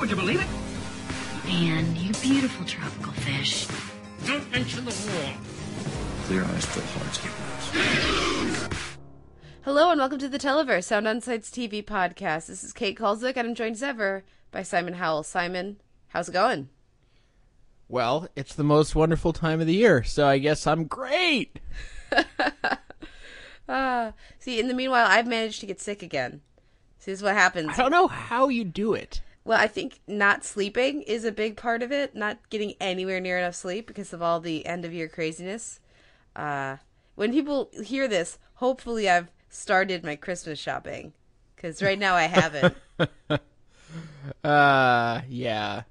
[0.00, 0.46] Would you believe it?
[1.48, 3.66] And you beautiful tropical fish.
[4.26, 5.32] Don't mention the war.
[6.24, 7.32] Clear eyes, full hearts, get
[8.60, 8.72] lost.
[9.62, 12.46] Hello and welcome to the Televerse Sound On Sight's TV podcast.
[12.46, 15.22] This is Kate Kulzick and I'm joined as ever by Simon Howell.
[15.22, 16.68] Simon, how's it going?
[17.88, 21.58] Well, it's the most wonderful time of the year, so I guess I'm great.
[23.68, 26.40] Ah, see, in the meanwhile, I've managed to get sick again.
[26.98, 27.70] See, this is what happens.
[27.70, 29.22] I don't know how you do it.
[29.46, 32.16] Well, I think not sleeping is a big part of it.
[32.16, 35.78] Not getting anywhere near enough sleep because of all the end of year craziness.
[36.34, 36.78] Uh,
[37.14, 41.12] when people hear this, hopefully I've started my Christmas shopping
[41.54, 42.76] because right now I haven't.
[44.42, 45.82] Uh, yeah.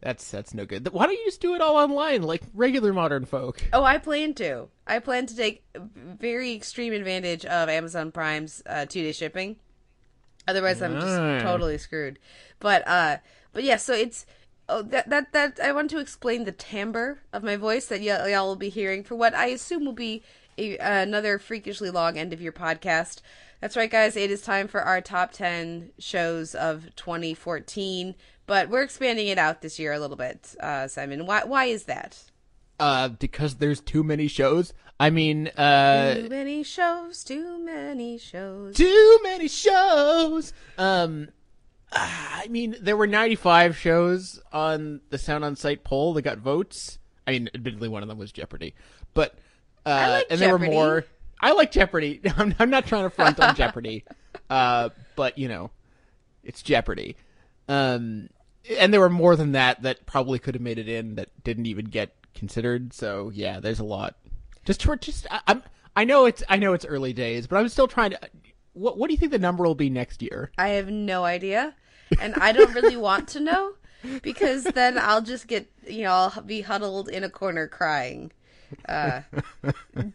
[0.00, 0.88] That's that's no good.
[0.88, 3.62] Why don't you just do it all online like regular modern folk?
[3.72, 4.68] oh, I plan to.
[4.86, 9.56] I plan to take very extreme advantage of Amazon Prime's uh, two day shipping.
[10.48, 12.18] Otherwise, I'm just totally screwed.
[12.62, 13.18] But uh,
[13.52, 13.76] but yeah.
[13.76, 14.24] So it's
[14.68, 18.26] oh that that that I want to explain the timbre of my voice that y'all,
[18.28, 20.22] y'all will be hearing for what I assume will be
[20.56, 23.20] a, another freakishly long end of your podcast.
[23.60, 24.16] That's right, guys.
[24.16, 28.14] It is time for our top ten shows of 2014.
[28.46, 31.26] But we're expanding it out this year a little bit, uh, Simon.
[31.26, 32.22] Why why is that?
[32.78, 34.72] Uh, because there's too many shows.
[34.98, 38.76] I mean, uh, too many shows, too many shows.
[38.76, 40.52] too many shows.
[40.78, 41.28] Um,
[41.94, 46.98] I mean, there were 95 shows on the Sound on Sight poll that got votes.
[47.26, 48.74] I mean, admittedly, one of them was Jeopardy,
[49.14, 49.34] but
[49.86, 50.68] uh, like and there Jeopardy.
[50.68, 51.04] were more.
[51.40, 52.20] I like Jeopardy.
[52.36, 54.04] I'm, I'm not trying to front on Jeopardy,
[54.50, 55.70] uh, but you know,
[56.42, 57.16] it's Jeopardy.
[57.68, 58.28] Um,
[58.78, 61.66] and there were more than that that probably could have made it in that didn't
[61.66, 62.92] even get considered.
[62.92, 64.16] So yeah, there's a lot.
[64.64, 65.62] Just for just I, I'm
[65.94, 68.20] I know it's I know it's early days, but I'm still trying to.
[68.72, 70.50] What what do you think the number will be next year?
[70.56, 71.74] I have no idea,
[72.20, 73.74] and I don't really want to know
[74.22, 78.32] because then I'll just get you know I'll be huddled in a corner crying.
[78.88, 79.22] Uh,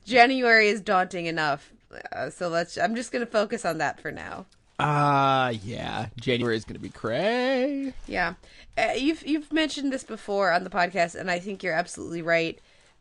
[0.05, 1.71] January is daunting enough,
[2.11, 2.77] uh, so let's.
[2.77, 4.45] I'm just gonna focus on that for now.
[4.79, 7.93] Uh yeah, January is going to be cray.
[8.05, 8.35] Yeah,
[8.77, 12.59] uh, you've you've mentioned this before on the podcast, and I think you're absolutely right.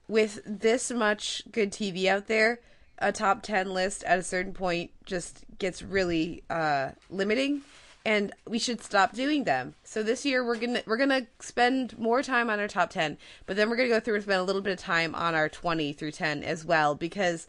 [0.08, 2.60] With this much good TV out there,
[2.98, 7.60] a top ten list at a certain point just gets really uh, limiting,
[8.06, 9.74] and we should stop doing them.
[9.82, 13.56] So this year we're gonna we're gonna spend more time on our top ten, but
[13.56, 15.92] then we're gonna go through and spend a little bit of time on our twenty
[15.92, 17.48] through ten as well because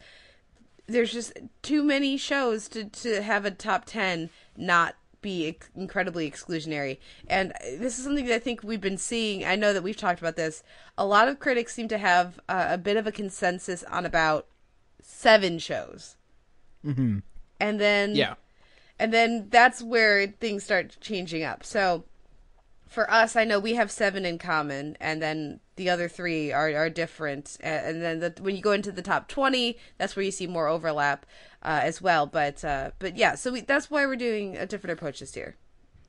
[0.88, 6.30] there's just too many shows to to have a top 10 not be ex- incredibly
[6.32, 6.98] exclusionary
[7.28, 10.22] and this is something that i think we've been seeing i know that we've talked
[10.22, 10.64] about this
[10.98, 14.48] a lot of critics seem to have uh, a bit of a consensus on about
[15.02, 16.16] seven shows
[16.86, 17.20] mm-hmm.
[17.60, 18.36] and then Yeah.
[19.00, 22.04] And then that's where things start changing up so
[22.88, 26.74] for us i know we have seven in common and then the other three are,
[26.76, 30.32] are different and then the, when you go into the top 20 that's where you
[30.32, 31.26] see more overlap
[31.64, 34.94] uh, as well but uh, but yeah so we, that's why we're doing a different
[34.94, 35.56] approach this year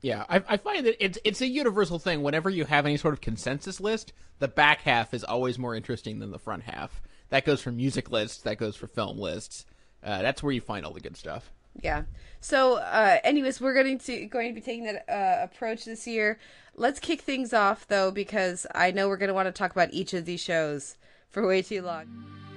[0.01, 2.23] Yeah, I, I find that it's it's a universal thing.
[2.23, 6.19] Whenever you have any sort of consensus list, the back half is always more interesting
[6.19, 7.01] than the front half.
[7.29, 8.41] That goes for music lists.
[8.43, 9.65] That goes for film lists.
[10.01, 11.51] Uh, that's where you find all the good stuff.
[11.81, 12.03] Yeah.
[12.41, 16.39] So uh, anyways we're going to going to be taking that uh, approach this year.
[16.75, 19.93] Let's kick things off though because i know we're going to want to talk about
[19.93, 20.95] each of these shows
[21.29, 22.48] for way too long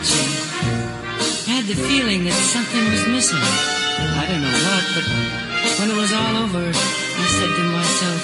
[0.00, 0.32] watching,
[1.46, 3.38] I had the feeling that something was missing.
[3.38, 5.04] I don't know what, but
[5.78, 8.22] when it was all over, I said to myself,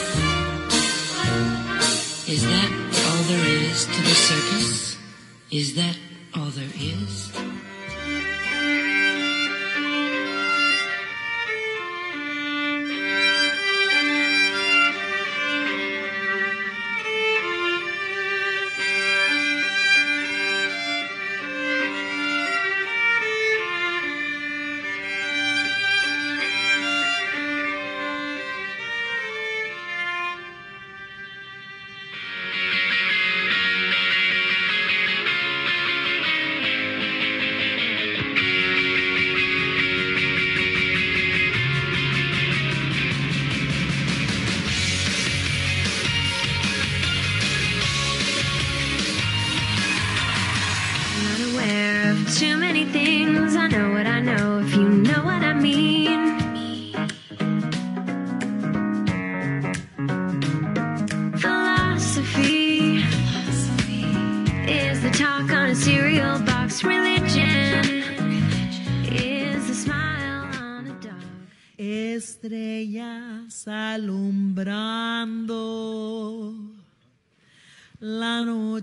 [2.28, 2.70] Is that
[3.08, 4.96] all there is to the circus?
[5.50, 5.98] Is that
[6.34, 7.55] all there is?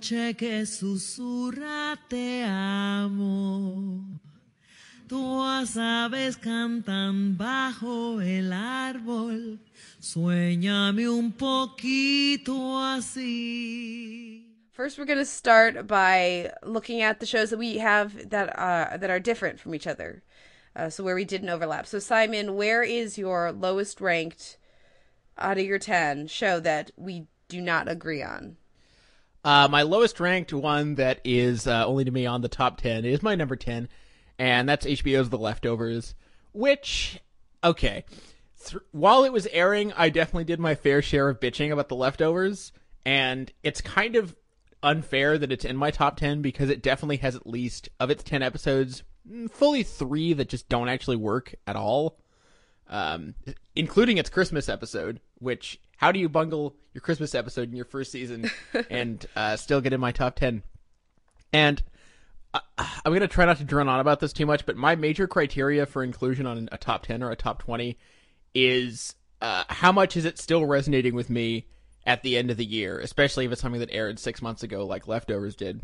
[0.04, 4.04] Noche que susurra te amo.
[5.08, 9.60] Tus aves cantan bajo el árbol,
[10.02, 14.44] sueñame un poquito así.
[14.74, 18.98] First, we're going to start by looking at the shows that we have that uh,
[18.98, 20.24] that are different from each other.
[20.76, 21.86] Uh, so where we didn't overlap.
[21.88, 24.58] So Simon, where is your lowest ranked
[25.38, 28.58] out of your ten show that we do not agree on?
[29.44, 33.04] Uh, my lowest ranked one that is uh, only to me on the top 10
[33.04, 33.90] is my number 10,
[34.40, 36.16] and that's HBO's The Leftovers,
[36.54, 37.20] which,
[37.64, 38.06] okay.
[38.66, 41.96] Th- while it was airing, I definitely did my fair share of bitching about The
[41.96, 42.72] Leftovers,
[43.06, 44.36] and it's kind of
[44.82, 48.24] unfair that it's in my top 10 because it definitely has at least, of its
[48.24, 52.18] 10 episodes, mm, fully three that just don't actually work at all.
[52.90, 53.34] Um,
[53.76, 58.12] including its Christmas episode, which how do you bungle your Christmas episode in your first
[58.12, 58.50] season
[58.90, 60.64] and uh, still get in my top 10?
[61.52, 61.82] And
[62.54, 64.96] I, I'm going to try not to drone on about this too much, but my
[64.96, 67.98] major criteria for inclusion on a top 10 or a top 20
[68.54, 71.68] is uh, how much is it still resonating with me
[72.06, 74.86] at the end of the year, especially if it's something that aired six months ago,
[74.86, 75.82] like Leftovers did.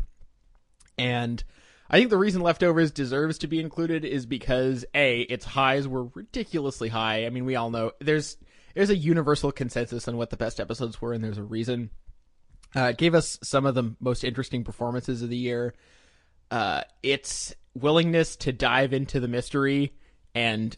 [0.98, 1.42] And
[1.88, 6.04] I think the reason Leftovers deserves to be included is because A, its highs were
[6.14, 7.26] ridiculously high.
[7.26, 8.36] I mean, we all know there's
[8.74, 11.90] there's a universal consensus on what the best episodes were, and there's a reason.
[12.74, 15.74] Uh, it gave us some of the most interesting performances of the year.
[16.50, 19.92] Uh, its willingness to dive into the mystery
[20.34, 20.76] and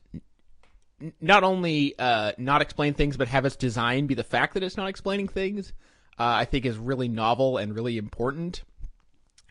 [1.20, 4.76] not only uh, not explain things, but have its design be the fact that it's
[4.76, 5.72] not explaining things,
[6.18, 8.62] uh, I think is really novel and really important.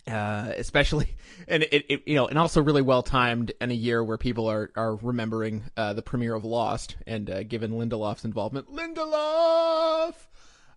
[0.08, 1.16] Uh, especially,
[1.48, 4.50] and it, it, you know, and also really well timed in a year where people
[4.50, 10.16] are are remembering uh, the premiere of Lost, and uh, given Lindelof's involvement, Lindelof.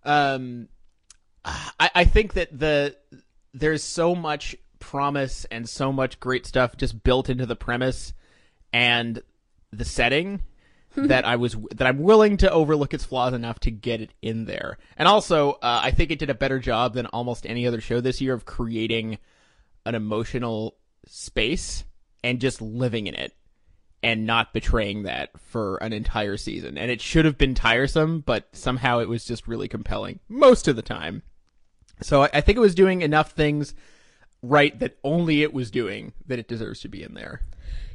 [0.05, 0.69] Um,
[1.45, 2.97] I, I think that the
[3.53, 8.13] there's so much promise and so much great stuff just built into the premise
[8.73, 9.23] and
[9.73, 10.41] the setting
[11.09, 14.45] that I was that I'm willing to overlook its flaws enough to get it in
[14.45, 14.79] there.
[14.97, 18.01] And also, uh, I think it did a better job than almost any other show
[18.01, 19.19] this year of creating
[19.87, 20.77] an emotional
[21.07, 21.85] space
[22.23, 23.35] and just living in it
[24.03, 26.77] and not betraying that for an entire season.
[26.77, 30.77] And it should have been tiresome, but somehow it was just really compelling most of
[30.77, 31.23] the time.
[32.03, 33.75] So I, I think it was doing enough things
[34.43, 37.41] right that only it was doing that it deserves to be in there.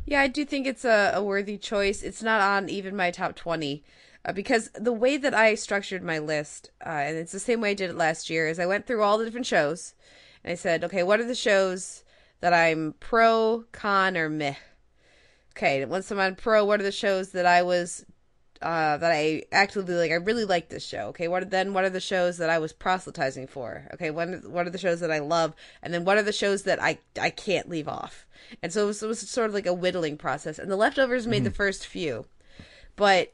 [0.09, 2.01] Yeah, I do think it's a, a worthy choice.
[2.01, 3.83] It's not on even my top 20
[4.25, 7.69] uh, because the way that I structured my list, uh, and it's the same way
[7.69, 9.93] I did it last year, is I went through all the different shows
[10.43, 12.03] and I said, okay, what are the shows
[12.41, 14.55] that I'm pro, con, or meh?
[15.55, 18.03] Okay, once I'm on pro, what are the shows that I was
[18.62, 20.12] uh, that I actively like.
[20.12, 21.08] I really like this show.
[21.08, 23.88] Okay, what then what are the shows that I was proselytizing for?
[23.94, 26.63] Okay, what what are the shows that I love, and then what are the shows
[26.63, 28.25] that I I can't leave off?
[28.62, 30.60] And so it was, it was sort of like a whittling process.
[30.60, 32.25] And the leftovers made the first few,
[32.96, 33.34] but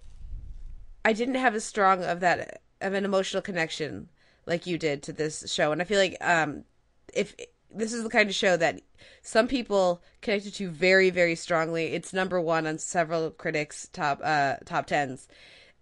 [1.03, 4.09] I didn't have as strong of that of an emotional connection
[4.45, 5.71] like you did to this show.
[5.71, 6.65] And I feel like um,
[7.13, 7.35] if
[7.75, 8.81] this is the kind of show that
[9.21, 11.93] some people connected to very very strongly.
[11.93, 15.27] It's number one on several critics top uh top tens.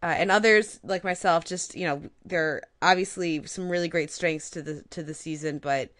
[0.02, 4.50] Uh, and others like myself just you know there are obviously some really great strengths
[4.50, 5.92] to the to the season but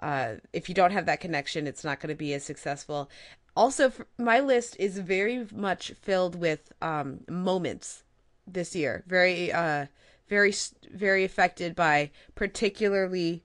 [0.00, 3.08] uh if you don't have that connection it's not going to be as successful.
[3.56, 8.02] Also my list is very much filled with um moments
[8.46, 9.04] this year.
[9.06, 9.86] Very uh
[10.28, 10.52] very
[10.90, 13.42] very affected by particularly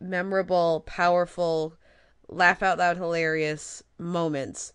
[0.00, 1.74] memorable, powerful,
[2.28, 4.72] laugh out loud hilarious moments,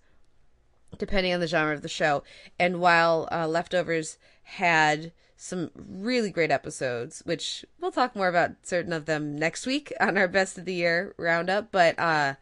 [0.97, 2.23] depending on the genre of the show.
[2.59, 8.93] And while uh, Leftovers had some really great episodes, which we'll talk more about certain
[8.93, 12.35] of them next week on our best of the year roundup, but uh,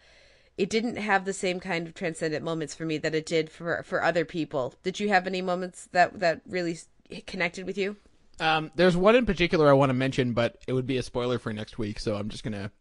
[0.58, 3.82] it didn't have the same kind of transcendent moments for me that it did for
[3.84, 4.74] for other people.
[4.84, 6.78] Did you have any moments that that really
[7.26, 7.96] connected with you?
[8.40, 11.40] Um, there's one in particular I want to mention, but it would be a spoiler
[11.40, 12.72] for next week, so I'm just gonna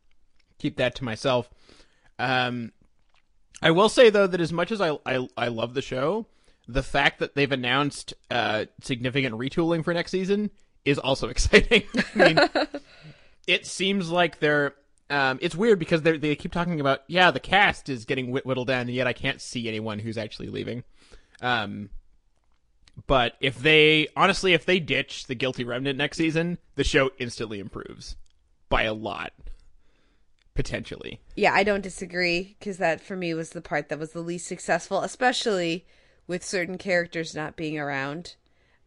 [0.59, 1.51] keep that to myself.
[2.19, 2.73] Um,
[3.61, 6.27] I will say though that as much as I I, I love the show,
[6.69, 10.51] the fact that they've announced uh, significant retooling for next season
[10.85, 11.85] is also exciting.
[12.15, 12.39] I mean,
[13.47, 14.75] it seems like they're.
[15.11, 18.69] Um, it's weird because they they keep talking about yeah the cast is getting whittled
[18.69, 20.85] down, and yet I can't see anyone who's actually leaving.
[21.41, 21.89] Um,
[23.07, 27.61] but if they honestly, if they ditch the guilty remnant next season, the show instantly
[27.61, 28.17] improves
[28.69, 29.33] by a lot,
[30.55, 31.21] potentially.
[31.37, 34.47] Yeah, I don't disagree because that for me was the part that was the least
[34.47, 35.87] successful, especially
[36.27, 38.37] with certain characters not being around.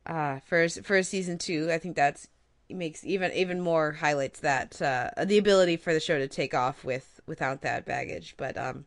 [0.06, 1.72] uh, for for season two.
[1.72, 2.28] I think that's
[2.70, 6.84] makes even even more highlights that uh, the ability for the show to take off
[6.84, 8.36] with without that baggage.
[8.38, 8.86] But um,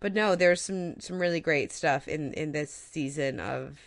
[0.00, 3.78] but no, there's some some really great stuff in in this season of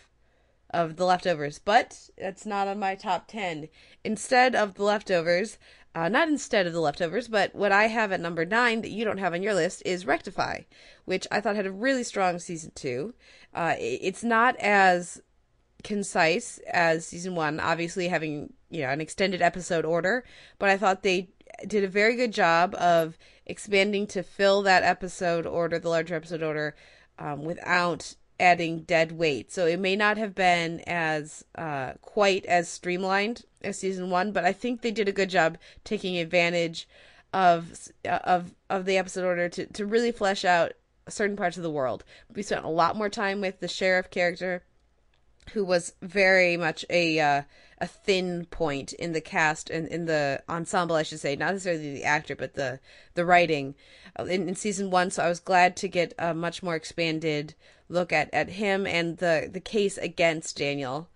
[0.70, 1.58] of the leftovers.
[1.58, 3.68] But that's not on my top ten.
[4.04, 5.58] Instead of the leftovers,
[5.94, 9.04] uh, not instead of the leftovers, but what I have at number nine that you
[9.04, 10.60] don't have on your list is Rectify,
[11.06, 13.14] which I thought had a really strong season two.
[13.54, 15.20] Uh, it's not as
[15.82, 20.24] concise as season one, obviously having you know an extended episode order,
[20.58, 21.30] but I thought they
[21.66, 26.42] did a very good job of expanding to fill that episode order, the larger episode
[26.42, 26.76] order,
[27.18, 29.52] um, without adding dead weight.
[29.52, 34.44] So it may not have been as uh, quite as streamlined as season one, but
[34.44, 36.88] I think they did a good job taking advantage
[37.32, 40.72] of of of the episode order to to really flesh out
[41.08, 42.04] certain parts of the world.
[42.34, 44.62] We spent a lot more time with the sheriff character,
[45.52, 47.42] who was very much a uh,
[47.80, 51.94] a thin point in the cast and in the ensemble, I should say, not necessarily
[51.94, 52.80] the actor, but the
[53.14, 53.74] the writing
[54.18, 55.10] uh, in, in season one.
[55.10, 57.54] So I was glad to get a much more expanded
[57.88, 61.08] look at, at him and the the case against Daniel.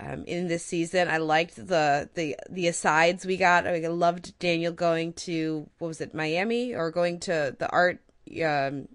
[0.00, 3.66] Um, in this season, I liked the the the asides we got.
[3.66, 7.68] I, mean, I loved Daniel going to what was it, Miami, or going to the
[7.70, 8.00] art
[8.44, 8.88] um,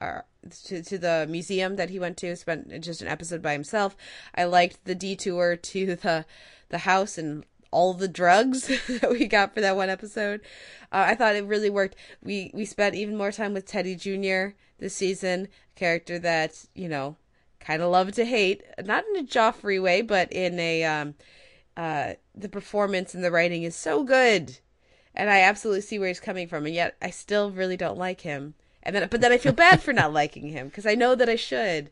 [0.00, 0.20] uh,
[0.64, 3.96] to, to the museum that he went to, spent just an episode by himself.
[4.34, 6.24] I liked the detour to the
[6.68, 8.66] the house and all the drugs
[9.00, 10.40] that we got for that one episode.
[10.92, 11.96] Uh, I thought it really worked.
[12.22, 14.54] We we spent even more time with Teddy Jr.
[14.78, 17.16] this season, a character that you know
[17.58, 21.14] kind of love to hate, not in a Joffrey way, but in a um,
[21.76, 24.58] uh, the performance and the writing is so good,
[25.14, 28.20] and I absolutely see where he's coming from, and yet I still really don't like
[28.20, 28.54] him.
[28.82, 31.28] And then, but then I feel bad for not liking him because I know that
[31.28, 31.90] I should.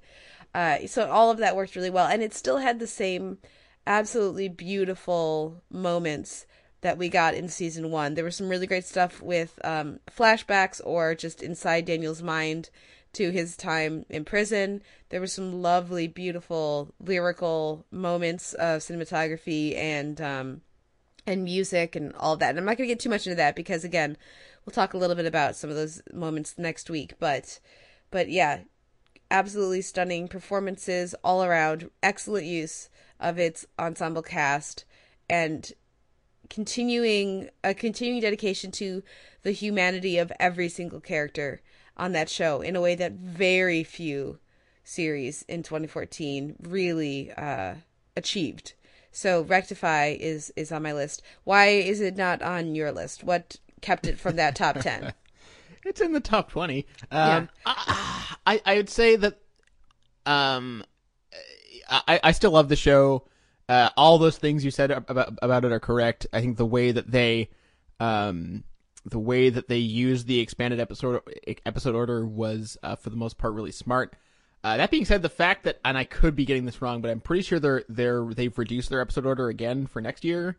[0.54, 3.38] Uh, so all of that worked really well, and it still had the same
[3.86, 6.46] absolutely beautiful moments
[6.80, 8.14] that we got in season one.
[8.14, 12.70] There was some really great stuff with um, flashbacks or just inside Daniel's mind
[13.12, 14.82] to his time in prison.
[15.10, 20.60] There were some lovely, beautiful lyrical moments of cinematography and um,
[21.26, 22.50] and music and all that.
[22.50, 24.16] And I'm not going to get too much into that because again,
[24.64, 27.14] we'll talk a little bit about some of those moments next week.
[27.18, 27.60] But
[28.10, 28.60] but yeah,
[29.30, 31.90] absolutely stunning performances all around.
[32.02, 32.88] Excellent use
[33.18, 34.84] of its ensemble cast
[35.28, 35.72] and
[36.48, 39.02] continuing a continuing dedication to
[39.42, 41.62] the humanity of every single character
[41.96, 44.38] on that show in a way that very few
[44.82, 47.74] series in 2014 really uh,
[48.16, 48.74] achieved.
[49.12, 51.22] So Rectify is is on my list.
[51.44, 53.24] Why is it not on your list?
[53.24, 55.12] What kept it from that top 10?
[55.84, 56.86] it's in the top 20.
[57.10, 57.74] Um, yeah.
[58.46, 59.38] I, I would say that
[60.26, 60.84] um,
[61.88, 63.24] I, I still love the show.
[63.68, 66.26] Uh, all those things you said about about it are correct.
[66.32, 67.50] I think the way that they
[68.00, 68.64] um,
[69.04, 71.22] the way that they used the expanded episode
[71.64, 74.16] episode order was uh, for the most part really smart.
[74.62, 77.10] Uh, that being said, the fact that and I could be getting this wrong, but
[77.10, 80.58] I'm pretty sure they're they're they've reduced their episode order again for next year,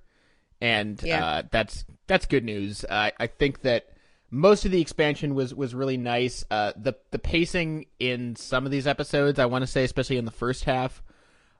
[0.61, 1.25] and yeah.
[1.25, 2.85] uh, that's that's good news.
[2.85, 3.87] Uh, I think that
[4.29, 6.45] most of the expansion was was really nice.
[6.49, 10.25] Uh, the the pacing in some of these episodes, I want to say, especially in
[10.25, 11.01] the first half,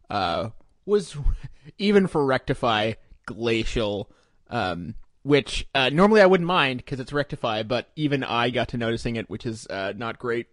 [0.10, 0.50] uh,
[0.86, 1.18] was
[1.78, 2.94] even for Rectify
[3.26, 4.10] glacial.
[4.50, 8.78] Um, which uh, normally I wouldn't mind because it's Rectify, but even I got to
[8.78, 10.48] noticing it, which is uh, not great.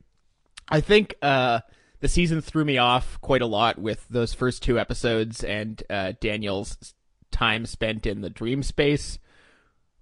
[0.68, 1.60] I think uh,
[2.00, 6.12] the season threw me off quite a lot with those first two episodes and uh,
[6.20, 6.94] Daniel's
[7.30, 9.18] time spent in the dream space,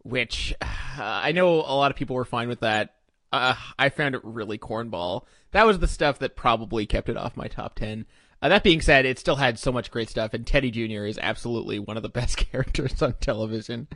[0.03, 0.55] which
[0.99, 2.95] I know a lot of people were fine with that.
[3.33, 5.25] Uh, I found it really cornball.
[5.51, 8.07] That was the stuff that probably kept it off my top 10.
[8.41, 11.07] Uh, that being said, it still had so much great stuff, and Teddy Jr.
[11.07, 13.89] is absolutely one of the best characters on television.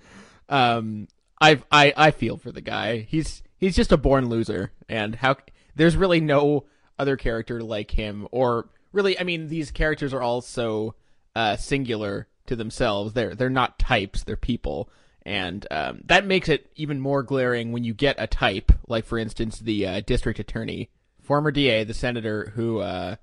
[0.49, 1.09] Um,
[1.41, 3.07] I I I feel for the guy.
[3.09, 5.37] He's he's just a born loser, and how
[5.75, 6.67] there's really no
[6.99, 10.95] other character like him, or really, I mean, these characters are all so
[11.35, 13.14] uh, singular to themselves.
[13.14, 14.90] They're they're not types; they're people,
[15.23, 19.19] and um, that makes it even more glaring when you get a type, like for
[19.19, 20.90] instance, the uh, district attorney,
[21.23, 23.16] former DA, the senator, who uh,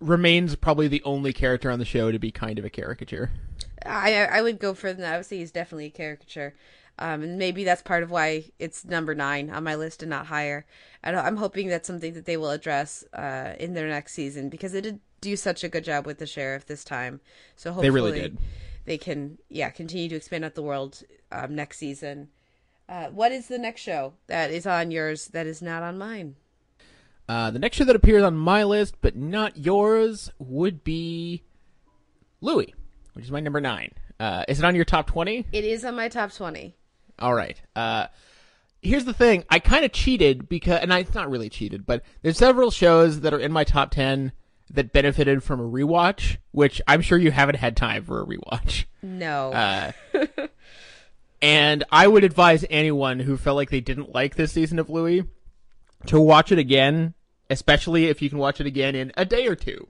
[0.00, 3.30] remains probably the only character on the show to be kind of a caricature.
[3.86, 5.14] I I would go further than that.
[5.14, 6.54] I would say he's definitely a caricature.
[6.98, 10.26] Um, and maybe that's part of why it's number nine on my list and not
[10.26, 10.64] higher.
[11.02, 14.74] And I'm hoping that's something that they will address uh, in their next season because
[14.74, 17.20] it did do such a good job with the sheriff this time.
[17.56, 18.38] So hopefully they really did.
[18.84, 21.02] They can, yeah, continue to expand out the world
[21.32, 22.28] um, next season.
[22.88, 26.36] Uh, what is the next show that is on yours that is not on mine?
[27.26, 31.42] Uh, the next show that appears on my list but not yours would be
[32.42, 32.74] Louie.
[33.14, 33.92] which is my number nine.
[34.20, 35.46] Uh, is it on your top twenty?
[35.50, 36.76] It is on my top 20.
[37.18, 37.60] All right.
[37.74, 38.06] Uh,
[38.82, 39.44] here's the thing.
[39.48, 43.20] I kind of cheated because, and I, it's not really cheated, but there's several shows
[43.20, 44.32] that are in my top 10
[44.70, 48.84] that benefited from a rewatch, which I'm sure you haven't had time for a rewatch.
[49.02, 49.52] No.
[49.52, 49.92] Uh,
[51.42, 55.24] and I would advise anyone who felt like they didn't like this season of Louis
[56.06, 57.14] to watch it again,
[57.50, 59.88] especially if you can watch it again in a day or two.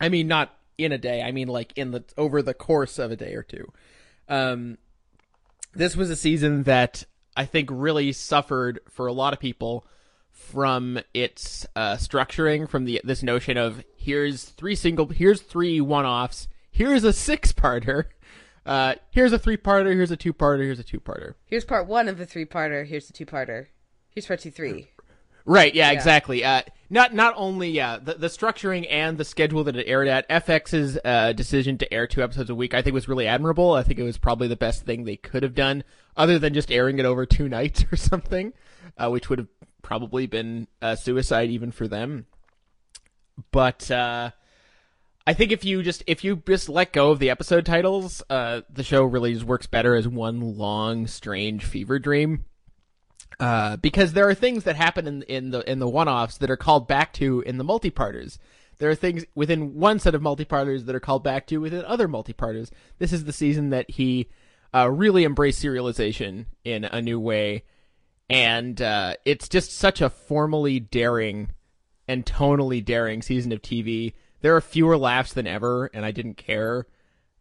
[0.00, 1.22] I mean, not in a day.
[1.22, 3.72] I mean, like in the over the course of a day or two.
[4.28, 4.78] Um,
[5.74, 7.04] this was a season that
[7.36, 9.86] I think really suffered for a lot of people
[10.36, 16.46] from its uh, structuring, from the this notion of here's three single, here's three one-offs,
[16.70, 18.04] here's a six-parter,
[18.66, 21.34] uh, here's a three-parter, here's a two-parter, here's a two-parter.
[21.46, 22.86] Here's part one of the three parter.
[22.86, 23.66] Here's the two parter.
[24.10, 24.88] Here's part two, three.
[25.46, 25.74] Right.
[25.74, 25.90] Yeah.
[25.90, 25.96] Yeah.
[25.96, 26.44] Exactly.
[26.44, 30.28] Uh, not not only yeah the the structuring and the schedule that it aired at
[30.28, 33.72] FX's uh, decision to air two episodes a week I think was really admirable.
[33.72, 35.84] I think it was probably the best thing they could have done,
[36.16, 38.52] other than just airing it over two nights or something,
[38.98, 39.48] uh, which would have
[39.86, 42.26] probably been uh, suicide even for them.
[43.52, 44.32] But uh,
[45.26, 48.62] I think if you just if you just let go of the episode titles, uh,
[48.68, 52.44] the show really just works better as one long strange fever dream
[53.38, 56.56] uh, because there are things that happen in in the in the one-offs that are
[56.56, 58.40] called back to in the multi-parters.
[58.78, 62.08] There are things within one set of multi-parters that are called back to within other
[62.08, 62.70] multi-parters.
[62.98, 64.28] This is the season that he
[64.74, 67.64] uh, really embraced serialization in a new way,
[68.28, 71.50] and uh, it's just such a formally daring
[72.08, 74.14] and tonally daring season of TV.
[74.40, 76.86] There are fewer laughs than ever, and I didn't care.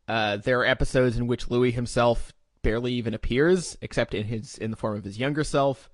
[0.08, 4.72] Uh, there are episodes in which Louis himself barely even appears, except in his in
[4.72, 5.90] the form of his younger self.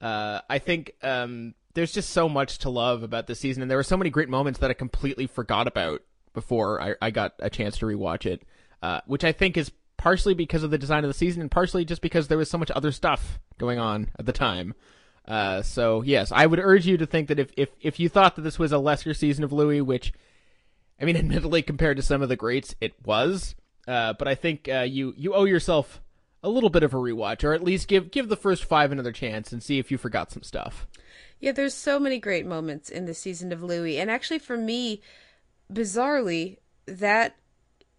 [0.00, 3.78] Uh, I think um, there's just so much to love about this season, and there
[3.78, 6.02] were so many great moments that I completely forgot about
[6.34, 8.42] before I, I got a chance to rewatch it,
[8.82, 11.84] uh, which I think is partially because of the design of the season, and partially
[11.84, 14.74] just because there was so much other stuff going on at the time.
[15.26, 18.36] Uh, so yes, I would urge you to think that if, if if you thought
[18.36, 20.14] that this was a lesser season of Louis, which
[21.00, 23.54] I mean, admittedly, compared to some of the greats, it was.
[23.86, 26.00] Uh, but I think uh, you you owe yourself
[26.42, 29.12] a little bit of a rewatch, or at least give give the first five another
[29.12, 30.86] chance and see if you forgot some stuff.
[31.40, 35.02] Yeah, there's so many great moments in the season of Louis, and actually for me,
[35.72, 37.36] bizarrely, that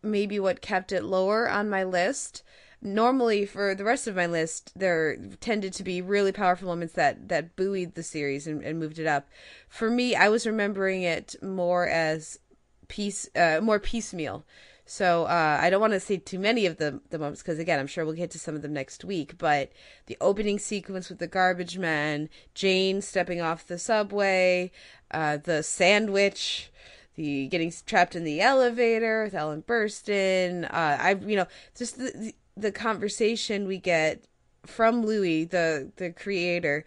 [0.01, 2.43] may be what kept it lower on my list.
[2.81, 7.27] Normally, for the rest of my list, there tended to be really powerful moments that
[7.27, 9.27] that buoyed the series and, and moved it up.
[9.67, 12.39] For me, I was remembering it more as
[12.87, 14.45] piece, uh, more piecemeal.
[14.85, 17.79] So uh, I don't want to say too many of the the moments because again,
[17.79, 19.37] I'm sure we'll get to some of them next week.
[19.37, 19.71] But
[20.07, 24.71] the opening sequence with the garbage man, Jane stepping off the subway,
[25.11, 26.71] uh, the sandwich,
[27.19, 30.63] the getting trapped in the elevator with Ellen Burstyn.
[30.63, 34.23] Uh, I you know just the, the conversation we get
[34.65, 36.85] from Louis, the the creator,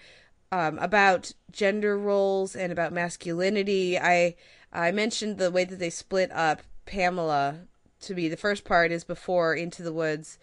[0.51, 3.99] um, about gender roles and about masculinity.
[3.99, 4.35] I
[4.73, 7.67] I mentioned the way that they split up Pamela
[8.01, 10.39] to be the first part is before Into the Woods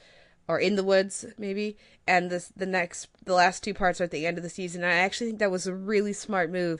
[0.48, 4.12] or In the Woods maybe and this the next the last two parts are at
[4.12, 4.84] the end of the season.
[4.84, 6.80] And I actually think that was a really smart move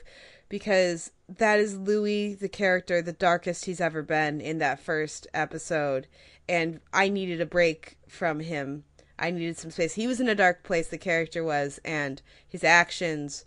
[0.50, 6.06] because that is Louis the character the darkest he's ever been in that first episode
[6.46, 8.82] and I needed a break from him.
[9.16, 9.94] I needed some space.
[9.94, 13.46] He was in a dark place the character was and his actions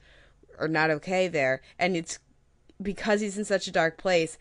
[0.58, 2.18] are not okay there and it's
[2.82, 4.38] because he's in such a dark place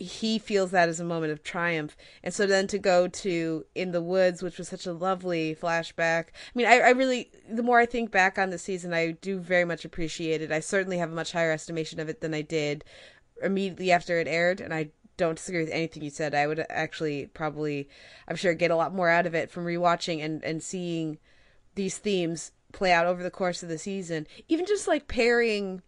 [0.00, 1.94] he feels that as a moment of triumph.
[2.22, 6.28] And so then to go to In the Woods, which was such a lovely flashback.
[6.28, 9.38] I mean, I, I really, the more I think back on the season, I do
[9.38, 10.50] very much appreciate it.
[10.50, 12.82] I certainly have a much higher estimation of it than I did
[13.42, 14.60] immediately after it aired.
[14.60, 16.34] And I don't disagree with anything you said.
[16.34, 17.86] I would actually probably,
[18.26, 21.18] I'm sure, get a lot more out of it from rewatching and, and seeing
[21.74, 24.26] these themes play out over the course of the season.
[24.48, 25.82] Even just like pairing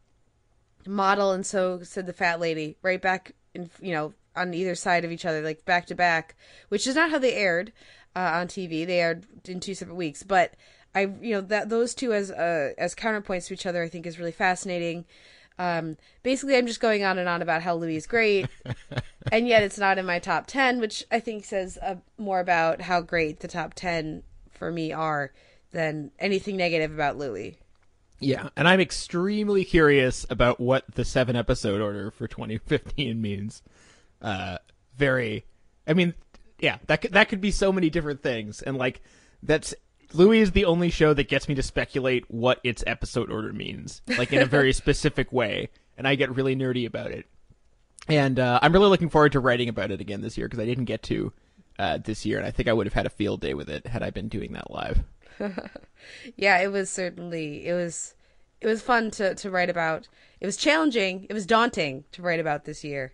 [0.87, 5.05] model and so said the fat lady right back in you know on either side
[5.05, 6.35] of each other like back to back
[6.69, 7.73] which is not how they aired
[8.17, 10.23] uh, on tv they aired in two separate weeks.
[10.23, 10.55] But
[10.95, 14.07] i you know that those two as uh, as counterpoints to each other i think
[14.07, 15.05] is really fascinating.
[15.59, 18.47] Um basically i'm just going on and on about how louis is great
[19.33, 22.81] and yet it's not in my top 10 which i think says uh, more about
[22.81, 25.31] how great the top 10 for me are
[25.73, 27.59] than anything negative about louis
[28.23, 33.63] Yeah, and I'm extremely curious about what the seven episode order for 2015 means.
[34.21, 34.59] Uh,
[34.97, 35.45] very,
[35.87, 36.15] I mean,
[36.59, 39.03] yeah, that could, that could be so many different things, and like
[39.43, 39.75] that's
[40.13, 44.03] Louis is the only show that gets me to speculate what its episode order means,
[44.19, 47.27] like in a very specific way, and I get really nerdy about it.
[48.09, 50.67] And uh, I'm really looking forward to writing about it again this year because I
[50.67, 51.33] didn't get to
[51.79, 53.87] uh, this year, and I think I would have had a field day with it
[53.87, 55.01] had I been doing that live.
[56.37, 58.15] yeah, it was certainly it was
[58.61, 60.09] it was fun to to write about.
[60.41, 61.27] It was challenging.
[61.29, 63.13] It was daunting to write about this year.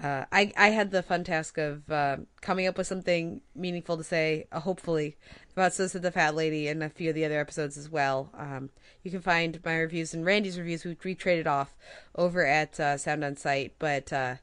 [0.00, 4.04] Uh, I I had the fun task of uh, coming up with something meaningful to
[4.04, 5.16] say, uh, hopefully,
[5.52, 8.30] about So Said the Fat Lady and a few of the other episodes as well.
[8.36, 8.70] Um,
[9.02, 11.76] you can find my reviews and Randy's reviews, we traded off
[12.14, 13.74] over at uh, Sound on Sight.
[13.78, 14.36] But uh,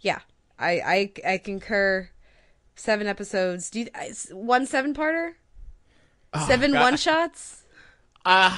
[0.00, 0.20] yeah,
[0.58, 2.10] I, I I concur.
[2.78, 3.70] Seven episodes.
[3.70, 3.86] Do you,
[4.32, 5.34] one seven parter?
[6.38, 6.80] Oh, seven God.
[6.80, 7.62] one shots?
[8.24, 8.56] Uh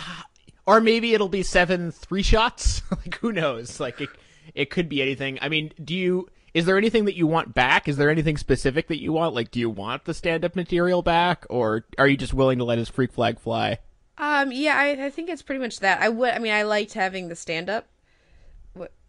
[0.68, 2.82] or maybe it'll be seven three shots.
[2.90, 3.80] like who knows?
[3.80, 4.10] Like it,
[4.54, 5.38] it could be anything.
[5.40, 6.28] I mean, do you?
[6.52, 7.88] Is there anything that you want back?
[7.88, 9.34] Is there anything specific that you want?
[9.34, 12.78] Like, do you want the stand-up material back, or are you just willing to let
[12.78, 13.78] his freak flag fly?
[14.16, 16.02] Um, yeah, I, I think it's pretty much that.
[16.02, 16.34] I would.
[16.34, 17.86] I mean, I liked having the stand-up,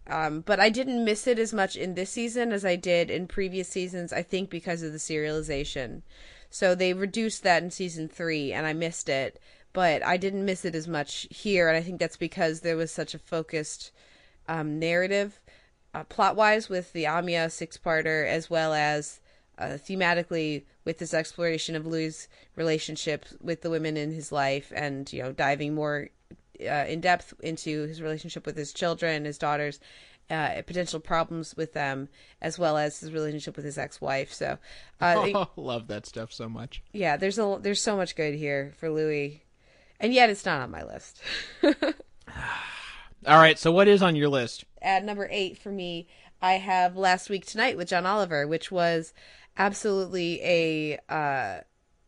[0.08, 3.27] um, but I didn't miss it as much in this season as I did in
[3.27, 4.13] previous seasons.
[4.13, 6.03] I think because of the serialization.
[6.50, 9.40] So they reduced that in season three, and I missed it.
[9.72, 12.92] But I didn't miss it as much here, and I think that's because there was
[12.92, 13.92] such a focused
[14.48, 15.40] um, narrative,
[15.94, 19.20] uh, plot wise, with the Amia six parter, as well as
[19.60, 25.12] uh, thematically with this exploration of Louis' relationship with the women in his life, and
[25.14, 26.10] you know, diving more
[26.62, 29.80] uh, in depth into his relationship with his children, his daughters,
[30.30, 32.10] uh, potential problems with them,
[32.42, 34.32] as well as his relationship with his ex-wife.
[34.32, 34.58] So,
[35.02, 36.84] uh, oh, love that stuff so much.
[36.94, 39.44] Yeah, there's a there's so much good here for Louis,
[40.00, 41.22] and yet it's not on my list.
[43.28, 44.63] All right, so what is on your list?
[44.82, 46.08] At number eight for me,
[46.42, 49.13] I have Last Week Tonight with John Oliver, which was
[49.58, 51.62] absolutely a uh,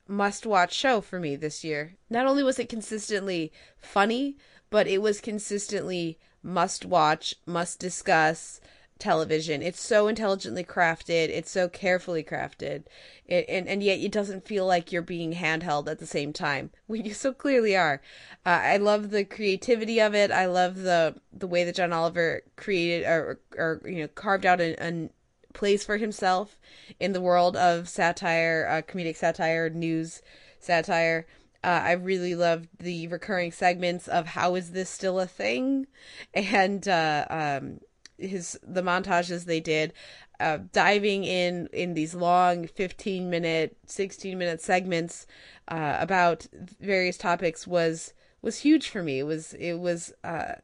[0.07, 1.97] must-watch show for me this year.
[2.09, 4.37] Not only was it consistently funny,
[4.69, 8.61] but it was consistently must watch, must discuss
[9.01, 9.61] television.
[9.61, 12.83] It's so intelligently crafted, it's so carefully crafted,
[13.25, 16.71] it, and and yet it doesn't feel like you're being handheld at the same time.
[16.87, 18.01] We you so clearly are.
[18.45, 20.31] Uh, I love the creativity of it.
[20.31, 24.61] I love the the way that John Oliver created or or you know carved out
[24.61, 25.09] a, a
[25.53, 26.57] place for himself
[26.99, 30.21] in the world of satire, uh, comedic satire, news
[30.59, 31.25] satire.
[31.63, 35.85] Uh, I really loved the recurring segments of how is this still a thing,
[36.33, 37.79] and uh, um,
[38.17, 39.93] his the montages they did,
[40.39, 45.27] uh, diving in in these long fifteen minute, sixteen minute segments
[45.67, 46.47] uh, about
[46.79, 49.19] various topics was was huge for me.
[49.19, 50.55] It was it was uh,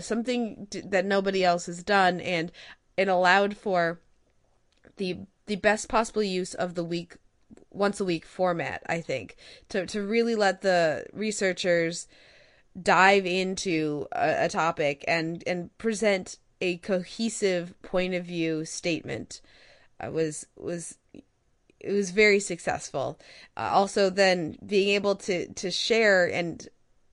[0.00, 2.52] something that nobody else has done, and
[2.96, 4.00] it allowed for
[4.96, 7.16] the the best possible use of the week
[7.70, 9.36] once a week format, I think,
[9.70, 12.06] to to really let the researchers
[12.80, 19.40] dive into a, a, topic and and present a cohesive point of view statement
[20.04, 20.98] uh, was was
[21.80, 23.18] it was very successful.
[23.56, 26.68] Uh, also, then being able to to share and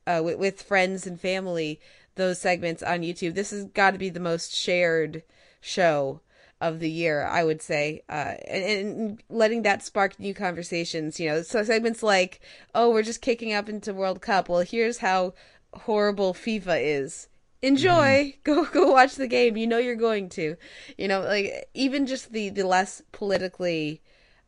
[0.06, 1.80] uh, with, with friends and family
[2.16, 3.36] those segments on YouTube.
[3.36, 5.24] This has got to be the most shared
[5.62, 6.22] show
[6.60, 11.20] of the year, I would say, uh, and, and, letting that spark new conversations.
[11.20, 12.40] You know, so segments like,
[12.74, 15.34] "Oh, we're just kicking up into World Cup." Well, here's how
[15.74, 17.28] horrible FIFA is.
[17.62, 18.34] Enjoy.
[18.34, 18.36] Mm.
[18.44, 19.58] Go go watch the game.
[19.58, 20.58] You know you're going to.
[20.98, 24.02] You know, like even just the the less politically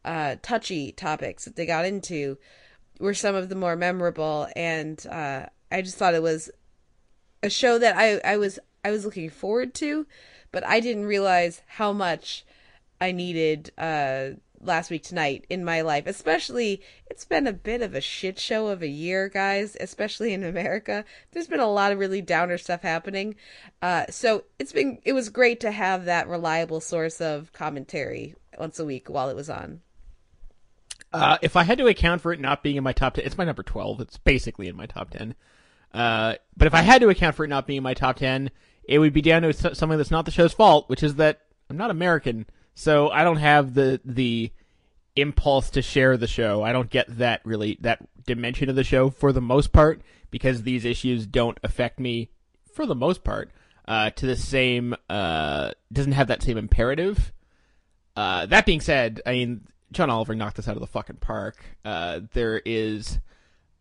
[0.03, 2.37] uh, touchy topics that they got into
[2.99, 6.49] were some of the more memorable, and uh, I just thought it was
[7.43, 10.05] a show that I I was I was looking forward to
[10.51, 12.45] but I didn't realize how much
[13.01, 14.31] I needed uh,
[14.61, 16.05] last week tonight in my life.
[16.05, 19.77] Especially, it's been a bit of a shit show of a year, guys.
[19.79, 23.35] Especially in America, there's been a lot of really downer stuff happening.
[23.81, 28.79] Uh, so it's been it was great to have that reliable source of commentary once
[28.79, 29.81] a week while it was on.
[31.11, 33.37] Uh, if I had to account for it not being in my top ten, it's
[33.37, 33.99] my number twelve.
[34.01, 35.35] It's basically in my top ten.
[35.91, 38.51] Uh, but if I had to account for it not being in my top ten,
[38.89, 41.77] it would be down to something that's not the show's fault, which is that I'm
[41.77, 44.51] not American, so I don't have the the
[45.15, 46.63] impulse to share the show.
[46.63, 50.63] I don't get that really that dimension of the show for the most part because
[50.63, 52.31] these issues don't affect me
[52.73, 53.51] for the most part
[53.87, 57.31] uh, to the same uh, doesn't have that same imperative.
[58.15, 61.63] Uh, that being said, I mean John Oliver knocked this out of the fucking park.
[61.85, 63.19] Uh, there is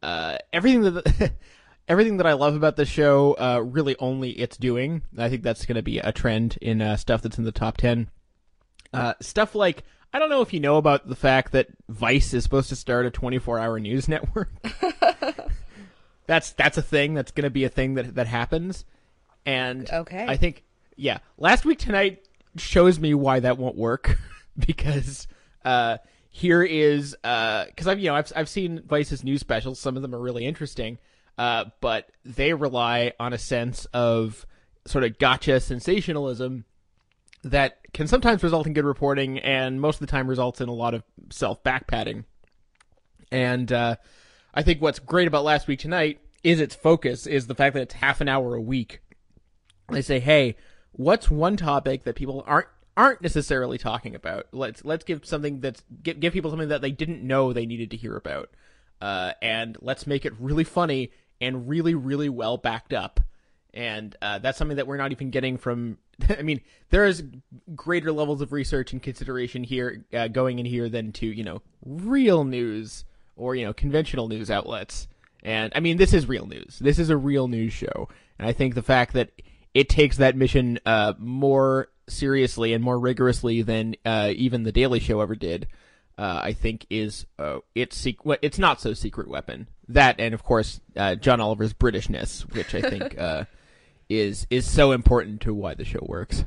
[0.02, 1.32] uh, everything that
[1.88, 5.02] everything that I love about the show, uh, really only it's doing.
[5.16, 7.78] I think that's going to be a trend in uh, stuff that's in the top
[7.78, 8.10] 10.
[8.92, 12.42] Uh, stuff like, I don't know if you know about the fact that Vice is
[12.44, 14.50] supposed to start a 24 hour news network.
[16.26, 17.14] that's that's a thing.
[17.14, 18.84] That's going to be a thing that, that happens.
[19.46, 20.26] And okay.
[20.28, 20.64] I think,
[20.96, 22.24] yeah, last week tonight
[22.56, 24.18] shows me why that won't work
[24.58, 25.26] because
[25.64, 25.98] uh,
[26.30, 29.78] here is because I've you know I've I've seen Vice's news specials.
[29.78, 30.98] Some of them are really interesting,
[31.38, 34.44] uh, but they rely on a sense of
[34.86, 36.64] sort of gotcha sensationalism
[37.44, 40.74] that can sometimes result in good reporting, and most of the time results in a
[40.74, 42.24] lot of self backpatting.
[43.30, 43.96] And uh,
[44.52, 47.82] I think what's great about last week tonight is its focus is the fact that
[47.82, 49.00] it's half an hour a week.
[49.90, 50.56] They say, hey,
[50.92, 54.48] what's one topic that people aren't aren't necessarily talking about?
[54.52, 57.92] Let's let's give something that's give, give people something that they didn't know they needed
[57.92, 58.50] to hear about,
[59.00, 63.20] uh, and let's make it really funny and really really well backed up.
[63.74, 65.98] And uh, that's something that we're not even getting from.
[66.28, 67.22] I mean, there is
[67.74, 71.62] greater levels of research and consideration here uh, going in here than to you know
[71.84, 73.04] real news
[73.36, 75.08] or you know conventional news outlets.
[75.42, 76.78] And I mean, this is real news.
[76.80, 79.30] This is a real news show, and I think the fact that
[79.74, 84.98] it takes that mission uh, more seriously and more rigorously than uh, even the Daily
[84.98, 85.68] Show ever did,
[86.18, 89.68] uh, I think is uh, its sec- it's not so secret weapon.
[89.88, 93.44] That and of course uh, John Oliver's Britishness, which I think uh,
[94.08, 96.44] is is so important to why the show works.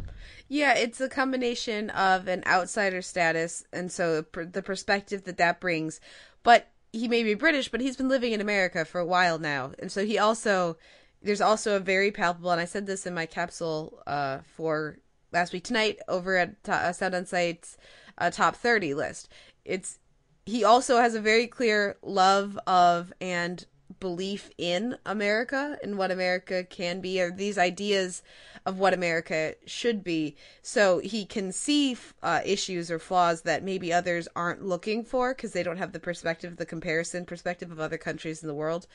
[0.50, 6.02] Yeah, it's a combination of an outsider status and so the perspective that that brings,
[6.44, 9.72] but he may be British, but he's been living in America for a while now,
[9.80, 10.78] and so he also
[11.24, 14.98] there's also a very palpable, and I said this in my capsule uh, for
[15.32, 17.78] last week tonight over at uh, Sound on Sight's
[18.18, 19.30] uh, top 30 list.
[19.66, 20.00] It's
[20.46, 23.66] he also has a very clear love of and
[24.00, 28.24] belief in America and what America can be, or these ideas
[28.66, 30.36] of what America should be.
[30.62, 35.52] So he can see uh, issues or flaws that maybe others aren't looking for because
[35.52, 38.88] they don't have the perspective, the comparison perspective of other countries in the world.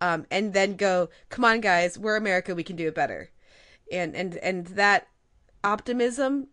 [0.00, 3.30] Um, and then go, come on, guys, we're America, we can do it better.
[3.92, 5.08] And and and that
[5.62, 6.48] optimism,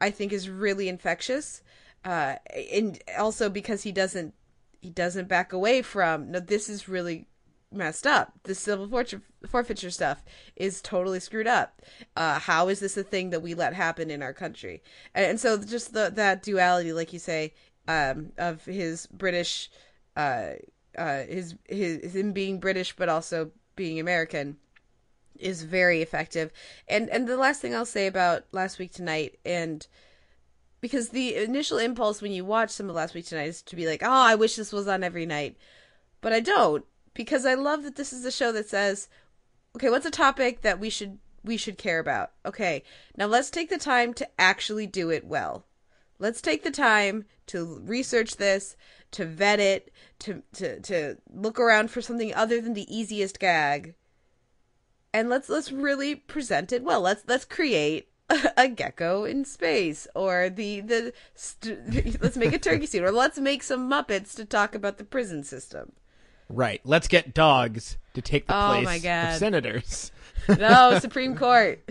[0.00, 1.62] I think, is really infectious.
[2.04, 2.36] Uh,
[2.72, 4.34] and also because he doesn't
[4.80, 7.28] he doesn't back away from no this is really
[7.74, 8.32] messed up.
[8.44, 10.24] The civil forfeiture, forfeiture stuff
[10.56, 11.82] is totally screwed up.
[12.16, 14.82] Uh, how is this a thing that we let happen in our country?
[15.14, 17.54] And, and so just the, that duality like you say
[17.88, 19.70] um, of his british
[20.16, 20.50] uh,
[20.96, 24.56] uh, his, his him being british but also being american
[25.38, 26.52] is very effective.
[26.88, 29.86] And and the last thing i'll say about last week tonight and
[30.82, 33.86] because the initial impulse when you watch some of last week tonight is to be
[33.86, 35.56] like, oh, I wish this was on every night.
[36.20, 39.08] But I don't because I love that this is a show that says,
[39.76, 42.32] okay, what's a topic that we should we should care about?
[42.44, 42.82] Okay,
[43.16, 45.64] now let's take the time to actually do it well.
[46.18, 48.76] Let's take the time to research this,
[49.12, 53.94] to vet it, to to to look around for something other than the easiest gag.
[55.14, 57.02] And let's let's really present it well.
[57.02, 58.11] Let's let's create
[58.56, 63.38] a gecko in space or the the st- let's make a turkey suit or let's
[63.38, 65.92] make some muppets to talk about the prison system.
[66.48, 66.80] Right.
[66.84, 70.12] Let's get dogs to take the oh place of senators.
[70.48, 71.88] No supreme court.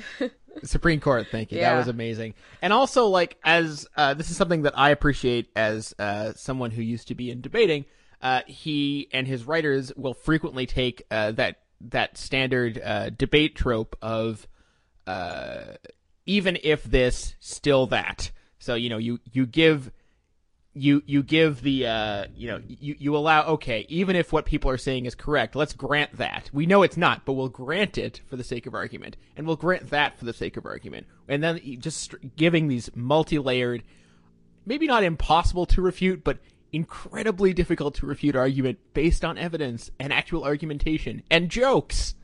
[0.63, 1.59] Supreme court thank you.
[1.59, 1.71] Yeah.
[1.71, 2.35] that was amazing.
[2.61, 6.81] And also like as uh, this is something that i appreciate as uh, someone who
[6.81, 7.85] used to be in debating
[8.21, 13.95] uh, he and his writers will frequently take uh, that that standard uh, debate trope
[14.01, 14.47] of
[15.07, 15.73] uh,
[16.25, 18.31] even if this, still that.
[18.59, 19.91] So you know, you you give
[20.73, 24.71] you you give the uh, you know you you allow okay, even if what people
[24.71, 26.49] are saying is correct, let's grant that.
[26.53, 29.55] We know it's not, but we'll grant it for the sake of argument, and we'll
[29.55, 33.83] grant that for the sake of argument, and then just giving these multi-layered,
[34.65, 36.37] maybe not impossible to refute, but
[36.71, 42.15] incredibly difficult to refute argument based on evidence and actual argumentation and jokes.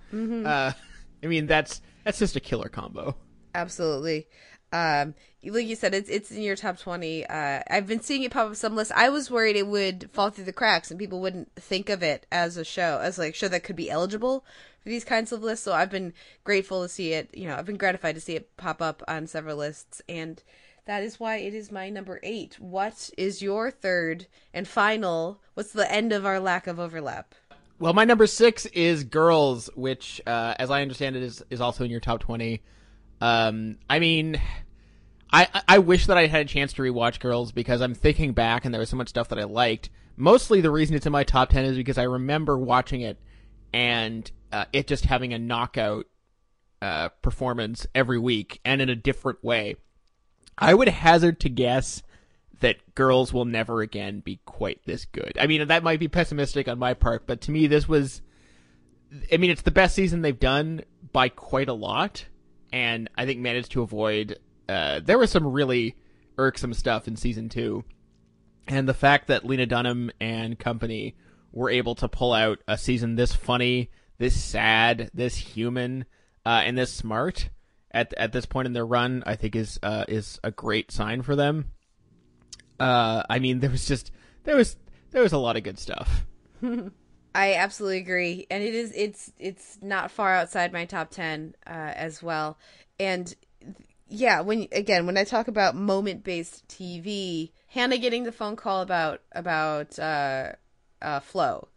[0.45, 0.71] Uh,
[1.23, 3.17] I mean, that's that's just a killer combo.
[3.55, 4.27] Absolutely.
[4.71, 8.31] Um like you said it's it's in your top 20 uh i've been seeing it
[8.31, 8.91] pop up some lists.
[8.95, 12.25] I was worried it would fall through the cracks and people wouldn't think of it
[12.31, 14.43] as a show as like show that could be eligible
[14.81, 15.63] for these kinds of lists.
[15.63, 17.29] So i've been grateful to see it.
[17.33, 20.01] You know i've been gratified to see it pop up on several lists.
[20.09, 20.43] And
[20.85, 22.59] that is why it is my number eight.
[22.59, 27.35] What is your third and final what's the end of our lack of overlap?
[27.79, 31.83] Well, my number six is Girls, which, uh, as I understand it, is is also
[31.83, 32.63] in your top twenty.
[33.21, 34.41] Um, I mean,
[35.31, 38.65] I I wish that I had a chance to rewatch Girls because I'm thinking back
[38.65, 39.89] and there was so much stuff that I liked.
[40.15, 43.17] Mostly the reason it's in my top ten is because I remember watching it
[43.73, 46.07] and uh, it just having a knockout
[46.81, 49.75] uh, performance every week and in a different way.
[50.57, 52.01] I would hazard to guess
[52.59, 55.37] that girls will never again be quite this good.
[55.39, 58.21] I mean, that might be pessimistic on my part, but to me, this was.
[59.31, 60.81] I mean, it's the best season they've done
[61.13, 62.25] by quite a lot,
[62.71, 64.39] and I think managed to avoid.
[64.67, 65.95] Uh, there was some really
[66.37, 67.83] irksome stuff in season two,
[68.67, 71.15] and the fact that Lena Dunham and company
[71.51, 76.05] were able to pull out a season this funny, this sad, this human,
[76.45, 77.49] uh, and this smart
[77.91, 81.21] at at this point in their run, I think is uh, is a great sign
[81.21, 81.71] for them.
[82.79, 84.11] Uh, I mean, there was just
[84.43, 84.77] there was
[85.11, 86.25] there was a lot of good stuff.
[87.37, 91.93] I absolutely agree, and it is it's it's not far outside my top ten uh,
[91.95, 92.57] as well.
[92.99, 93.33] And
[94.09, 98.81] yeah, when again when I talk about moment based TV, Hannah getting the phone call
[98.81, 100.53] about about uh,
[100.99, 101.67] uh, Flo,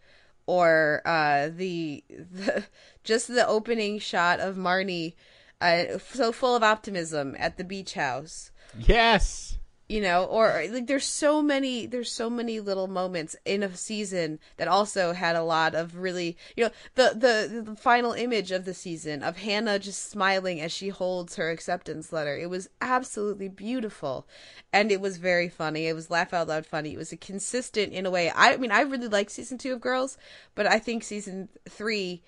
[0.46, 2.64] or uh, the the
[3.04, 5.12] just the opening shot of Marnie,
[5.60, 8.50] uh, so full of optimism at the beach house.
[8.78, 9.58] Yes.
[9.90, 14.38] You know, or like there's so many there's so many little moments in a season
[14.56, 18.64] that also had a lot of really you know the the the final image of
[18.64, 22.36] the season of Hannah just smiling as she holds her acceptance letter.
[22.36, 24.28] It was absolutely beautiful,
[24.72, 25.88] and it was very funny.
[25.88, 26.92] It was laugh out loud funny.
[26.92, 28.30] It was consistent in a way.
[28.32, 30.16] I mean, I really like season two of Girls,
[30.54, 32.22] but I think season three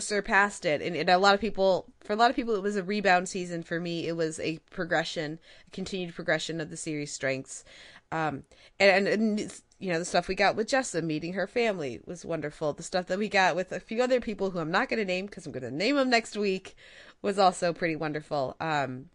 [0.00, 0.82] surpassed it.
[0.82, 3.28] And, and, a lot of people for a lot of people it was a rebound
[3.28, 3.62] season.
[3.62, 7.64] For me it was a progression a continued progression of the series strengths.
[8.10, 8.44] Um
[8.80, 12.24] and, and, and you know the stuff we got with Jessa meeting her family was
[12.24, 12.72] wonderful.
[12.72, 15.04] The stuff that we got with a few other people who I'm not going to
[15.04, 16.76] name because I'm going to name them next week
[17.22, 18.56] was also pretty wonderful.
[18.60, 19.10] Um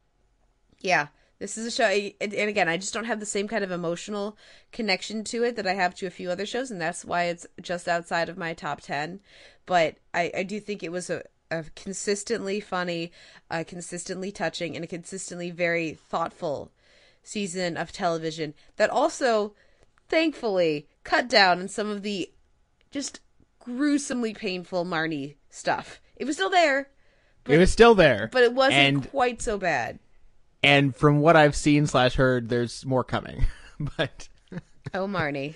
[0.80, 1.08] yeah
[1.40, 4.38] this is a show, and again, I just don't have the same kind of emotional
[4.74, 7.48] connection to it that I have to a few other shows, and that's why it's
[7.62, 9.22] just outside of my top 10.
[9.70, 13.12] But I, I do think it was a, a consistently funny,
[13.52, 16.72] uh, consistently touching, and a consistently very thoughtful
[17.22, 19.54] season of television that also,
[20.08, 22.32] thankfully, cut down on some of the
[22.90, 23.20] just
[23.60, 26.02] gruesomely painful Marnie stuff.
[26.16, 26.90] It was still there.
[27.44, 28.30] But, it was still there.
[28.32, 29.12] But it wasn't and...
[29.12, 30.00] quite so bad
[30.64, 33.46] and from what I've seen slash heard, there's more coming.
[33.98, 34.28] but
[34.94, 35.54] oh, Marnie,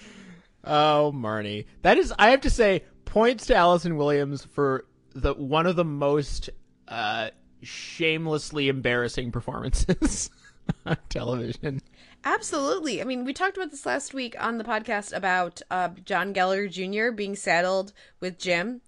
[0.63, 5.67] oh Marnie, that is I have to say points to Allison Williams for the one
[5.67, 6.49] of the most
[6.87, 7.29] uh,
[7.61, 10.31] shamelessly embarrassing performances
[10.87, 11.79] on television.
[12.23, 13.01] Absolutely.
[13.01, 16.67] I mean, we talked about this last week on the podcast about uh, John Gallagher
[16.67, 17.11] Jr.
[17.11, 18.81] being saddled with Jim,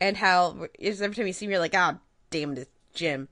[0.00, 3.26] and how every time you see him, you're like, "Ah, oh, damn it, Jim."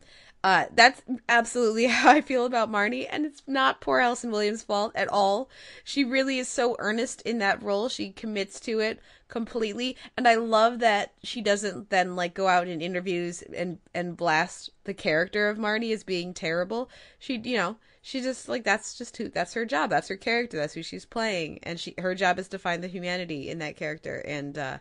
[0.44, 4.92] Uh, that's absolutely how I feel about Marnie, and it's not poor Allison Williams' fault
[4.94, 5.48] at all.
[5.84, 7.88] She really is so earnest in that role.
[7.88, 12.68] She commits to it completely, and I love that she doesn't then like go out
[12.68, 16.90] in interviews and and blast the character of Marnie as being terrible.
[17.18, 19.90] She, you know, she just like that's just who that's her job.
[19.90, 20.56] That's her character.
[20.56, 23.76] That's who she's playing, and she her job is to find the humanity in that
[23.76, 24.18] character.
[24.26, 24.78] And uh,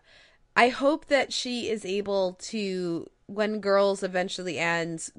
[0.55, 5.11] I hope that she is able to when girls eventually ends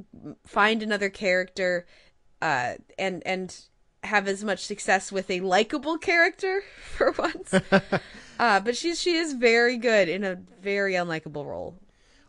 [0.46, 1.86] find another character
[2.40, 3.62] uh and and
[4.04, 6.62] have as much success with a likable character
[6.96, 7.54] for once.
[8.38, 11.78] Uh but she's she is very good in a very unlikable role.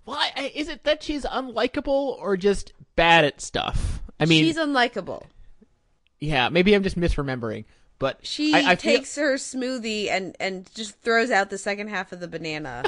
[0.05, 4.01] Well I, is it that she's unlikable or just bad at stuff?
[4.19, 5.23] I mean she's unlikable.
[6.19, 7.65] Yeah maybe i'm just misremembering
[7.99, 9.23] but she I takes feel...
[9.23, 12.83] her smoothie and and just throws out the second half of the banana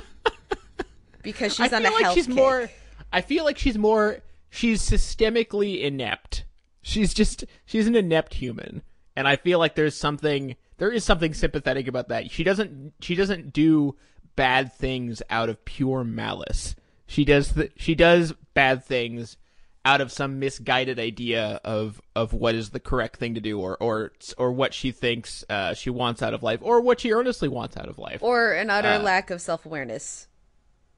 [1.23, 2.35] because she's I on feel a like health she's kick.
[2.35, 2.69] more
[3.11, 4.19] I feel like she's more
[4.49, 6.45] she's systemically inept.
[6.81, 8.83] She's just she's an inept human.
[9.15, 12.31] And I feel like there's something there is something sympathetic about that.
[12.31, 13.95] She doesn't she doesn't do
[14.35, 16.75] bad things out of pure malice.
[17.07, 19.37] She does the, she does bad things
[19.85, 23.77] out of some misguided idea of of what is the correct thing to do or
[23.81, 27.47] or or what she thinks uh, she wants out of life or what she earnestly
[27.47, 30.27] wants out of life or an utter Uh, lack of self-awareness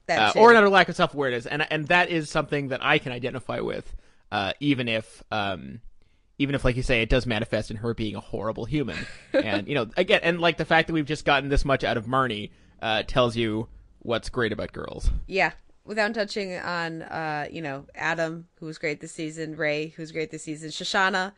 [0.08, 3.12] uh, or another lack of self awareness, and and that is something that I can
[3.12, 3.94] identify with,
[4.32, 5.80] uh, even if um,
[6.38, 8.96] even if like you say it does manifest in her being a horrible human,
[9.32, 11.96] and you know again, and like the fact that we've just gotten this much out
[11.96, 12.50] of Marnie
[12.80, 13.68] uh, tells you
[14.00, 15.10] what's great about girls.
[15.26, 15.52] yeah.
[15.84, 20.12] Without touching on uh you know adam who was great this season ray who was
[20.12, 21.32] great this season shoshana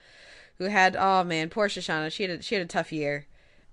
[0.59, 2.11] who had oh man poor shoshana.
[2.11, 3.27] She had a, she had a tough year.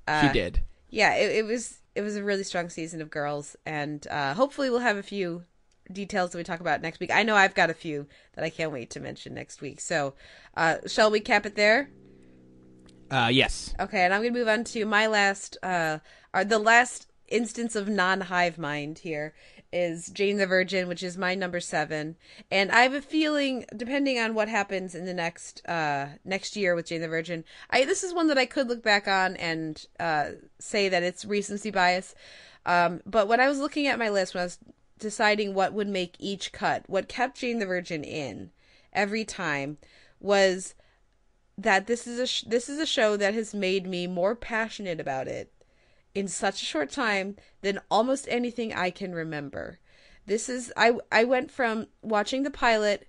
[0.08, 0.60] Uh, she did.
[0.92, 4.70] yeah it, it was it was a really strong season of girls and uh hopefully
[4.70, 5.44] we'll have a few
[5.92, 7.10] details that we talk about next week.
[7.12, 9.82] I know i've got a few that i can't wait to mention next week.
[9.82, 10.14] So
[10.56, 11.90] uh shall we cap it there?
[13.10, 13.74] Uh, yes.
[13.80, 16.00] Okay, and I'm gonna move on to my last, uh,
[16.34, 19.34] or the last instance of non-hive mind here
[19.72, 22.16] is Jane the Virgin, which is my number seven,
[22.50, 26.76] and I have a feeling, depending on what happens in the next, uh, next year
[26.76, 29.86] with Jane the Virgin, I this is one that I could look back on and
[30.00, 32.16] uh, say that it's recency bias.
[32.66, 34.60] Um, but when I was looking at my list, when I was
[35.00, 38.52] deciding what would make each cut, what kept Jane the Virgin in
[38.94, 39.78] every time
[40.20, 40.76] was
[41.58, 45.00] that this is a sh- this is a show that has made me more passionate
[45.00, 45.52] about it
[46.18, 49.78] in such a short time than almost anything I can remember.
[50.26, 53.08] This is I I went from watching the pilot,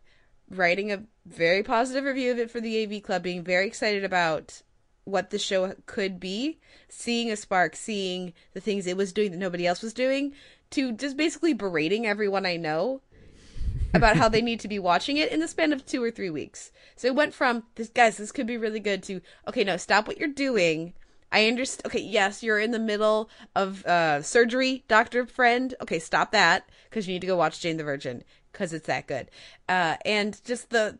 [0.50, 4.62] writing a very positive review of it for the AV Club, being very excited about
[5.04, 9.38] what the show could be, seeing a spark, seeing the things it was doing that
[9.38, 10.34] nobody else was doing,
[10.70, 13.00] to just basically berating everyone I know
[13.94, 16.28] about how they need to be watching it in the span of two or three
[16.28, 16.70] weeks.
[16.94, 20.06] So it went from this guys, this could be really good to okay, no, stop
[20.06, 20.92] what you're doing.
[21.30, 21.86] I understand.
[21.86, 25.74] Okay, yes, you're in the middle of uh, surgery, doctor friend.
[25.82, 29.06] Okay, stop that because you need to go watch Jane the Virgin because it's that
[29.06, 29.30] good.
[29.68, 30.98] Uh, and just the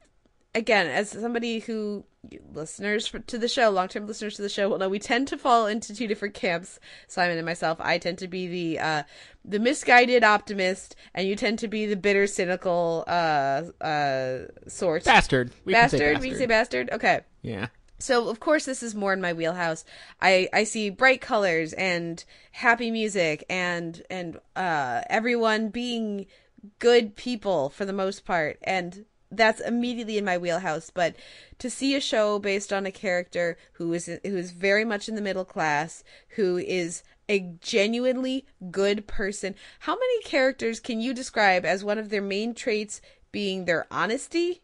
[0.55, 2.05] again, as somebody who
[2.53, 5.39] listeners to the show, long term listeners to the show will know, we tend to
[5.39, 6.79] fall into two different camps.
[7.07, 7.79] Simon and myself.
[7.81, 9.03] I tend to be the uh,
[9.45, 15.05] the misguided optimist, and you tend to be the bitter, cynical uh, uh, sort.
[15.05, 15.53] Bastard.
[15.65, 16.21] We can say bastard.
[16.21, 16.91] We can say bastard.
[16.93, 17.21] Okay.
[17.43, 17.69] Yeah.
[17.99, 19.85] So of course this is more in my wheelhouse.
[20.21, 26.27] I I see bright colors and happy music and and uh everyone being
[26.79, 31.15] good people for the most part and that's immediately in my wheelhouse but
[31.59, 35.15] to see a show based on a character who is who is very much in
[35.15, 41.65] the middle class who is a genuinely good person how many characters can you describe
[41.65, 44.63] as one of their main traits being their honesty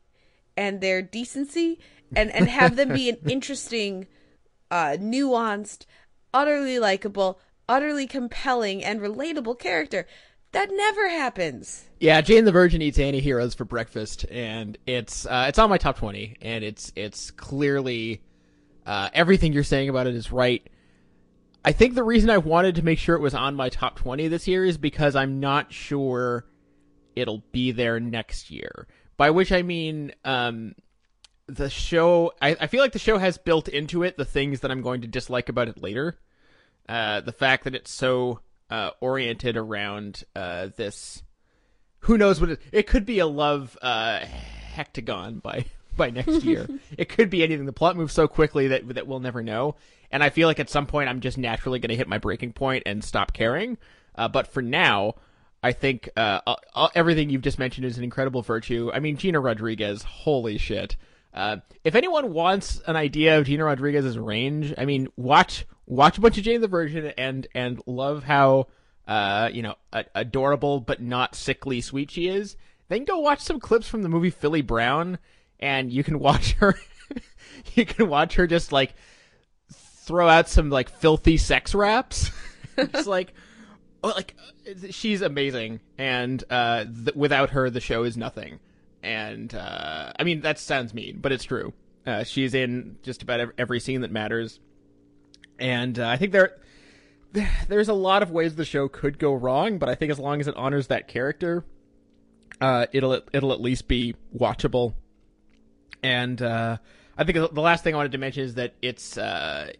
[0.57, 1.78] and their decency
[2.16, 4.06] and and have them be an interesting
[4.70, 5.86] uh nuanced
[6.32, 10.06] utterly likable utterly compelling and relatable character
[10.52, 15.58] that never happens Yeah, Jane the Virgin eats anti-heroes for breakfast, and it's uh, it's
[15.58, 18.22] on my top twenty, and it's it's clearly
[18.84, 20.68] uh, everything you're saying about it is right.
[21.64, 24.28] I think the reason I wanted to make sure it was on my top twenty
[24.28, 26.44] this year is because I'm not sure
[27.16, 28.86] it'll be there next year.
[29.16, 30.74] By which I mean, um,
[31.47, 32.32] the show.
[32.40, 35.03] I, I feel like the show has built into it the things that I'm going
[35.03, 36.18] to dislike about it later.
[36.88, 38.40] Uh, the fact that it's so
[38.70, 41.22] uh, oriented around uh, this
[42.01, 44.20] who knows what it, it could be a love uh,
[44.74, 45.64] hectagon by
[45.97, 46.68] by next year.
[46.99, 47.66] it could be anything.
[47.66, 49.76] The plot moves so quickly that that we'll never know.
[50.11, 52.53] And I feel like at some point I'm just naturally going to hit my breaking
[52.53, 53.78] point and stop caring.
[54.14, 55.14] Uh, but for now,
[55.62, 56.40] I think uh,
[56.95, 58.90] everything you've just mentioned is an incredible virtue.
[58.92, 60.97] I mean, Gina Rodriguez, holy shit.
[61.35, 66.20] Uh, if anyone wants an idea of Gina Rodriguez's range, I mean, watch watch a
[66.20, 68.68] bunch of Jane the Virgin and and love how
[69.07, 72.57] uh, you know, a- adorable but not sickly sweet she is,
[72.89, 75.18] then go watch some clips from the movie Filly Brown,
[75.61, 76.78] and you can watch her.
[77.74, 78.95] you can watch her just like
[79.72, 82.30] throw out some like filthy sex raps.
[82.78, 83.35] it's like,
[84.03, 84.35] oh, like
[84.91, 88.59] she's amazing, and uh, th- without her, the show is nothing.
[89.05, 91.74] And uh, I mean, that sounds mean, but it's true.
[92.07, 94.61] Uh, she's in just about every scene that matters,
[95.59, 96.57] and uh, I think there
[97.68, 100.40] there's a lot of ways the show could go wrong, but I think as long
[100.40, 101.64] as it honors that character,
[102.61, 104.94] uh, it'll it'll at least be watchable.
[106.02, 106.78] And uh,
[107.16, 109.70] I think the last thing I wanted to mention is that it's uh,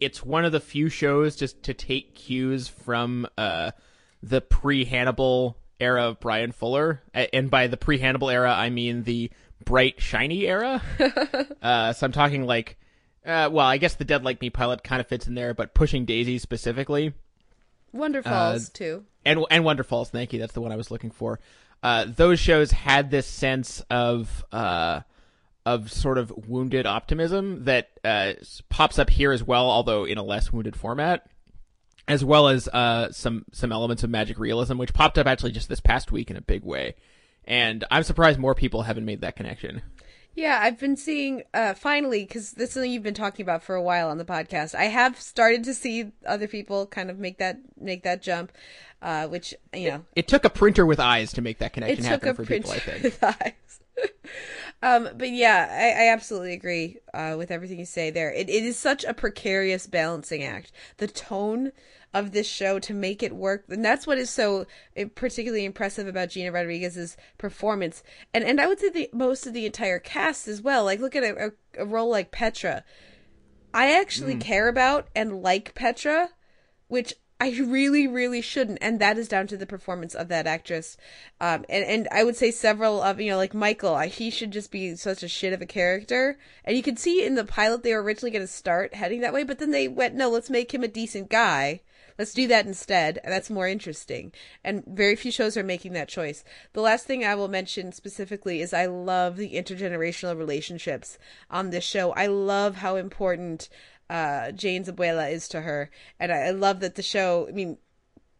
[0.00, 6.08] it's one of the few shows just to take cues from the pre Hannibal era
[6.08, 9.30] of Bryan Fuller, and by the pre Hannibal era I mean the
[9.64, 10.82] bright shiny era.
[11.62, 12.78] uh, so I'm talking like
[13.26, 15.74] uh, well, I guess the Dead Like Me pilot kind of fits in there, but
[15.74, 17.12] Pushing Daisy specifically.
[17.94, 19.04] Wonderfalls uh, too.
[19.24, 20.38] And and Wonderfalls, thank you.
[20.38, 21.40] That's the one I was looking for.
[21.82, 25.00] Uh, those shows had this sense of uh,
[25.64, 28.34] of sort of wounded optimism that uh,
[28.68, 31.28] pops up here as well, although in a less wounded format,
[32.08, 35.68] as well as uh, some some elements of magic realism, which popped up actually just
[35.68, 36.94] this past week in a big way.
[37.44, 39.82] And I'm surprised more people haven't made that connection.
[40.34, 43.74] Yeah, I've been seeing uh finally because this is something you've been talking about for
[43.74, 44.74] a while on the podcast.
[44.74, 48.52] I have started to see other people kind of make that make that jump,
[49.00, 52.04] uh, which you know it, it took a printer with eyes to make that connection
[52.04, 52.70] happen for people.
[52.70, 53.02] I think.
[53.02, 53.80] With eyes.
[54.82, 58.30] um, but yeah, I, I absolutely agree uh, with everything you say there.
[58.30, 60.70] It, it is such a precarious balancing act.
[60.98, 61.72] The tone
[62.14, 63.64] of this show to make it work.
[63.68, 68.02] And that's what is so eh, particularly impressive about Gina Rodriguez's performance.
[68.32, 70.84] And and I would say the most of the entire cast as well.
[70.84, 71.46] Like look at a,
[71.78, 72.84] a, a role like Petra.
[73.74, 74.40] I actually mm.
[74.40, 76.30] care about and like Petra,
[76.88, 80.96] which I really, really shouldn't, and that is down to the performance of that actress.
[81.38, 84.70] Um, and and I would say several of you know like Michael, he should just
[84.70, 86.38] be such a shit of a character.
[86.64, 89.34] And you can see in the pilot they were originally going to start heading that
[89.34, 91.82] way, but then they went, no, let's make him a decent guy
[92.18, 93.20] let's do that instead.
[93.24, 94.32] That's more interesting.
[94.64, 96.44] And very few shows are making that choice.
[96.72, 101.18] The last thing I will mention specifically is I love the intergenerational relationships
[101.50, 102.12] on this show.
[102.12, 103.68] I love how important
[104.08, 105.90] uh, Jane's abuela is to her,
[106.20, 107.46] and I, I love that the show.
[107.48, 107.78] I mean,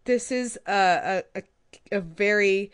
[0.05, 2.71] this is a a, a, a very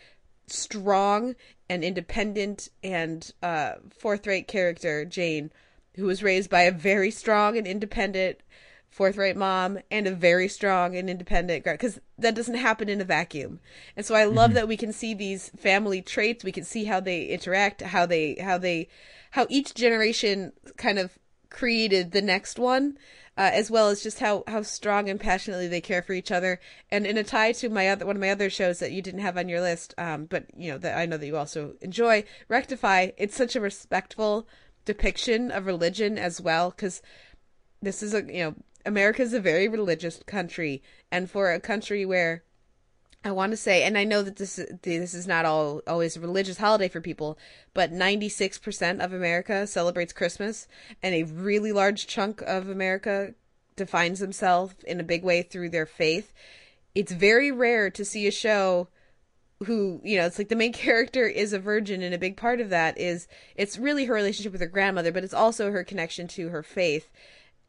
[0.46, 1.34] strong
[1.68, 5.50] and independent and uh, forthright character, Jane,
[5.96, 8.40] who was raised by a very strong and independent
[8.92, 13.04] forthright mom and a very strong and independent girl, because that doesn't happen in a
[13.04, 13.58] vacuum.
[13.96, 14.56] And so i love mm-hmm.
[14.56, 16.44] that we can see these family traits.
[16.44, 18.88] We can see how they interact how they how they
[19.32, 21.18] how each generation kind of
[21.48, 22.98] created the next one
[23.36, 26.60] uh, as well as just how how strong and passionately they care for each other.
[26.90, 29.20] And in a tie to my other one of my other shows that you didn't
[29.20, 32.24] have on your list um, but you know that i know that you also enjoy
[32.48, 33.08] rectify.
[33.16, 34.46] It's such a respectful
[34.84, 37.00] depiction of religion as well because
[37.80, 38.54] this is a you know
[38.84, 42.42] America is a very religious country, and for a country where
[43.24, 46.20] I want to say, and I know that this this is not all always a
[46.20, 47.38] religious holiday for people,
[47.72, 50.66] but 96% of America celebrates Christmas,
[51.02, 53.34] and a really large chunk of America
[53.76, 56.32] defines themselves in a big way through their faith.
[56.94, 58.88] It's very rare to see a show
[59.66, 62.60] who you know it's like the main character is a virgin and a big part
[62.60, 66.26] of that is it's really her relationship with her grandmother but it's also her connection
[66.26, 67.08] to her faith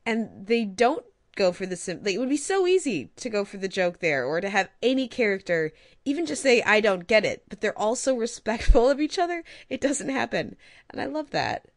[0.06, 3.58] and they don't go for the sim it would be so easy to go for
[3.58, 5.72] the joke there or to have any character
[6.06, 9.82] even just say i don't get it but they're also respectful of each other it
[9.82, 10.56] doesn't happen.
[10.90, 11.68] And i love that.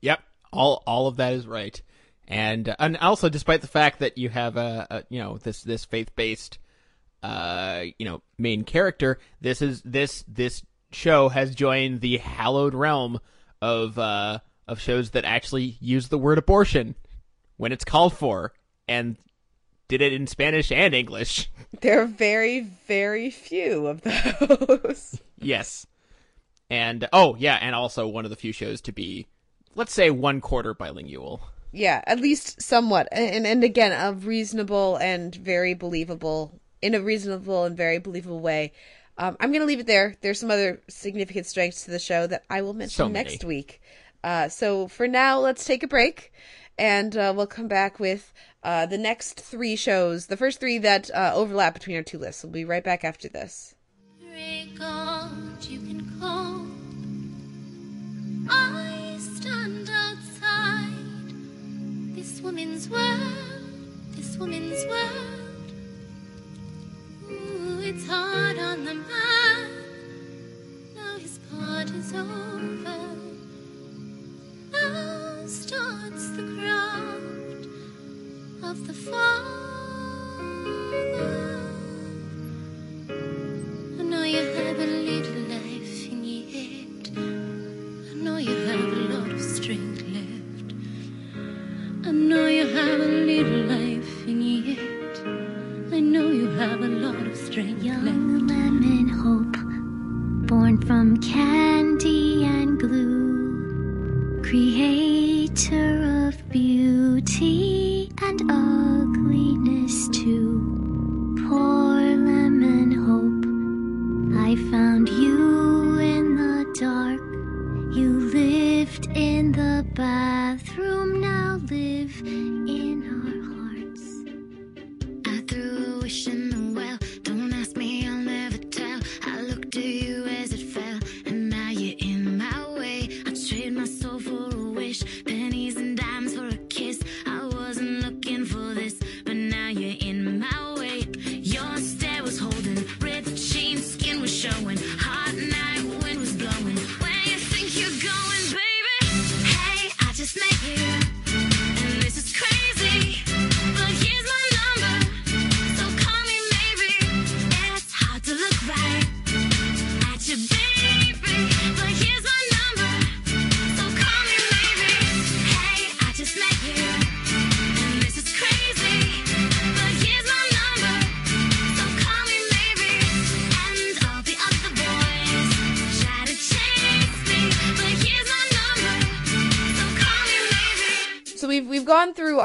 [0.00, 0.20] Yep.
[0.52, 1.80] All all of that is right.
[2.28, 5.84] And and also despite the fact that you have a, a you know this this
[5.84, 6.58] faith-based
[7.22, 10.62] uh you know main character this is this this
[10.92, 13.18] show has joined the hallowed realm
[13.62, 14.38] of uh
[14.68, 16.94] of shows that actually use the word abortion
[17.56, 18.52] when it's called for
[18.88, 19.16] and
[19.88, 21.50] did it in Spanish and English.
[21.82, 25.20] There are very, very few of those.
[25.38, 25.86] yes.
[26.70, 29.26] And oh yeah, and also one of the few shows to be
[29.74, 31.42] let's say one quarter bilingual.
[31.72, 33.08] Yeah, at least somewhat.
[33.12, 38.72] And and again, a reasonable and very believable in a reasonable and very believable way.
[39.18, 40.16] Um, I'm going to leave it there.
[40.20, 43.80] There's some other significant strengths to the show that I will mention so next week.
[44.24, 46.32] Uh, so for now, let's take a break
[46.78, 51.10] and uh, we'll come back with uh, the next three shows, the first three that
[51.14, 52.42] uh, overlap between our two lists.
[52.42, 53.74] We'll be right back after this.
[62.14, 63.20] this woman's world,
[64.10, 65.72] this woman's world.
[67.30, 69.70] Ooh, it's hard on the man.
[70.94, 72.46] Now his part is over.
[74.92, 77.66] Now starts the craft
[78.62, 79.50] of the Father.
[83.98, 87.10] I know you have a little life in your head.
[88.10, 90.74] I know you have a lot of strength left.
[92.06, 95.18] I know you have a little life in your head.
[95.92, 98.50] I know you have a lot of strength Young left.
[98.52, 99.56] lemon hope,
[100.48, 101.75] born from candy and glue, create
[104.56, 105.95] creator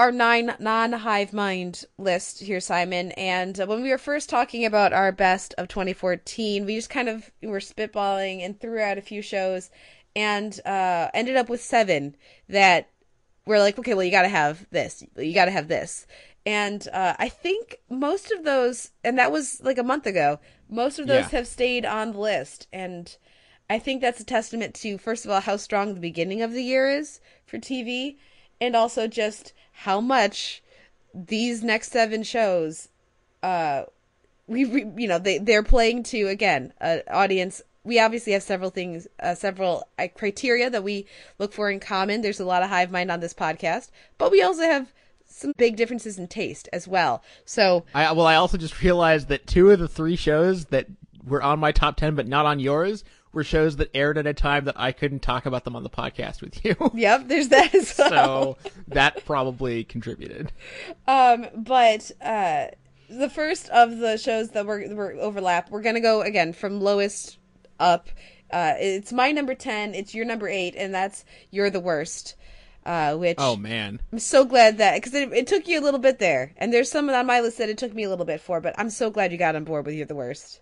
[0.01, 3.11] our nine non hive mind list here, Simon.
[3.11, 7.07] And uh, when we were first talking about our best of 2014, we just kind
[7.07, 9.69] of were spitballing and threw out a few shows
[10.15, 12.15] and uh, ended up with seven
[12.49, 12.89] that
[13.45, 15.03] we're like, okay, well, you got to have this.
[15.15, 16.07] You got to have this.
[16.47, 20.97] And uh, I think most of those, and that was like a month ago, most
[20.97, 21.37] of those Yeah.
[21.37, 22.67] have stayed on the list.
[22.73, 23.15] And
[23.69, 26.63] I think that's a testament to, first of all, how strong the beginning of the
[26.63, 28.17] year is for TV,
[28.61, 30.61] and also just how much
[31.13, 32.87] these next seven shows,
[33.43, 33.83] uh,
[34.47, 37.61] we, we you know, they, they're playing to, again, an audience.
[37.83, 41.07] We obviously have several things, uh, several uh, criteria that we
[41.39, 42.21] look for in common.
[42.21, 43.89] There's a lot of hive mind on this podcast,
[44.19, 44.93] but we also have
[45.25, 47.23] some big differences in taste as well.
[47.45, 50.87] So I well, I also just realized that two of the three shows that
[51.25, 53.03] were on my top ten, but not on yours,
[53.33, 55.89] were shows that aired at a time that I couldn't talk about them on the
[55.89, 56.75] podcast with you.
[56.93, 58.57] Yep, there's that as well.
[58.63, 60.51] so that probably contributed.
[61.07, 62.67] Um, but uh,
[63.09, 67.37] the first of the shows that we're, we're overlap, we're gonna go again from lowest
[67.79, 68.09] up.
[68.51, 69.95] Uh, it's my number ten.
[69.95, 72.35] It's your number eight, and that's you're the worst.
[72.85, 74.01] Uh, which Oh man.
[74.11, 76.89] I'm so glad that because it, it took you a little bit there, and there's
[76.91, 79.09] some on my list that it took me a little bit for, but I'm so
[79.11, 80.61] glad you got on board with you're the worst.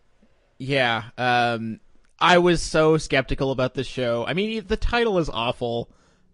[0.57, 1.05] Yeah.
[1.17, 1.79] Um,
[2.21, 4.25] I was so skeptical about this show.
[4.25, 5.89] I mean, the title is awful.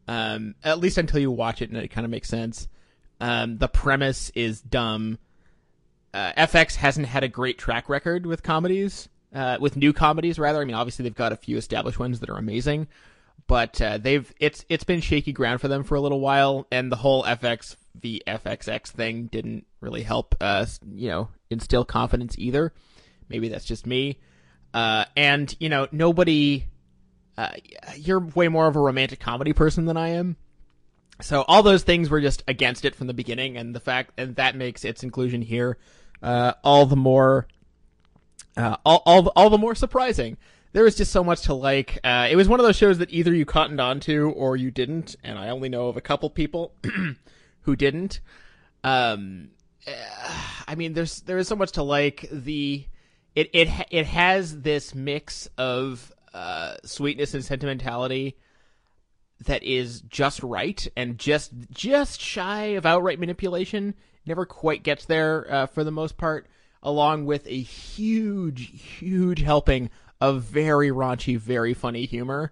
[0.08, 2.68] Um, at least until you watch it and it kind of makes sense.
[3.20, 5.18] Um, the premise is dumb.
[6.14, 10.62] Uh, FX hasn't had a great track record with comedies, uh, with new comedies rather.
[10.62, 12.88] I mean, obviously they've got a few established ones that are amazing,
[13.48, 16.92] but uh, they've it's it's been shaky ground for them for a little while, and
[16.92, 22.74] the whole FX v FXX thing didn't really help us, you know, instill confidence either.
[23.28, 24.20] Maybe that's just me.
[24.76, 26.68] Uh, and you know, nobody.
[27.38, 27.50] Uh,
[27.98, 30.38] you're way more of a romantic comedy person than I am.
[31.22, 34.36] So all those things were just against it from the beginning, and the fact and
[34.36, 35.78] that makes its inclusion here
[36.22, 37.48] uh, all the more
[38.58, 40.38] uh, all, all all the more surprising.
[40.74, 42.00] There was just so much to like.
[42.04, 45.16] Uh, it was one of those shows that either you cottoned onto or you didn't,
[45.24, 46.74] and I only know of a couple people
[47.62, 48.20] who didn't.
[48.84, 49.52] Um,
[50.68, 52.28] I mean, there's there is so much to like.
[52.30, 52.86] The
[53.36, 58.38] it it it has this mix of uh, sweetness and sentimentality
[59.46, 63.94] that is just right and just just shy of outright manipulation.
[64.26, 66.48] Never quite gets there uh, for the most part,
[66.82, 72.52] along with a huge, huge helping of very raunchy, very funny humor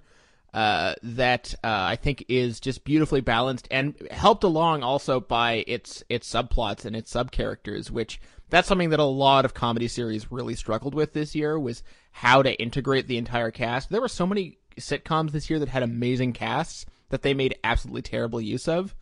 [0.53, 6.03] uh, that uh, I think is just beautifully balanced and helped along also by its
[6.09, 8.21] its subplots and its sub characters, which
[8.53, 11.81] that's something that a lot of comedy series really struggled with this year was
[12.11, 13.89] how to integrate the entire cast.
[13.89, 18.03] There were so many sitcoms this year that had amazing casts that they made absolutely
[18.03, 18.95] terrible use of,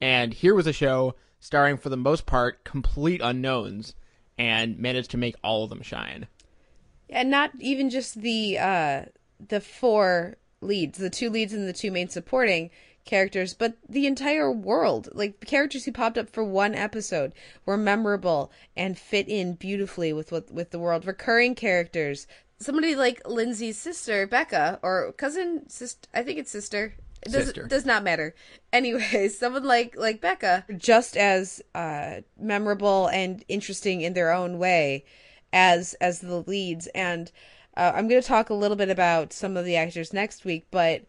[0.00, 3.94] and here was a show starring for the most part complete unknowns
[4.38, 6.26] and managed to make all of them shine.
[7.10, 9.02] and not even just the uh
[9.48, 12.70] the four leads the two leads and the two main supporting
[13.04, 17.32] characters but the entire world like the characters who popped up for one episode
[17.66, 21.06] were memorable and fit in beautifully with what with the world.
[21.06, 22.26] Recurring characters.
[22.58, 26.94] Somebody like lindsay's sister becca or cousin sister i think it's sister.
[27.22, 27.66] It does, Sister.
[27.66, 28.34] does not matter.
[28.72, 30.64] Anyway someone like like becca.
[30.76, 35.04] Just as uh memorable and interesting in their own way
[35.52, 36.86] as as the leads.
[36.88, 37.30] And
[37.76, 40.64] uh, i'm going to talk a little bit about some of the actors next week
[40.70, 41.02] but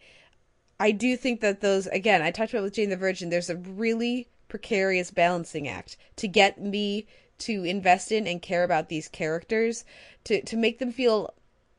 [0.79, 3.55] i do think that those again i talked about with jane the virgin there's a
[3.55, 7.05] really precarious balancing act to get me
[7.37, 9.83] to invest in and care about these characters
[10.23, 11.33] to to make them feel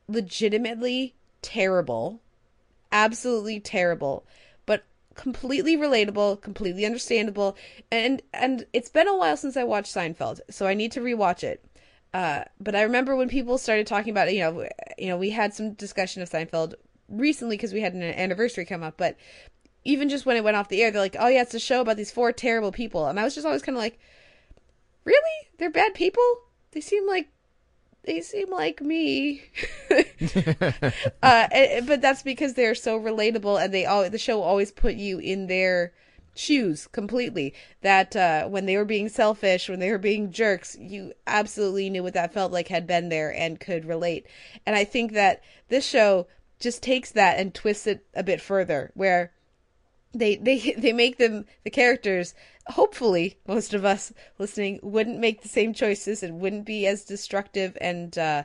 [0.07, 2.21] legitimately terrible
[2.91, 4.25] absolutely terrible
[4.65, 4.85] but
[5.15, 7.55] completely relatable completely understandable
[7.91, 11.43] and and it's been a while since i watched seinfeld so i need to rewatch
[11.43, 11.63] it.
[12.13, 14.67] Uh but i remember when people started talking about you know
[14.97, 16.75] you know we had some discussion of seinfeld
[17.09, 19.15] recently because we had an anniversary come up but
[19.83, 21.81] even just when it went off the air they're like oh yeah it's a show
[21.81, 23.07] about these four terrible people.
[23.07, 23.99] And i was just always kind of like
[25.07, 25.47] really?
[25.57, 26.23] They're bad people?
[26.71, 27.29] They seem like
[28.03, 29.43] they seem like me.
[31.23, 35.19] Uh but that's because they're so relatable and they all the show always put you
[35.19, 35.93] in their
[36.35, 41.11] shoes completely that uh when they were being selfish when they were being jerks you
[41.25, 44.25] absolutely knew what that felt like had been there and could relate.
[44.65, 46.27] And i think that this show
[46.59, 49.31] just takes that and twists it a bit further where
[50.13, 52.33] they they they make them the characters
[52.67, 57.77] hopefully most of us listening wouldn't make the same choices and wouldn't be as destructive
[57.79, 58.43] and uh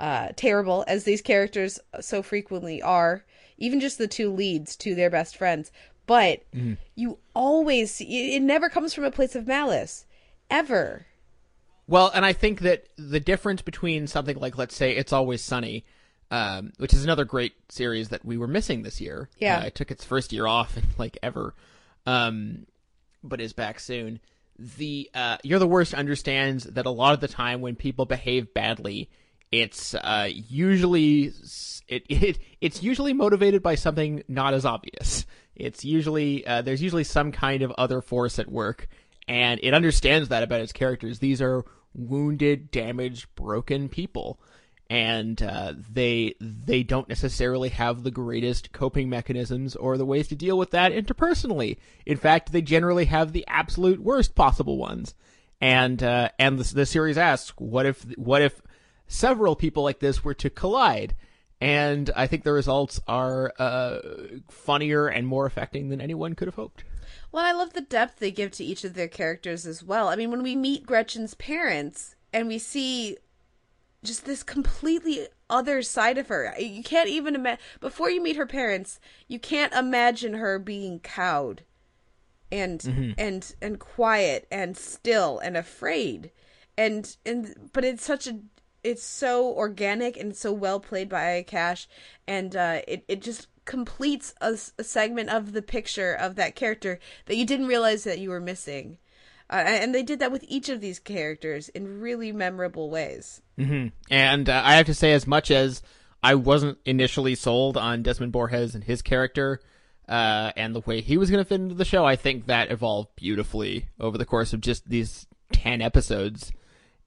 [0.00, 3.24] uh terrible as these characters so frequently are
[3.62, 5.70] even just the two leads to their best friends.
[6.06, 6.42] But
[6.96, 10.04] you always it it never comes from a place of malice
[10.50, 11.06] ever.
[11.86, 15.84] Well, and I think that the difference between something like, let's say, It's Always Sunny,
[16.32, 19.28] um, which is another great series that we were missing this year.
[19.38, 19.58] Yeah.
[19.58, 21.54] Uh, it took its first year off, like ever,
[22.06, 22.66] um,
[23.22, 24.18] but is back soon.
[24.58, 28.52] the uh, you're the worst understands that a lot of the time when people behave
[28.54, 29.10] badly,
[29.52, 31.32] it's uh, usually
[31.86, 35.26] it, it it's usually motivated by something not as obvious.
[35.54, 38.88] It's usually uh, there's usually some kind of other force at work,
[39.28, 41.18] and it understands that about its characters.
[41.18, 41.64] These are
[41.94, 44.40] wounded, damaged, broken people,
[44.92, 50.34] and uh, they they don't necessarily have the greatest coping mechanisms or the ways to
[50.34, 51.78] deal with that interpersonally.
[52.04, 55.14] In fact, they generally have the absolute worst possible ones.
[55.62, 58.60] And uh, and the, the series asks, what if what if
[59.06, 61.16] several people like this were to collide?
[61.58, 63.98] And I think the results are uh,
[64.50, 66.84] funnier and more affecting than anyone could have hoped.
[67.30, 70.08] Well, I love the depth they give to each of their characters as well.
[70.08, 73.16] I mean, when we meet Gretchen's parents and we see
[74.02, 77.60] just this completely other side of her, you can't even imagine.
[77.80, 78.98] Before you meet her parents,
[79.28, 81.62] you can't imagine her being cowed
[82.50, 83.14] and Mhm.
[83.16, 86.30] and and quiet and still and afraid,
[86.76, 88.40] and and but it's such a
[88.82, 91.86] it's so organic and so well played by Cash,
[92.26, 97.36] and uh, it it just completes a segment of the picture of that character that
[97.36, 98.98] you didn't realize that you were missing.
[99.52, 103.42] Uh, and they did that with each of these characters in really memorable ways.
[103.58, 105.82] hmm And uh, I have to say, as much as
[106.22, 109.60] I wasn't initially sold on Desmin Borges and his character
[110.08, 112.70] uh, and the way he was going to fit into the show, I think that
[112.70, 116.50] evolved beautifully over the course of just these ten episodes.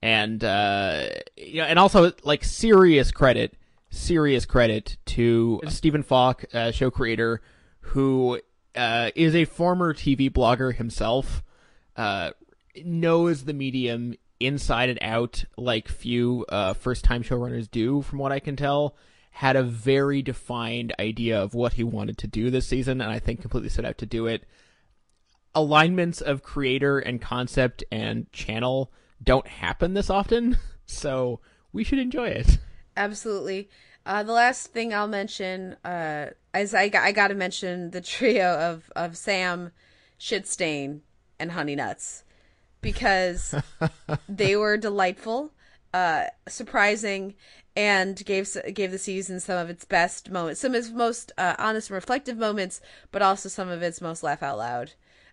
[0.00, 3.56] And uh, you know, and also like serious credit,
[3.90, 7.42] serious credit to Stephen Falk, uh, show creator,
[7.80, 8.40] who
[8.76, 11.42] uh, is a former TV blogger himself
[11.96, 12.30] uh,
[12.84, 18.32] knows the medium inside and out like few uh, first time showrunners do, from what
[18.32, 18.96] I can tell.
[19.30, 23.18] Had a very defined idea of what he wanted to do this season, and I
[23.18, 24.44] think completely set out to do it.
[25.54, 28.92] Alignments of creator and concept and channel
[29.22, 31.40] don't happen this often, so
[31.72, 32.58] we should enjoy it.
[32.96, 33.68] Absolutely.
[34.06, 36.26] Uh, the last thing I'll mention uh,
[36.56, 39.72] I, I got to mention the trio of, of Sam,
[40.18, 41.00] Shitstain,
[41.38, 42.24] and Honey Nuts
[42.80, 43.54] because
[44.28, 45.52] they were delightful,
[45.92, 47.34] uh, surprising,
[47.74, 51.54] and gave gave the season some of its best moments, some of its most uh,
[51.58, 52.80] honest and reflective moments,
[53.12, 54.92] but also some of its most laugh out loud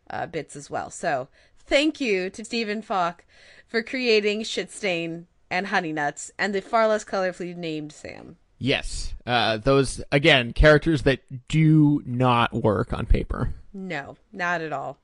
[0.10, 0.89] uh, bits as well.
[0.89, 1.30] So
[1.60, 3.24] thank you to Stephen Falk
[3.68, 8.38] for creating Shitstain and Honey Nuts and the far less colorfully named Sam.
[8.58, 13.54] Yes, uh, those again characters that do not work on paper.
[13.74, 14.97] No, not at all.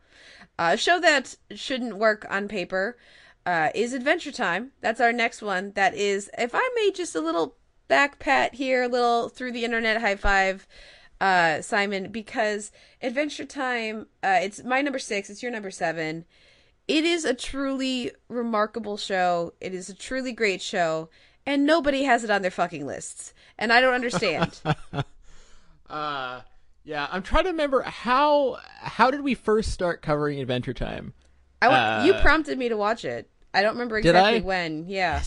[0.61, 2.97] A show that shouldn't work on paper
[3.45, 4.71] uh, is Adventure Time.
[4.81, 5.71] That's our next one.
[5.75, 7.55] That is, if I made just a little
[7.87, 10.67] back pat here, a little through the internet high five,
[11.21, 16.25] uh, Simon, because Adventure Time, uh, it's my number six, it's your number seven.
[16.89, 19.53] It is a truly remarkable show.
[19.61, 21.07] It is a truly great show,
[21.45, 23.33] and nobody has it on their fucking lists.
[23.57, 24.59] And I don't understand.
[25.89, 26.41] Uh,
[26.89, 31.13] yeah, I'm trying to remember how how did we first start covering Adventure Time?
[31.61, 33.29] I wa- you Uh, prompted me to watch it.
[33.53, 34.85] I don't remember exactly when.
[34.87, 35.21] Yeah.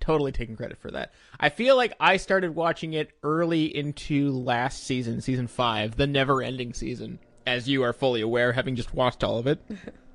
[0.00, 1.12] Totally taking credit for that.
[1.38, 6.74] I feel like I started watching it early into last season, season five, the never-ending
[6.74, 9.60] season, as you are fully aware, having just watched all of it.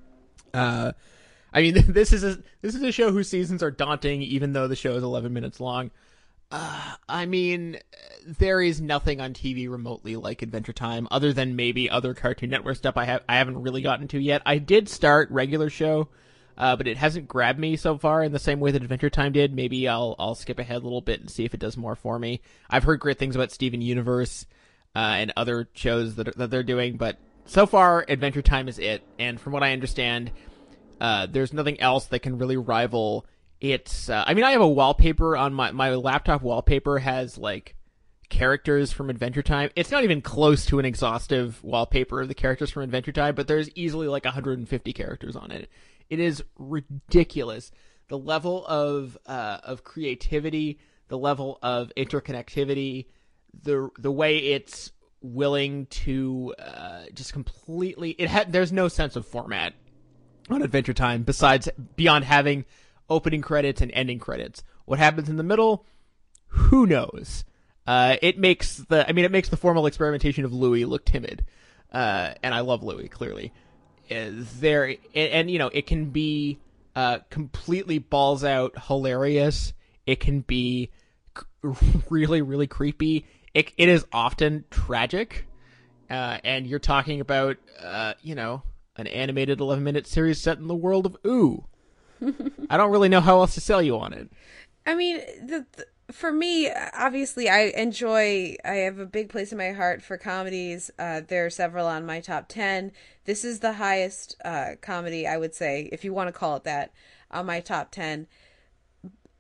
[0.53, 0.91] uh,
[1.53, 4.67] I mean, this is a this is a show whose seasons are daunting, even though
[4.67, 5.91] the show is 11 minutes long.
[6.51, 7.77] Uh, I mean,
[8.25, 12.77] there is nothing on TV remotely like Adventure Time, other than maybe other Cartoon Network
[12.77, 14.41] stuff I have I haven't really gotten to yet.
[14.45, 16.09] I did start regular show,
[16.57, 19.31] uh, but it hasn't grabbed me so far in the same way that Adventure Time
[19.31, 19.53] did.
[19.53, 22.17] Maybe I'll I'll skip ahead a little bit and see if it does more for
[22.17, 22.41] me.
[22.67, 24.47] I've heard great things about Steven Universe
[24.95, 29.03] uh, and other shows that that they're doing, but so far Adventure Time is it.
[29.19, 30.31] And from what I understand,
[30.99, 33.27] uh, there's nothing else that can really rival
[33.61, 34.09] its.
[34.09, 36.41] Uh, I mean, I have a wallpaper on my my laptop.
[36.41, 37.75] Wallpaper has like
[38.29, 39.69] characters from Adventure Time.
[39.75, 43.47] It's not even close to an exhaustive wallpaper of the characters from Adventure Time, but
[43.47, 45.69] there's easily like 150 characters on it.
[46.09, 47.71] It is ridiculous.
[48.07, 53.07] The level of uh, of creativity, the level of interconnectivity,
[53.63, 54.91] the the way it's
[55.21, 59.73] willing to uh, just completely it had there's no sense of format
[60.49, 62.65] on Adventure Time besides beyond having
[63.09, 64.63] opening credits and ending credits.
[64.85, 65.85] What happens in the middle?
[66.47, 67.43] Who knows?
[67.85, 71.45] Uh, it makes the I mean it makes the formal experimentation of Louie look timid,
[71.91, 73.51] uh, and I love Louie clearly.
[74.11, 74.29] Uh,
[74.59, 76.59] there and, and you know it can be
[76.95, 79.73] uh, completely balls out hilarious.
[80.05, 80.91] It can be
[82.09, 83.25] really really creepy.
[83.53, 85.47] It it is often tragic,
[86.09, 88.61] uh, and you're talking about uh, you know
[88.97, 91.65] an animated 11 minute series set in the world of Ooo.
[92.69, 94.29] I don't really know how else to sell you on it.
[94.85, 98.55] I mean, the, the, for me, obviously, I enjoy.
[98.65, 100.89] I have a big place in my heart for comedies.
[100.97, 102.91] Uh, there are several on my top ten.
[103.25, 106.63] This is the highest uh, comedy I would say, if you want to call it
[106.63, 106.91] that,
[107.29, 108.27] on my top ten.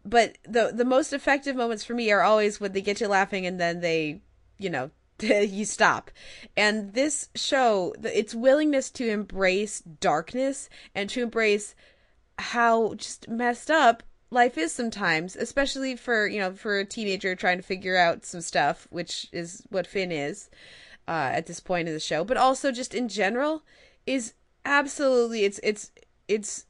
[0.05, 3.45] But the the most effective moments for me are always when they get you laughing
[3.45, 4.21] and then they,
[4.57, 6.11] you know, you stop.
[6.55, 11.75] And this show, its willingness to embrace darkness and to embrace
[12.39, 17.57] how just messed up life is sometimes, especially for you know for a teenager trying
[17.57, 20.49] to figure out some stuff, which is what Finn is
[21.07, 22.23] uh, at this point in the show.
[22.23, 23.63] But also just in general
[24.05, 24.33] is
[24.65, 25.91] absolutely it's it's
[26.27, 26.65] it's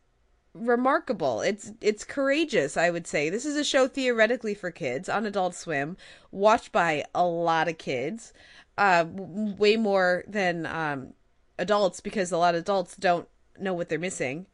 [0.54, 1.42] remarkable.
[1.42, 3.30] It's it's courageous, I would say.
[3.30, 5.98] This is a show theoretically for kids on Adult Swim,
[6.32, 8.34] watched by a lot of kids,
[8.78, 11.14] uh, way more than um,
[11.58, 13.28] adults because a lot of adults don't
[13.60, 14.48] know what they're missing.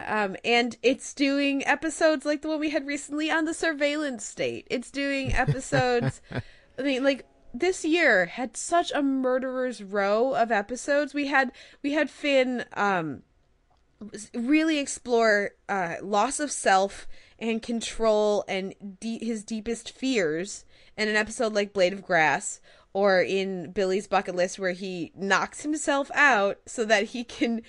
[0.00, 4.66] Um, and it's doing episodes like the one we had recently on the surveillance state.
[4.70, 6.22] It's doing episodes.
[6.78, 11.14] I mean, like this year had such a murderer's row of episodes.
[11.14, 13.22] We had we had Finn um
[14.32, 20.64] really explore uh loss of self and control and de- his deepest fears
[20.96, 22.60] in an episode like Blade of Grass
[22.92, 27.62] or in Billy's bucket list where he knocks himself out so that he can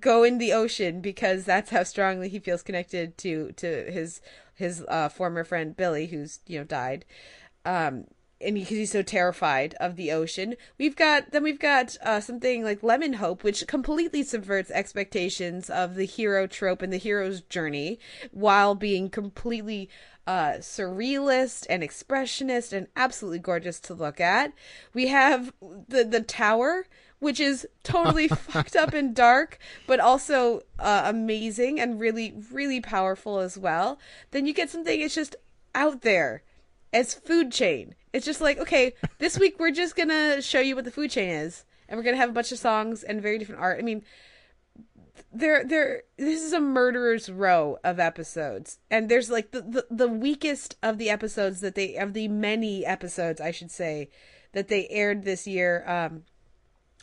[0.00, 4.20] go in the ocean because that's how strongly he feels connected to to his
[4.54, 7.04] his uh, former friend Billy who's you know died.
[7.64, 8.06] Um
[8.40, 10.56] and because he's so terrified of the ocean.
[10.78, 15.94] We've got then we've got uh, something like lemon hope which completely subverts expectations of
[15.94, 17.98] the hero trope and the hero's journey
[18.32, 19.88] while being completely
[20.26, 24.52] uh, surrealist and expressionist and absolutely gorgeous to look at.
[24.92, 26.86] We have the the tower,
[27.18, 33.38] which is totally fucked up and dark, but also uh, amazing and really really powerful
[33.38, 33.98] as well.
[34.32, 35.36] Then you get something it's just
[35.74, 36.42] out there
[36.92, 37.94] as food chain.
[38.12, 41.30] It's just like okay, this week we're just gonna show you what the food chain
[41.30, 43.78] is, and we're gonna have a bunch of songs and very different art.
[43.78, 44.02] I mean
[45.32, 48.78] there there this is a murderer's row of episodes.
[48.90, 52.84] And there's like the, the the weakest of the episodes that they of the many
[52.84, 54.08] episodes i should say
[54.52, 56.22] that they aired this year um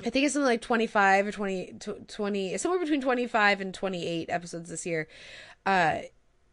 [0.06, 1.76] i think it's something like 25 or 20
[2.08, 5.08] 20 somewhere between 25 and 28 episodes this year
[5.66, 6.00] uh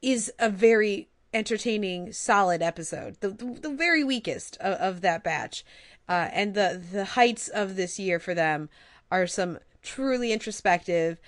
[0.02, 3.16] is a very entertaining solid episode.
[3.20, 5.64] The the, the very weakest of, of that batch.
[6.08, 8.68] Uh and the the heights of this year for them
[9.10, 11.20] are some truly introspective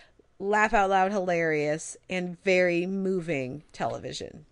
[0.43, 4.45] laugh out loud hilarious and very moving television.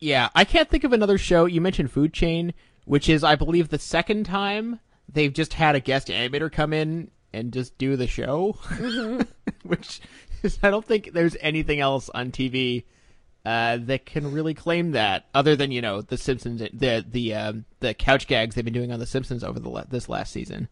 [0.00, 1.44] Yeah, I can't think of another show.
[1.46, 2.52] You mentioned Food Chain,
[2.84, 7.10] which is, I believe, the second time they've just had a guest animator come in
[7.32, 8.56] and just do the show.
[8.64, 9.22] Mm-hmm.
[9.68, 10.00] which
[10.42, 12.84] is, I don't think there's anything else on TV
[13.44, 17.64] uh, that can really claim that, other than you know the Simpsons, the the um,
[17.80, 20.68] the couch gags they've been doing on the Simpsons over the this last season.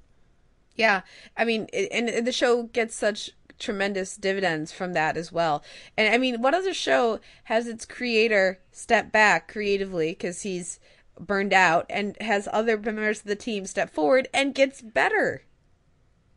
[0.75, 1.01] Yeah,
[1.37, 5.63] I mean, and the show gets such tremendous dividends from that as well.
[5.97, 10.81] And I mean, what other show has its creator step back creatively because he's
[11.19, 15.43] burned out and has other members of the team step forward and gets better?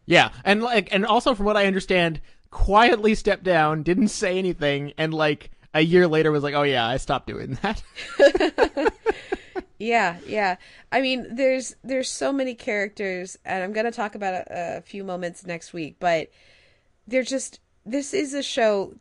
[0.05, 4.93] Yeah, and like, and also from what I understand, quietly stepped down, didn't say anything,
[4.97, 7.81] and like a year later was like, "Oh yeah, I stopped doing that."
[9.79, 10.57] yeah, yeah.
[10.91, 15.03] I mean, there's there's so many characters, and I'm gonna talk about a, a few
[15.03, 16.29] moments next week, but
[17.07, 18.95] they're just this is a show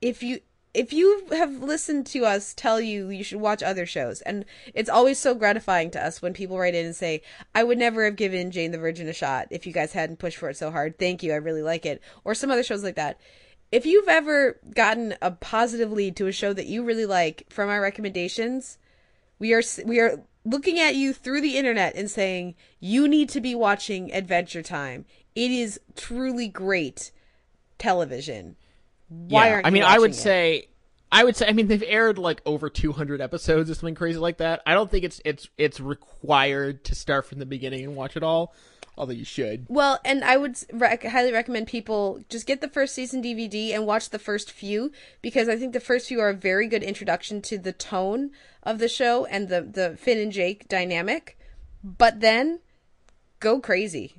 [0.00, 0.40] if you
[0.74, 4.90] if you have listened to us tell you you should watch other shows and it's
[4.90, 7.22] always so gratifying to us when people write in and say
[7.54, 10.36] i would never have given jane the virgin a shot if you guys hadn't pushed
[10.36, 10.98] for it so hard.
[10.98, 12.02] Thank you i really like it.
[12.24, 13.18] Or some other shows like that.
[13.72, 17.68] If you've ever gotten a positive lead to a show that you really like from
[17.68, 18.78] our recommendations
[19.38, 23.40] we are we are looking at you through the internet and saying you need to
[23.40, 27.10] be watching adventure time it is truly great
[27.78, 28.56] television.
[29.08, 30.14] Why yeah, aren't I mean, I would it?
[30.14, 30.68] say
[31.10, 34.38] I would say I mean they've aired like over 200 episodes or something crazy like
[34.38, 34.62] that.
[34.66, 38.22] I don't think it's it's it's required to start from the beginning and watch it
[38.22, 38.54] all,
[38.96, 39.66] although you should.
[39.68, 43.86] Well, and I would rec- highly recommend people just get the first season DVD and
[43.86, 44.92] watch the first few
[45.22, 48.30] because I think the first few are a very good introduction to the tone
[48.62, 51.38] of the show and the the Finn and Jake dynamic.
[51.82, 52.60] But then
[53.40, 54.16] go crazy.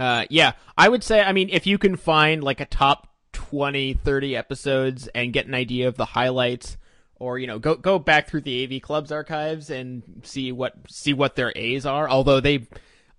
[0.00, 3.94] Uh, yeah, I would say, I mean, if you can find like a top 20,
[3.94, 6.76] 30 episodes and get an idea of the highlights,
[7.16, 11.12] or you know, go go back through the AV Club's archives and see what see
[11.12, 12.08] what their A's are.
[12.08, 12.66] Although they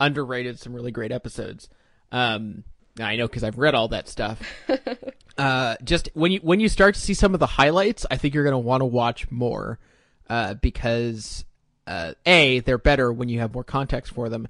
[0.06, 1.70] underrated some really great episodes.
[2.12, 2.64] Um,
[3.00, 4.40] I know because I've read all that stuff.
[5.38, 8.34] uh, just when you when you start to see some of the highlights, I think
[8.34, 9.80] you're going to want to watch more
[10.30, 11.46] uh, because
[11.88, 14.48] uh, a they're better when you have more context for them,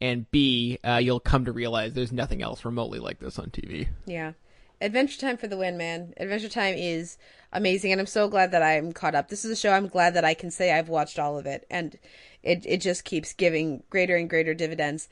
[0.00, 3.88] and b uh, you'll come to realize there's nothing else remotely like this on TV.
[4.04, 4.32] Yeah.
[4.78, 6.12] Adventure Time for the win, man.
[6.18, 7.16] Adventure Time is
[7.50, 9.28] amazing, and I'm so glad that I'm caught up.
[9.28, 11.66] This is a show I'm glad that I can say I've watched all of it,
[11.70, 11.98] and
[12.46, 15.08] it it just keeps giving greater and greater dividends.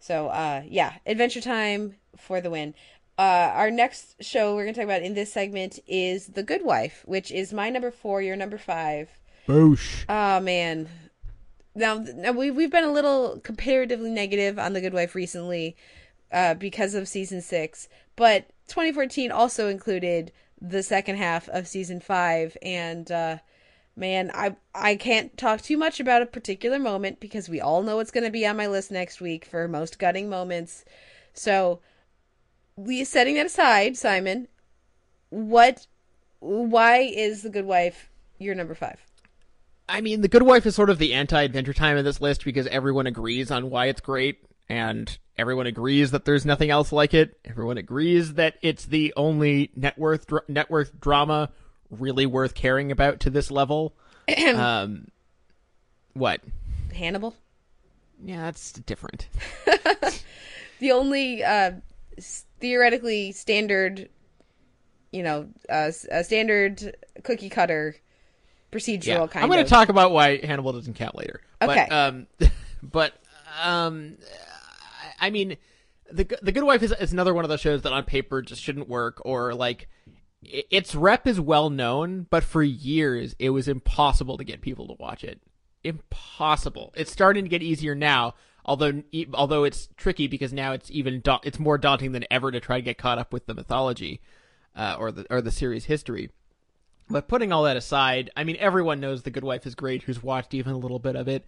[0.00, 2.74] So, uh, yeah, Adventure Time for the win.
[3.18, 7.02] Uh, our next show we're gonna talk about in this segment is The Good Wife,
[7.04, 9.10] which is my number four, your number five.
[9.46, 10.04] Boosh.
[10.08, 10.88] Oh man.
[11.74, 15.76] Now, now we we've been a little comparatively negative on The Good Wife recently,
[16.32, 22.56] uh, because of season six, but 2014 also included the second half of season five,
[22.62, 23.38] and uh,
[23.98, 27.98] man, I I can't talk too much about a particular moment because we all know
[27.98, 30.84] it's going to be on my list next week for most gutting moments.
[31.34, 31.80] So,
[32.76, 34.48] we setting that aside, Simon,
[35.30, 35.86] what,
[36.38, 38.98] why is the Good Wife your number five?
[39.88, 42.66] I mean, The Good Wife is sort of the anti-Adventure Time of this list because
[42.66, 44.38] everyone agrees on why it's great,
[44.68, 47.38] and everyone agrees that there's nothing else like it.
[47.44, 51.50] Everyone agrees that it's the only net worth dr- net worth drama
[51.90, 53.94] really worth caring about to this level.
[54.54, 55.08] um,
[56.14, 56.40] what?
[56.94, 57.34] Hannibal.
[58.24, 59.28] Yeah, that's different.
[60.80, 61.72] the only uh,
[62.60, 64.08] theoretically standard,
[65.12, 67.96] you know, uh, a standard cookie cutter
[68.72, 69.26] procedural yeah.
[69.26, 69.44] kind.
[69.44, 71.40] I'm going to talk about why Hannibal doesn't count later.
[71.62, 71.86] Okay.
[71.88, 72.26] But, um,
[72.82, 73.14] but
[73.62, 74.16] um,
[75.20, 75.56] I mean,
[76.10, 78.62] the the Good Wife is, is another one of those shows that on paper just
[78.62, 79.88] shouldn't work, or like
[80.42, 84.94] its rep is well known, but for years it was impossible to get people to
[84.98, 85.40] watch it.
[85.82, 86.92] Impossible.
[86.96, 88.34] It's starting to get easier now,
[88.64, 89.02] although
[89.34, 92.78] although it's tricky because now it's even da- it's more daunting than ever to try
[92.78, 94.20] to get caught up with the mythology
[94.76, 96.30] uh, or the or the series history.
[97.10, 100.22] But putting all that aside, I mean everyone knows The Good Wife is great who's
[100.22, 101.44] watched even a little bit of it.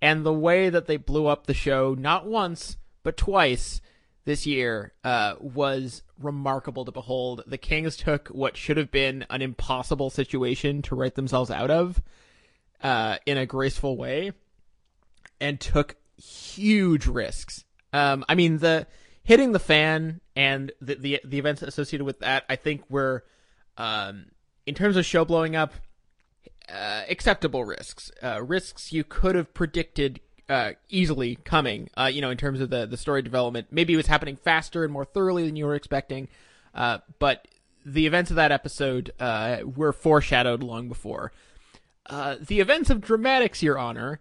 [0.00, 3.80] And the way that they blew up the show not once but twice
[4.24, 7.42] this year uh, was remarkable to behold.
[7.46, 12.00] The Kings took what should have been an impossible situation to write themselves out of
[12.82, 14.32] uh, in a graceful way,
[15.40, 17.64] and took huge risks.
[17.92, 18.86] Um, I mean, the
[19.24, 23.24] hitting the fan and the, the the events associated with that, I think were,
[23.76, 24.26] um,
[24.66, 25.74] in terms of show blowing up,
[26.72, 28.10] uh, acceptable risks.
[28.22, 31.88] Uh, risks you could have predicted uh, easily coming.
[31.96, 34.84] Uh, you know, in terms of the the story development, maybe it was happening faster
[34.84, 36.28] and more thoroughly than you were expecting.
[36.74, 37.46] Uh, but
[37.84, 41.32] the events of that episode uh, were foreshadowed long before.
[42.06, 44.20] Uh, the events of Dramatics, Your Honor.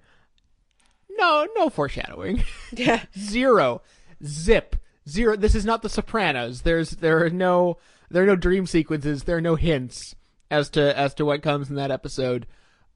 [1.09, 2.43] No, no foreshadowing.
[2.72, 3.03] Yeah.
[3.17, 3.82] Zero.
[4.24, 4.76] Zip.
[5.07, 5.36] Zero.
[5.36, 6.61] This is not The Sopranos.
[6.61, 7.78] There's there are no
[8.09, 9.24] there are no dream sequences.
[9.24, 10.15] There are no hints
[10.49, 12.47] as to as to what comes in that episode.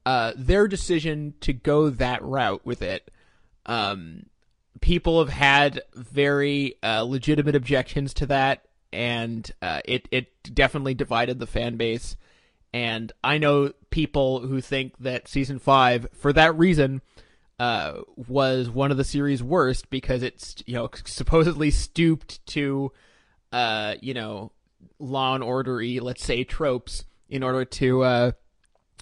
[0.06, 3.10] Uh, their decision to go that route with it
[3.66, 4.26] um,
[4.82, 11.40] people have had very uh, legitimate objections to that, and uh, it it definitely divided
[11.40, 12.16] the fan base.
[12.74, 17.02] And I know people who think that season five, for that reason,
[17.58, 22.92] uh, was one of the series' worst because it's you know supposedly stooped to,
[23.52, 24.52] uh, you know,
[25.00, 28.32] law and ordery, let's say tropes in order to uh,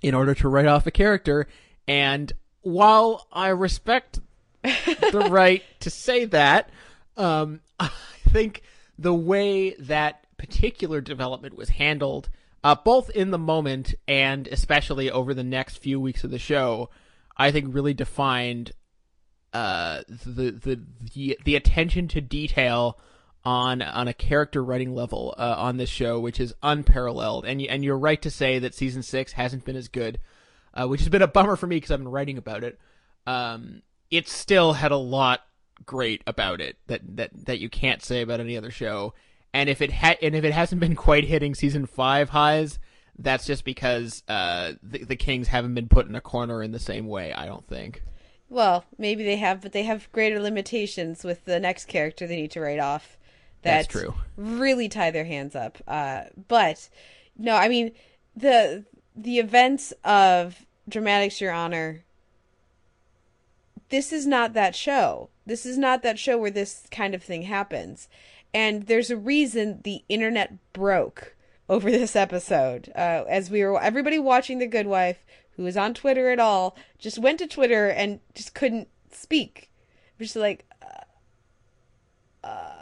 [0.01, 1.47] in order to write off a character.
[1.87, 4.19] And while I respect
[4.63, 6.69] the right to say that.
[7.17, 7.89] Um, I
[8.29, 8.63] think
[8.97, 12.29] the way that particular development was handled,
[12.63, 16.89] uh, both in the moment and especially over the next few weeks of the show,
[17.37, 18.71] I think really defined
[19.53, 20.81] uh, the, the
[21.13, 22.99] the the attention to detail
[23.45, 27.45] on on a character writing level uh, on this show, which is unparalleled.
[27.45, 30.19] And and you're right to say that season six hasn't been as good,
[30.73, 32.79] uh, which has been a bummer for me because I've been writing about it.
[33.27, 33.81] Um,
[34.13, 35.41] it still had a lot
[35.87, 39.13] great about it that that that you can't say about any other show.
[39.55, 42.77] And if it had and if it hasn't been quite hitting season five highs,
[43.17, 46.79] that's just because uh, the, the Kings haven't been put in a corner in the
[46.79, 47.33] same way.
[47.33, 48.03] I don't think.
[48.49, 52.51] Well, maybe they have, but they have greater limitations with the next character they need
[52.51, 53.17] to write off.
[53.63, 54.13] That's true.
[54.37, 55.79] Really tie their hands up.
[55.87, 56.87] Uh, but
[57.35, 57.93] no, I mean
[58.35, 58.85] the
[59.15, 62.03] the events of Dramatics Your Honor
[63.93, 65.29] this is not that show.
[65.45, 68.09] This is not that show where this kind of thing happens.
[68.51, 71.35] And there's a reason the internet broke
[71.69, 72.91] over this episode.
[72.95, 75.23] Uh, as we were, everybody watching The Good Wife,
[75.57, 79.69] who was on Twitter at all, just went to Twitter and just couldn't speak.
[80.19, 82.72] Just like, uh, uh,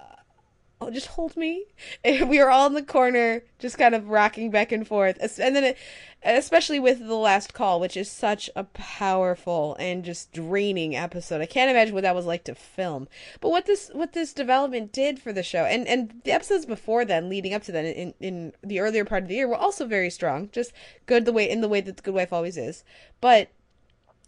[0.84, 1.66] Oh, just hold me.
[2.04, 5.18] And we were all in the corner, just kind of rocking back and forth.
[5.40, 5.78] And then, it,
[6.24, 11.42] especially with the last call, which is such a powerful and just draining episode.
[11.42, 13.08] I can't imagine what that was like to film.
[13.40, 17.06] But what this what this development did for the show, and and the episodes before
[17.06, 19.86] then, leading up to then, in in the earlier part of the year, were also
[19.86, 20.50] very strong.
[20.52, 20.74] Just
[21.06, 22.84] good the way in the way that the Good Wife always is.
[23.20, 23.50] But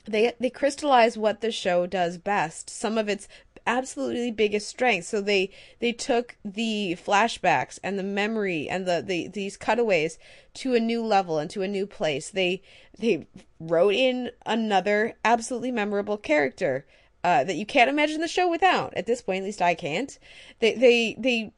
[0.06, 2.70] they they crystallize what the show does best.
[2.70, 3.28] Some of its
[3.66, 5.07] absolutely biggest strengths.
[5.07, 5.49] So they
[5.80, 10.18] they took the flashbacks and the memory and the, the these cutaways
[10.55, 12.30] to a new level and to a new place.
[12.30, 12.61] They
[12.97, 13.28] they
[13.59, 16.86] wrote in another absolutely memorable character
[17.24, 18.93] uh, that you can't imagine the show without.
[18.95, 20.18] At this point, at least I can't.
[20.59, 21.53] They they they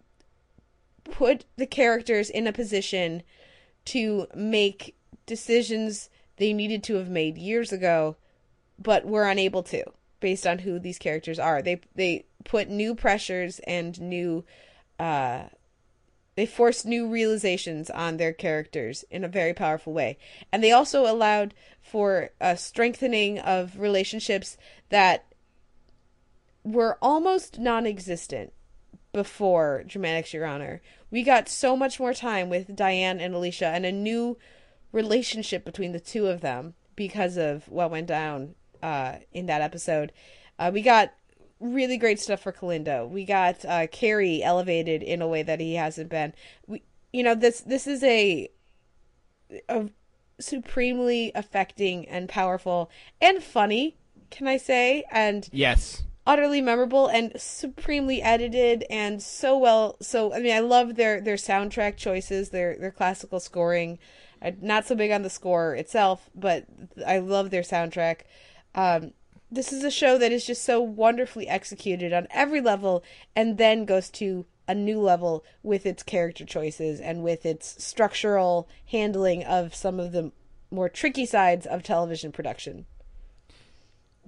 [1.04, 3.24] put the characters in a position
[3.86, 4.96] to make
[5.26, 8.16] decisions they needed to have made years ago
[8.78, 9.84] but were unable to
[10.26, 11.62] based on who these characters are.
[11.62, 14.44] They they put new pressures and new
[14.98, 15.44] uh
[16.34, 20.18] they forced new realizations on their characters in a very powerful way.
[20.52, 24.58] And they also allowed for a strengthening of relationships
[24.90, 25.26] that
[26.64, 28.52] were almost non-existent
[29.14, 30.82] before Dramatics Your Honor.
[31.12, 34.40] We got so much more time with Diane and Alicia and a new
[34.92, 38.56] relationship between the two of them because of what went down
[38.86, 40.12] uh, in that episode.
[40.60, 41.14] Uh, we got
[41.60, 43.10] really great stuff for Kalinda.
[43.10, 46.34] We got uh, Cary elevated in a way that he hasn't been.
[46.68, 48.50] We, you know, this this is a
[49.70, 49.90] a
[50.40, 53.98] supremely affecting and powerful and funny.
[54.30, 55.04] Can I say?
[55.12, 56.04] And Yes.
[56.28, 61.36] utterly memorable and supremely edited and so well so i mean i love their their
[61.36, 64.00] soundtrack choices their their classical scoring
[64.42, 66.66] I'm not so big on the score itself but
[67.06, 68.22] i love their soundtrack
[68.76, 69.12] um
[69.52, 73.04] this is a show that is just so wonderfully executed on every level
[73.36, 78.68] and then goes to a new level with its character choices and with its structural
[78.88, 80.32] handling of some of the
[80.72, 82.86] more tricky sides of television production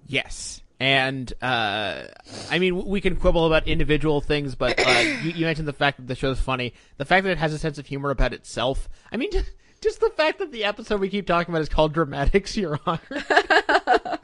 [0.07, 0.61] Yes.
[0.79, 2.03] And uh,
[2.49, 5.97] I mean, we can quibble about individual things, but uh, you, you mentioned the fact
[5.97, 6.73] that the show's funny.
[6.97, 8.87] The fact that it has a sense of humor about itself.
[9.11, 11.93] I mean, just, just the fact that the episode we keep talking about is called
[11.93, 12.99] "Dramatics, Your Honor."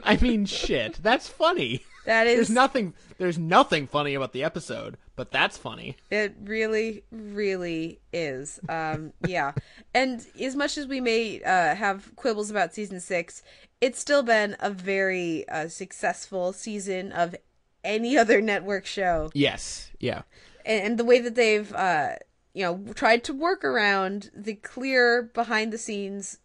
[0.04, 1.82] I mean, shit, that's funny.
[2.04, 2.92] That is There's nothing.
[3.16, 5.96] There's nothing funny about the episode, but that's funny.
[6.10, 8.60] It really, really is.
[8.68, 9.52] Um, yeah.
[9.94, 13.42] And as much as we may uh, have quibbles about season six,
[13.80, 17.34] it's still been a very uh, successful season of
[17.82, 19.30] any other network show.
[19.32, 19.90] Yes.
[19.98, 20.24] Yeah.
[20.66, 22.16] And, and the way that they've, uh,
[22.52, 26.38] you know, tried to work around the clear behind the scenes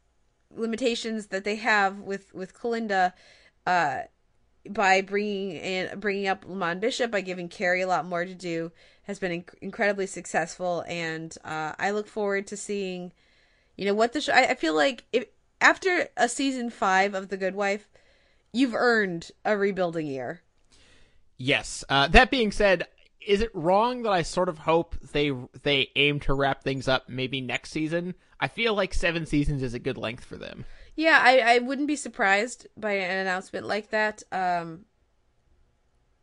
[0.56, 3.14] limitations that they have with with Kalinda,
[3.70, 4.02] uh,
[4.68, 8.72] by bringing in bringing up Lamont Bishop by giving Cary a lot more to do
[9.04, 13.12] has been inc- incredibly successful, and uh, I look forward to seeing,
[13.76, 14.34] you know, what the show.
[14.34, 15.26] I, I feel like if
[15.62, 17.88] after a season five of The Good Wife,
[18.52, 20.41] you've earned a rebuilding year.
[21.38, 21.84] Yes.
[21.90, 22.88] Uh, that being said,
[23.26, 25.32] is it wrong that I sort of hope they
[25.62, 28.16] they aim to wrap things up maybe next season?
[28.40, 30.66] I feel like seven seasons is a good length for them.
[31.00, 34.22] Yeah, I, I wouldn't be surprised by an announcement like that.
[34.34, 34.84] Um,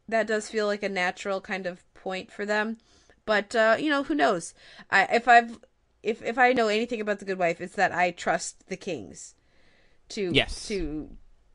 [0.07, 2.77] that does feel like a natural kind of point for them,
[3.25, 4.53] but uh, you know, who knows?
[4.91, 5.59] I if I've
[6.03, 9.35] if if I know anything about the Good Wife, it's that I trust the Kings
[10.11, 10.69] to Yes.
[10.69, 11.09] to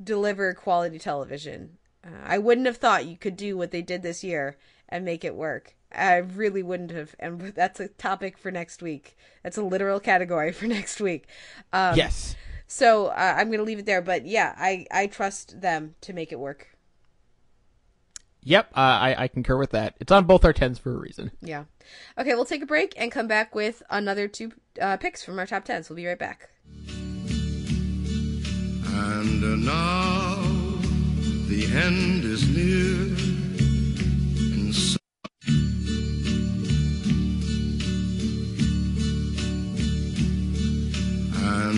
[0.03, 1.77] deliver quality television.
[2.03, 4.57] Uh, I wouldn't have thought you could do what they did this year
[4.89, 5.75] and make it work.
[5.93, 9.15] I really wouldn't have, and that's a topic for next week.
[9.43, 11.27] That's a literal category for next week.
[11.71, 12.35] Um, yes.
[12.71, 16.31] So uh, I'm gonna leave it there, but yeah, I I trust them to make
[16.31, 16.69] it work.
[18.43, 18.71] Yep.
[18.73, 19.95] Uh, I I concur with that.
[19.99, 21.31] It's on both our tens for a reason.
[21.41, 21.65] Yeah.
[22.17, 25.45] Okay, we'll take a break and come back with another two uh, picks from our
[25.45, 25.89] top tens.
[25.89, 26.49] We'll be right back.
[28.87, 30.41] And uh, now
[31.49, 33.30] the end is near.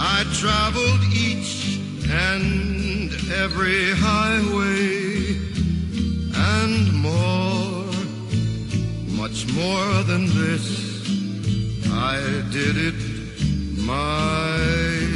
[0.00, 5.36] I traveled each and every highway
[6.34, 7.68] and more.
[9.16, 10.66] much more than this.
[11.90, 12.16] I
[12.52, 13.00] did it
[13.84, 15.07] my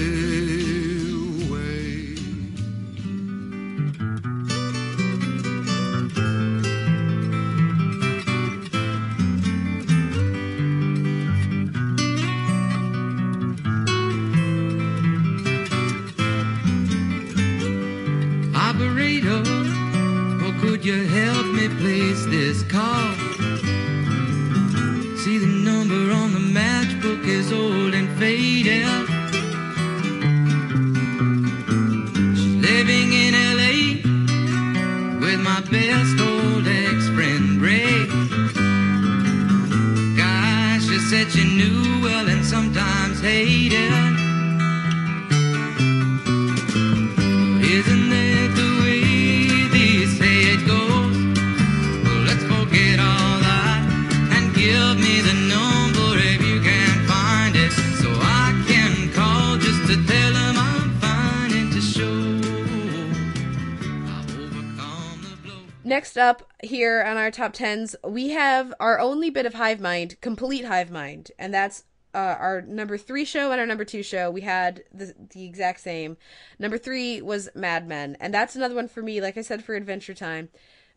[67.43, 71.83] top tens, we have our only bit of hive mind, complete hive mind, and that's
[72.15, 74.31] uh, our number three show and our number two show.
[74.31, 76.17] We had the the exact same.
[76.61, 79.21] Number three was Mad Men, and that's another one for me.
[79.21, 80.51] Like I said for Adventure Time,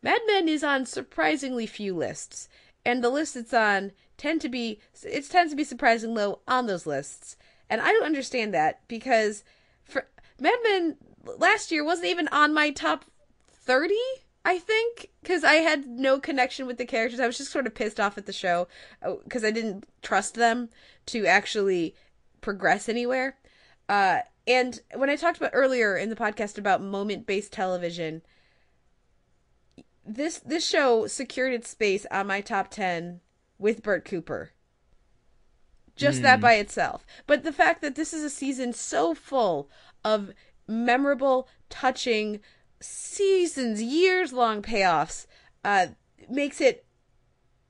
[0.04, 2.48] Mad Men is on surprisingly few lists,
[2.86, 6.68] and the lists it's on tend to be it tends to be surprisingly low on
[6.68, 7.38] those lists,
[7.72, 9.44] and I don't understand that because
[9.84, 10.06] for
[10.40, 13.06] Mad Men last year wasn't even on my top
[13.50, 13.96] 30
[14.46, 17.76] i think because i had no connection with the characters i was just sort of
[17.76, 18.68] pissed off at the show
[19.24, 20.70] because i didn't trust them
[21.06, 21.94] to actually
[22.42, 23.36] progress anywhere
[23.90, 28.22] uh, and when i talked about earlier in the podcast about moment based television
[30.06, 33.22] this this show secured its space on my top 10
[33.58, 34.52] with bert cooper
[35.96, 36.42] just that Mm.
[36.42, 37.06] by itself.
[37.26, 39.70] But the fact that this is a season so full
[40.04, 40.32] of
[40.68, 42.42] memorable, touching,
[42.82, 45.28] seasons, years long payoffs
[45.64, 45.88] uh,
[46.30, 46.86] makes it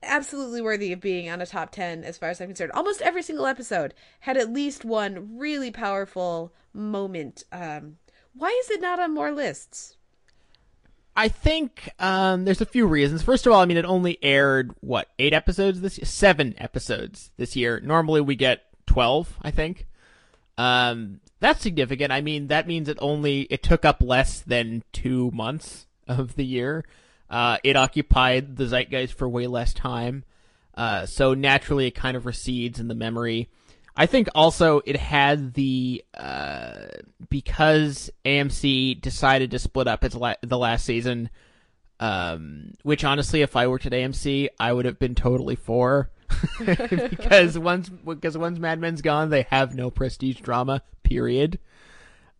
[0.02, 2.72] absolutely worthy of being on a top 10 as far as I'm concerned.
[2.72, 7.44] Almost every single episode had at least one really powerful moment.
[7.52, 7.96] Um,
[8.34, 9.96] why is it not on more lists?
[11.16, 13.22] I think um, there's a few reasons.
[13.22, 16.04] First of all, I mean, it only aired what eight episodes this year?
[16.04, 17.80] seven episodes this year.
[17.80, 19.86] Normally, we get twelve, I think.
[20.58, 22.12] Um, that's significant.
[22.12, 26.44] I mean, that means it only it took up less than two months of the
[26.44, 26.84] year.
[27.28, 30.24] Uh, it occupied the zeitgeist for way less time,
[30.76, 33.48] uh, so naturally, it kind of recedes in the memory.
[33.96, 36.74] I think also it had the uh,
[37.30, 41.30] because AMC decided to split up its la- the last season,
[41.98, 46.10] um, which honestly, if I worked at AMC, I would have been totally for,
[47.10, 50.82] because once because once Mad Men's gone, they have no prestige drama.
[51.02, 51.58] Period.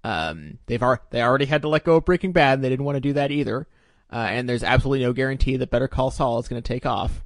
[0.05, 2.55] Um, they've ar- they already had to let go of Breaking Bad.
[2.55, 3.67] And they didn't want to do that either,
[4.13, 7.25] uh, and there's absolutely no guarantee that Better Call Saul is going to take off,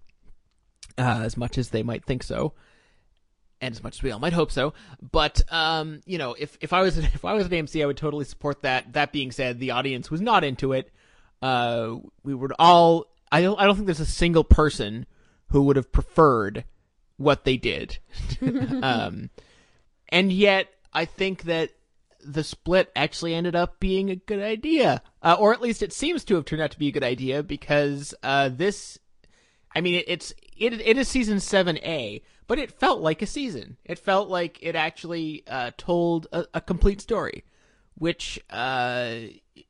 [0.99, 2.55] uh, as much as they might think so
[3.61, 4.73] and as much as we all might hope so.
[5.13, 7.97] But um, you know, if if I was if I was at AMC, I would
[7.97, 8.93] totally support that.
[8.95, 10.91] That being said, the audience was not into it.
[11.43, 13.07] Uh, we would all.
[13.33, 13.59] I don't.
[13.61, 15.07] I don't think there's a single person
[15.51, 16.65] who would have preferred
[17.17, 17.99] what they did.
[18.83, 19.31] um,
[20.09, 21.71] and yet, I think that
[22.23, 26.25] the split actually ended up being a good idea, uh, or at least it seems
[26.25, 28.99] to have turned out to be a good idea because uh, this
[29.75, 33.27] I mean, it, it's it it is season seven A, but it felt like a
[33.27, 33.77] season.
[33.85, 37.45] It felt like it actually uh, told a, a complete story,
[37.97, 39.15] which uh,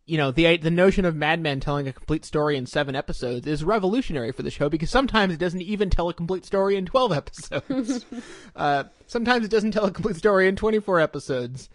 [0.07, 3.47] you know the the notion of Mad Men telling a complete story in seven episodes
[3.47, 6.87] is revolutionary for the show because sometimes it doesn't even tell a complete story in
[6.87, 8.05] twelve episodes.
[8.57, 11.69] uh, sometimes it doesn't tell a complete story in twenty four episodes.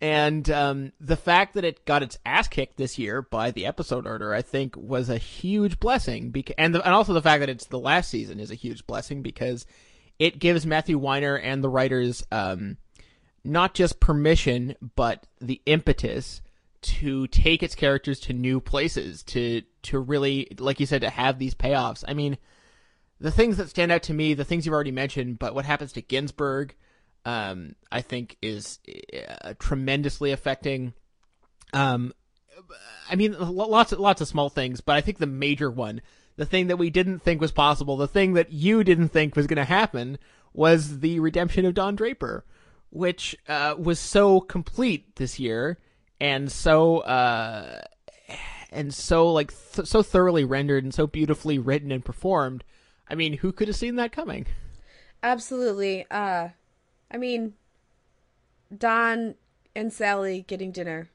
[0.00, 4.06] And um, the fact that it got its ass kicked this year by the episode
[4.06, 6.30] order, I think, was a huge blessing.
[6.30, 8.86] Beca- and the, and also the fact that it's the last season is a huge
[8.86, 9.66] blessing because
[10.20, 12.76] it gives Matthew Weiner and the writers um,
[13.44, 16.42] not just permission, but the impetus
[16.80, 21.38] to take its characters to new places, to to really, like you said, to have
[21.38, 22.04] these payoffs.
[22.06, 22.38] I mean,
[23.20, 25.92] the things that stand out to me, the things you've already mentioned, but what happens
[25.92, 26.74] to Ginsberg
[27.28, 28.78] um, I think is
[29.42, 30.94] uh, tremendously affecting.
[31.74, 32.14] Um,
[33.10, 36.00] I mean, lots of lots of small things, but I think the major one,
[36.36, 39.46] the thing that we didn't think was possible, the thing that you didn't think was
[39.46, 40.18] going to happen,
[40.54, 42.44] was the redemption of Don Draper,
[42.90, 45.78] which uh, was so complete this year
[46.20, 47.82] and so uh,
[48.70, 52.64] and so like th- so thoroughly rendered and so beautifully written and performed.
[53.08, 54.46] I mean, who could have seen that coming?
[55.22, 56.06] Absolutely.
[56.10, 56.48] Uh,
[57.10, 57.54] I mean,
[58.76, 59.34] Don
[59.74, 61.08] and Sally getting dinner.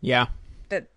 [0.00, 0.26] Yeah.
[0.68, 0.88] That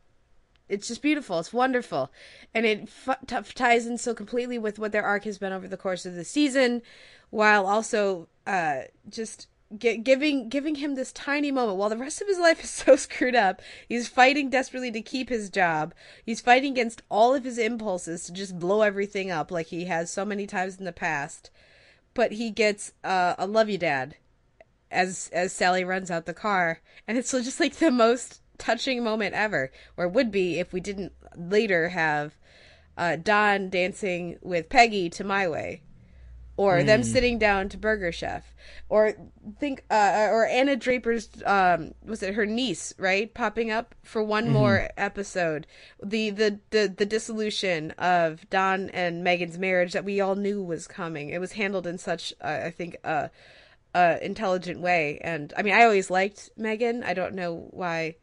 [0.67, 1.39] it's just beautiful.
[1.39, 2.11] It's wonderful,
[2.53, 5.67] and it f- t- ties in so completely with what their arc has been over
[5.67, 6.81] the course of the season,
[7.29, 9.47] while also uh, just
[9.77, 12.95] gi- giving giving him this tiny moment while the rest of his life is so
[12.95, 13.61] screwed up.
[13.87, 15.93] He's fighting desperately to keep his job.
[16.25, 20.09] He's fighting against all of his impulses to just blow everything up like he has
[20.09, 21.51] so many times in the past.
[22.13, 24.15] But he gets uh, a love you dad
[24.89, 29.35] as as Sally runs out the car, and it's just like the most touching moment
[29.35, 32.35] ever, or would be if we didn't later have
[32.97, 35.83] uh, Don dancing with Peggy to My Way,
[36.57, 37.05] or them Mm.
[37.05, 38.53] sitting down to Burger Chef,
[38.89, 39.13] or
[39.59, 44.47] think uh, or Anna Draper's um was it her niece right popping up for one
[44.47, 44.51] Mhm.
[44.51, 45.67] more episode,
[46.03, 50.87] the, the the the dissolution of Don and Megan's marriage that we all knew was
[50.87, 51.29] coming.
[51.29, 53.27] It was handled in such uh, I think uh
[53.95, 55.17] uh, intelligent way.
[55.23, 57.03] And I mean, I always liked Megan.
[57.03, 58.17] I don't know why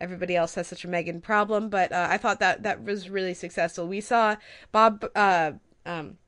[0.00, 3.34] everybody else has such a Megan problem, but uh, I thought that that was really
[3.34, 3.88] successful.
[3.88, 4.36] We saw
[4.70, 5.52] Bob uh,
[5.84, 6.18] um,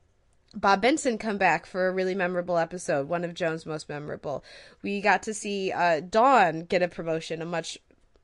[0.55, 4.43] Bob Benson come back for a really memorable episode, one of Joan's most memorable.
[4.83, 7.79] We got to see uh, Dawn get a promotion, a much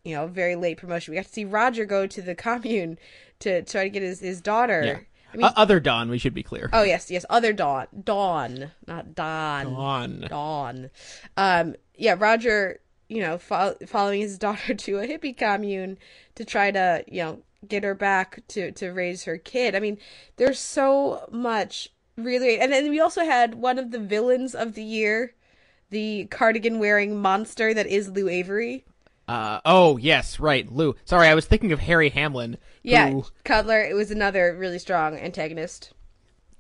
[0.05, 1.13] you know very late promotion.
[1.13, 2.99] We got to see Roger go to the commune
[3.41, 4.83] to try to get his his daughter.
[4.85, 4.99] Yeah.
[5.33, 6.71] I mean, O- other Dawn, we should be clear.
[6.73, 7.25] Oh yes, yes.
[7.29, 9.65] Other Dawn, Dawn, not Don.
[9.75, 10.27] Dawn.
[10.29, 10.91] Dawn.
[11.37, 12.81] Um, yeah, Roger.
[13.09, 15.99] You know, fo- following his daughter to a hippie commune
[16.37, 19.75] to try to, you know, get her back to to raise her kid.
[19.75, 19.99] I mean,
[20.37, 24.83] there's so much really, and then we also had one of the villains of the
[24.83, 25.35] year,
[25.91, 28.85] the cardigan wearing monster that is Lou Avery.
[29.27, 30.95] Uh, oh yes, right, Lou.
[31.05, 32.59] Sorry, I was thinking of Harry Hamlin.
[32.83, 33.81] Yeah, who- Cutler.
[33.81, 35.93] It was another really strong antagonist.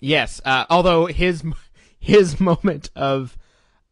[0.00, 0.40] yes.
[0.44, 1.42] Uh, although his
[1.98, 3.36] his moment of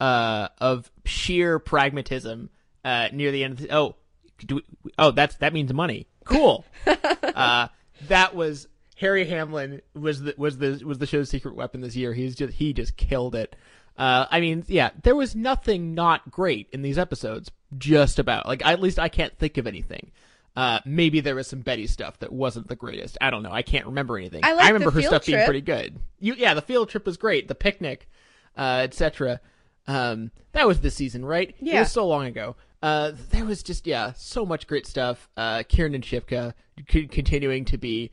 [0.01, 2.49] uh of sheer pragmatism
[2.85, 3.53] uh near the end.
[3.53, 3.97] Of the, oh,
[4.45, 6.07] do we, oh that's that means money.
[6.25, 6.65] Cool.
[7.23, 7.69] uh,
[8.09, 8.69] that was
[9.03, 12.15] Harry Hamlin was the was the was the show's secret weapon this year.
[12.15, 13.57] He's just he just killed it.
[13.99, 17.51] Uh, I mean, yeah, there was nothing not great in these episodes.
[17.77, 20.13] Just about like at least I can't think of anything.
[20.55, 23.19] Uh, maybe there was some Betty stuff that wasn't the greatest.
[23.21, 23.51] I don't know.
[23.53, 24.41] I can't remember anything.
[24.45, 25.99] I like the remember her stuff being pretty good.
[26.21, 27.49] You, yeah, the field trip was great.
[27.49, 28.09] The picnic,
[28.57, 29.41] uh, etc.
[29.89, 31.55] Um, that was this season, right?
[31.59, 32.55] Yeah, It was so long ago.
[32.83, 35.29] Uh, there was just yeah, so much great stuff.
[35.37, 36.53] Uh, Kiernan Shipka
[36.89, 38.11] c- continuing to be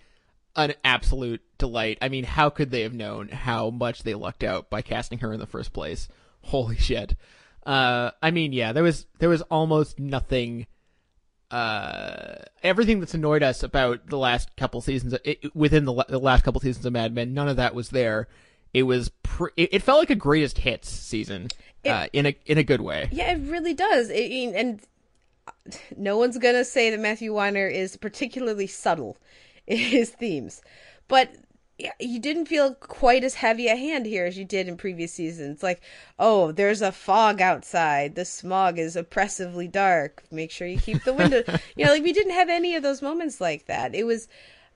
[0.55, 1.97] an absolute delight.
[2.01, 5.31] I mean, how could they have known how much they lucked out by casting her
[5.33, 6.07] in the first place?
[6.41, 7.15] Holy shit.
[7.65, 10.65] Uh, I mean, yeah, there was there was almost nothing.
[11.51, 16.43] Uh, everything that's annoyed us about the last couple seasons, it, within the, the last
[16.43, 18.27] couple seasons of Mad Men, none of that was there.
[18.71, 21.47] It was pre- it, it felt like a greatest hits season,
[21.85, 23.09] uh, in a in a good way.
[23.11, 24.11] Yeah, it really does.
[24.11, 24.79] And
[25.97, 29.17] no one's gonna say that Matthew Weiner is particularly subtle
[29.77, 30.61] his themes,
[31.07, 31.33] but
[31.99, 35.63] you didn't feel quite as heavy a hand here as you did in previous seasons.
[35.63, 35.81] Like,
[36.17, 38.15] oh, there's a fog outside.
[38.15, 40.23] The smog is oppressively dark.
[40.31, 41.43] Make sure you keep the window.
[41.75, 43.95] you know, like we didn't have any of those moments like that.
[43.95, 44.27] It was,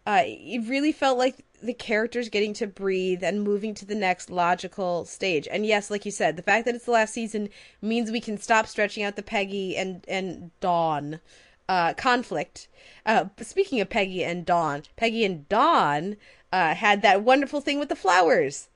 [0.06, 4.30] uh, it really felt like the characters getting to breathe and moving to the next
[4.30, 5.48] logical stage.
[5.49, 7.49] And yes, like you said, the fact that it's the last season
[7.82, 11.20] means we can stop stretching out the Peggy and and Dawn
[11.69, 12.68] uh, conflict.
[13.06, 16.15] Uh, speaking of Peggy and Dawn, Peggy and Dawn
[16.52, 18.69] uh, had that wonderful thing with the flowers.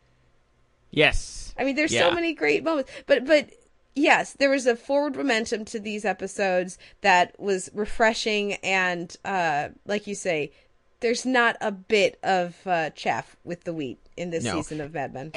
[0.91, 1.53] Yes.
[1.57, 2.09] I mean, there's Yeah.
[2.09, 3.49] so many great moments, but but
[3.95, 10.07] yes, there was a forward momentum to these episodes that was refreshing and, uh, like
[10.07, 10.51] you say,
[10.99, 14.55] there's not a bit of uh, chaff with the wheat in this No.
[14.55, 15.31] season of Mad Men.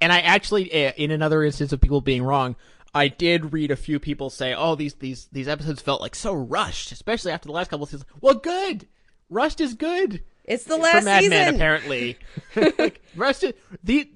[0.00, 2.56] And I actually, eh, in another instance of people being wrong,
[2.94, 6.32] I did read a few people say, "Oh, these these these episodes felt like so
[6.32, 8.86] rushed, especially after the last couple of seasons." Well, good.
[9.28, 10.22] Rushed is good.
[10.44, 11.54] It's the for last Mad Men, season.
[11.54, 12.18] apparently.
[12.78, 13.44] like Rushed,
[13.84, 14.10] the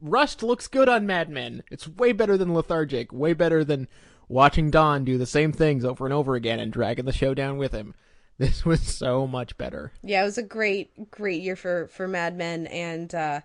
[0.00, 1.64] Rushed looks good on Mad Men.
[1.70, 3.12] It's way better than Lethargic.
[3.12, 3.88] Way better than
[4.28, 7.58] watching Don do the same things over and over again and dragging the show down
[7.58, 7.94] with him.
[8.38, 9.92] This was so much better.
[10.02, 13.40] Yeah, it was a great, great year for for Mad Men, and uh,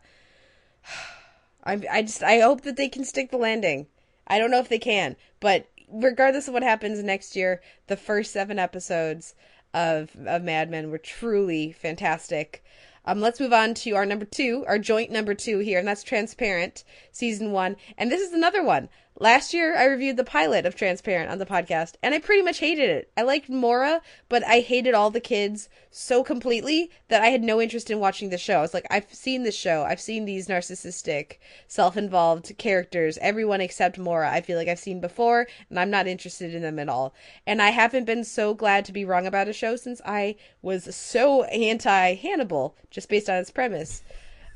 [1.64, 3.88] I, I just I hope that they can stick the landing.
[4.28, 8.32] I don't know if they can, but regardless of what happens next year, the first
[8.32, 9.36] seven episodes
[9.74, 12.64] of of Mad Men were truly fantastic.
[13.06, 16.04] Um, let's move on to our number two, our joint number two here, and that's
[16.04, 17.78] Transparent, season one.
[17.98, 18.90] And this is another one.
[19.20, 22.60] Last year, I reviewed the pilot of Transparent on the podcast, and I pretty much
[22.60, 23.12] hated it.
[23.18, 27.60] I liked Maura, but I hated all the kids so completely that I had no
[27.60, 28.60] interest in watching the show.
[28.60, 29.84] I was like, I've seen this show.
[29.84, 31.38] I've seen these narcissistic,
[31.68, 36.06] self involved characters, everyone except Maura, I feel like I've seen before, and I'm not
[36.06, 37.16] interested in them at all.
[37.48, 40.96] And I haven't been so glad to be wrong about a show since I was
[40.96, 44.04] so anti Hannibal, just based on its premise.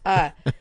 [0.06, 0.30] Uh,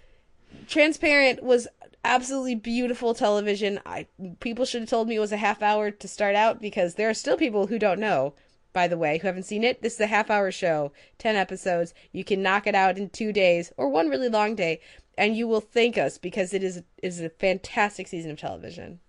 [0.70, 1.68] Transparent was
[2.05, 3.81] absolutely beautiful television.
[3.86, 4.06] I
[4.40, 7.09] people should have told me it was a half hour to start out because there
[7.09, 8.35] are still people who don't know.
[8.72, 11.93] By the way, who haven't seen it, this is a half hour show, 10 episodes.
[12.12, 14.81] You can knock it out in 2 days or one really long day
[15.20, 19.01] and you will thank us because it is is a fantastic season of television.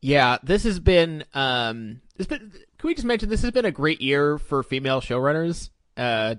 [0.00, 3.72] Yeah, this has been um this been can we just mention this has been a
[3.72, 5.70] great year for female showrunners.
[5.96, 6.36] Uh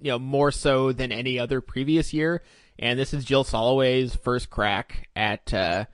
[0.00, 2.42] you know, more so than any other previous year
[2.78, 5.86] and this is Jill Soloway's first crack at uh,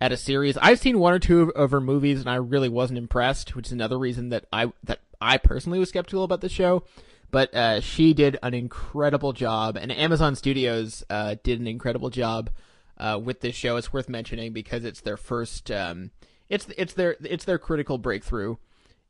[0.00, 0.56] at a series.
[0.56, 3.72] I've seen one or two of her movies, and I really wasn't impressed, which is
[3.72, 6.84] another reason that I that I personally was skeptical about the show.
[7.30, 12.50] But uh, she did an incredible job, and Amazon Studios uh, did an incredible job
[12.98, 13.76] uh, with this show.
[13.76, 16.10] It's worth mentioning because it's their first, um,
[16.50, 18.56] it's it's their it's their critical breakthrough,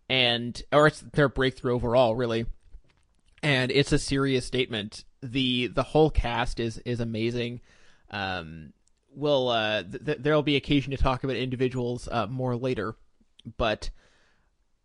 [0.08, 2.46] and or it's their breakthrough overall, really.
[3.42, 7.60] And it's a serious statement the the whole cast is is amazing.
[8.10, 8.72] Um,
[9.14, 12.96] we'll uh, th- there'll be occasion to talk about individuals uh, more later,
[13.56, 13.90] but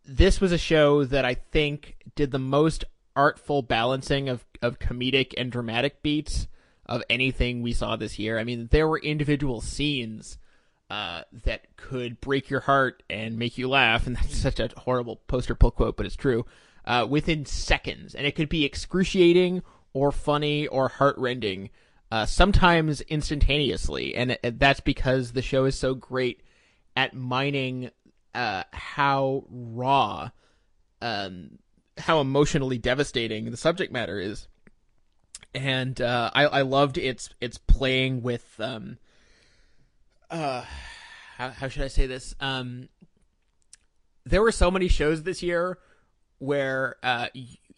[0.04, 2.84] this was a show that I think did the most
[3.14, 6.46] artful balancing of of comedic and dramatic beats
[6.86, 8.38] of anything we saw this year.
[8.38, 10.38] I mean, there were individual scenes
[10.90, 15.16] uh, that could break your heart and make you laugh, and that's such a horrible
[15.26, 16.46] poster pull quote, but it's true.
[16.84, 19.62] Uh, within seconds, and it could be excruciating
[19.92, 21.70] or funny or heartrending,
[22.10, 26.42] uh, sometimes instantaneously, and that's because the show is so great
[26.96, 27.90] at mining
[28.34, 30.30] uh, how raw,
[31.02, 31.58] um,
[31.98, 34.48] how emotionally devastating the subject matter is.
[35.54, 38.98] And uh, I, I loved its its playing with um,
[40.30, 40.64] uh,
[41.36, 42.34] how, how should I say this?
[42.40, 42.88] Um,
[44.24, 45.78] there were so many shows this year
[46.38, 47.28] where uh,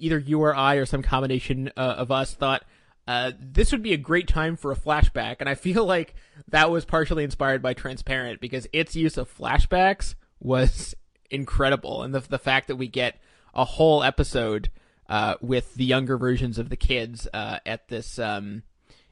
[0.01, 2.64] either you or I or some combination uh, of us thought
[3.06, 6.14] uh, this would be a great time for a flashback, and I feel like
[6.48, 10.94] that was partially inspired by Transparent because its use of flashbacks was
[11.31, 13.20] incredible, and the the fact that we get
[13.55, 14.70] a whole episode
[15.09, 18.62] uh, with the younger versions of the kids uh, at this, um,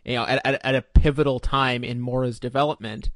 [0.05, 3.11] you know, at, at, at a pivotal time in Maura's development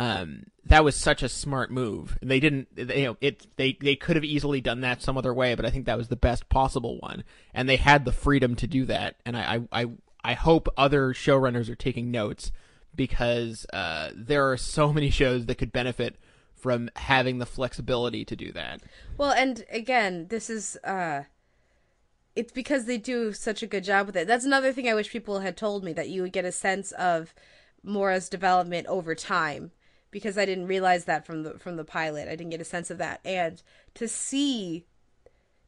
[0.00, 2.16] um, that was such a smart move.
[2.22, 5.34] They didn't, they, you know, it they they could have easily done that some other
[5.34, 7.22] way, but I think that was the best possible one,
[7.52, 9.16] and they had the freedom to do that.
[9.26, 9.86] And I I
[10.24, 12.50] I, hope other showrunners are taking notes
[12.94, 16.16] because uh, there are so many shows that could benefit
[16.54, 18.80] from having the flexibility to do that.
[19.18, 21.24] Well, and again, this is uh
[22.34, 24.26] it's because they do such a good job with it.
[24.26, 26.92] That's another thing I wish people had told me that you would get a sense
[26.92, 27.34] of
[27.82, 29.72] Maura's development over time
[30.10, 32.28] because I didn't realize that from the from the pilot.
[32.28, 33.20] I didn't get a sense of that.
[33.24, 33.62] And
[33.94, 34.86] to see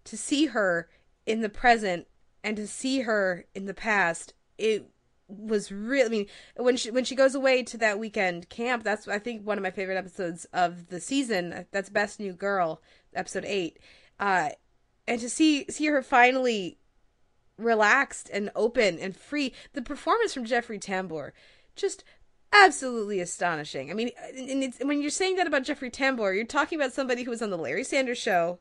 [0.04, 0.88] to see her
[1.26, 2.06] in the present
[2.42, 4.88] and to see her in the past, it
[5.28, 9.06] was really I mean when she when she goes away to that weekend camp, that's
[9.08, 11.66] I think one of my favorite episodes of the season.
[11.70, 12.82] That's Best New Girl,
[13.14, 13.78] episode 8.
[14.18, 14.50] Uh
[15.06, 16.78] and to see see her finally
[17.58, 19.52] relaxed and open and free.
[19.72, 21.32] The performance from Jeffrey Tambor
[21.76, 22.04] just
[22.52, 23.90] absolutely astonishing.
[23.90, 24.10] I mean,
[24.82, 27.58] when you're saying that about Jeffrey Tambor, you're talking about somebody who was on the
[27.58, 28.58] Larry Sanders Show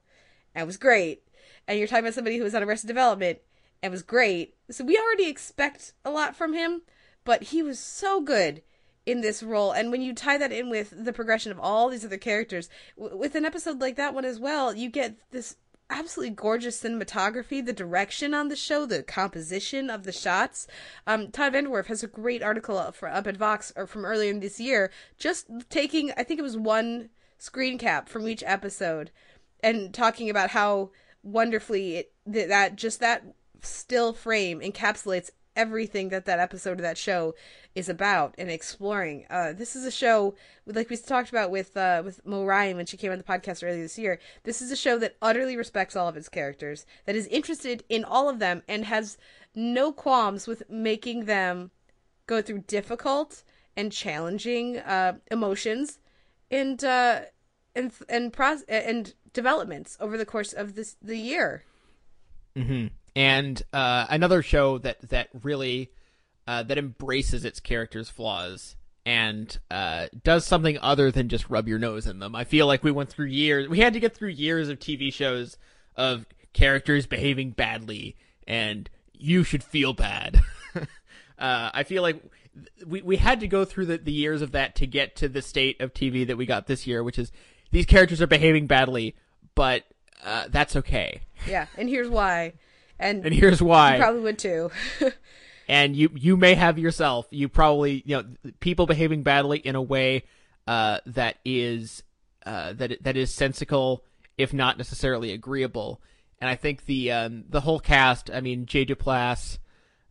[0.55, 1.23] and was great,
[1.68, 3.39] and you're talking about somebody who was on Arrested Development
[3.84, 4.55] and was great.
[4.69, 6.81] So we already expect a lot from him,
[7.23, 8.61] but he was so good
[9.05, 9.72] in this role.
[9.72, 13.18] And when you tie that in with the progression of all these other characters, w-
[13.18, 15.55] with an episode like that one as well, you get this
[15.91, 20.65] absolutely gorgeous cinematography, the direction on the show, the composition of the shots.
[21.05, 24.39] Um, Todd VanDerWerff has a great article for, up at Vox or from earlier in
[24.39, 29.11] this year, just taking I think it was one screen cap from each episode,
[29.61, 30.91] and talking about how
[31.23, 33.23] wonderfully it that just that
[33.61, 37.36] still frame encapsulates everything that that episode of that show
[37.76, 39.26] is about and exploring.
[39.30, 42.86] Uh, this is a show, like we talked about with uh, with Mo Ryan when
[42.86, 44.19] she came on the podcast earlier this year.
[44.44, 48.03] This is a show that utterly respects all of its characters, that is interested in
[48.03, 49.18] all of them, and has
[49.56, 51.72] no qualms with making them
[52.28, 53.44] go through difficult
[53.76, 55.99] and challenging uh, emotions
[56.49, 57.22] and uh,
[57.76, 61.64] and and pros- and developments over the course of this the year.
[62.56, 62.88] Mm-hmm.
[63.16, 65.92] And uh, another show that that really
[66.48, 68.76] uh, that embraces its characters' flaws
[69.06, 72.36] and uh, does something other than just rub your nose in them.
[72.36, 73.68] I feel like we went through years.
[73.68, 75.58] We had to get through years of TV shows
[75.96, 78.16] of characters behaving badly,
[78.48, 80.42] and you should feel bad.
[80.76, 80.86] uh,
[81.38, 82.22] I feel like
[82.86, 85.42] we we had to go through the, the years of that to get to the
[85.42, 87.32] state of TV that we got this year, which is
[87.72, 89.16] these characters are behaving badly,
[89.56, 89.84] but
[90.24, 91.22] uh, that's okay.
[91.48, 92.54] Yeah, and here's why.
[93.02, 93.95] And And here's why.
[93.95, 94.72] You probably would too.
[95.68, 98.26] and you you may have yourself you probably you know
[98.60, 100.23] people behaving badly in a way
[100.68, 102.03] uh, that is
[102.45, 104.03] uh, that that is sensical
[104.38, 106.02] if not necessarily agreeable
[106.40, 109.60] and I think the um, the whole cast I mean Jay Duplass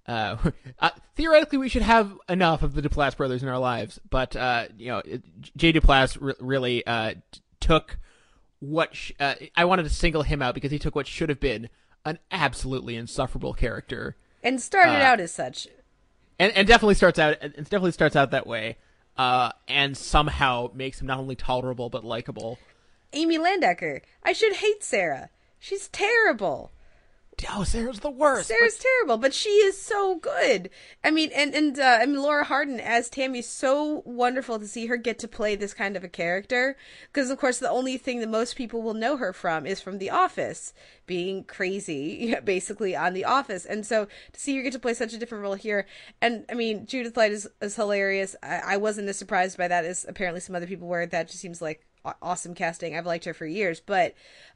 [0.06, 0.36] uh,
[0.78, 4.66] uh, theoretically we should have enough of the Duplass brothers in our lives but uh,
[4.78, 5.02] you know
[5.56, 7.98] Jay Duplass re- really uh, t- took
[8.60, 11.40] what sh- uh, I wanted to single him out because he took what should have
[11.40, 11.68] been
[12.04, 15.68] an absolutely insufferable character and started Uh, out as such.
[16.38, 18.78] and and definitely starts out it definitely starts out that way
[19.18, 22.58] uh and somehow makes him not only tolerable but likable
[23.12, 24.02] Amy Landecker.
[24.22, 25.30] I should hate Sarah.
[25.58, 26.70] She's terrible.
[27.48, 30.70] Oh sarah's the worst Sarah's terrible, but she is so good.
[31.04, 34.66] I mean, and and uh, I mean, Laura Hardin as Tammy, is so wonderful to
[34.66, 36.76] see her get to play this kind of a character.
[37.12, 39.98] Because of course, the only thing that most people will know her from is from
[39.98, 40.72] The Office,
[41.06, 43.64] being crazy, basically on The Office.
[43.64, 45.86] And so to see her get to play such a different role here,
[46.20, 48.36] and I mean, Judith Light is, is hilarious.
[48.42, 51.06] I, I wasn't as surprised by that as apparently some other people were.
[51.06, 51.86] That just seems like
[52.22, 52.96] awesome casting.
[52.96, 54.14] I've liked her for years, but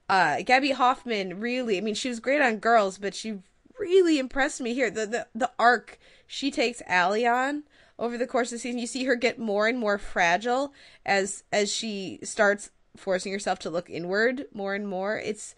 [0.08, 3.38] uh Gaby Hoffmann really, I mean, she was great on Girls, but she
[3.78, 4.90] really impressed me here.
[4.90, 7.64] The the the arc she takes Allie on
[7.98, 10.72] over the course of the season, you see her get more and more fragile
[11.06, 15.18] as as she starts forcing herself to look inward more and more.
[15.18, 15.54] It's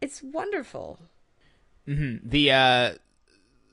[0.00, 0.98] it's wonderful.
[1.86, 2.92] hmm the uh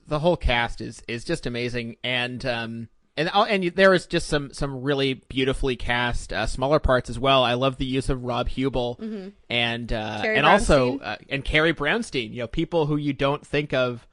[0.06, 4.28] the whole cast is is just amazing and um and oh, and there is just
[4.28, 7.44] some some really beautifully cast uh, smaller parts as well.
[7.44, 9.32] I love the use of Rob Huebel Mhm.
[9.50, 12.30] and uh, and also uh, and Carrie Brownstein.
[12.32, 14.06] You know, people who you don't think of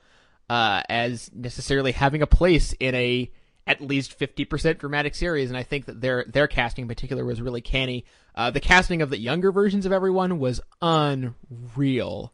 [0.49, 3.31] uh, as necessarily having a place in a
[3.67, 5.49] at least fifty percent dramatic series.
[5.49, 8.05] And I think that their their casting in particular was really canny.
[8.35, 12.33] Uh, the casting of the younger versions of everyone was unreal.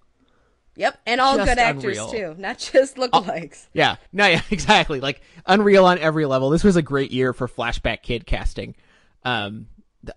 [0.76, 2.12] Yep, and all Just good actors unreal.
[2.12, 3.68] too, not just lookalikes.
[3.74, 5.00] Yeah, no, yeah, exactly.
[5.02, 6.50] Like Unreal on every level.
[6.50, 8.76] This was a great year for flashback kid casting.
[9.24, 9.68] Um,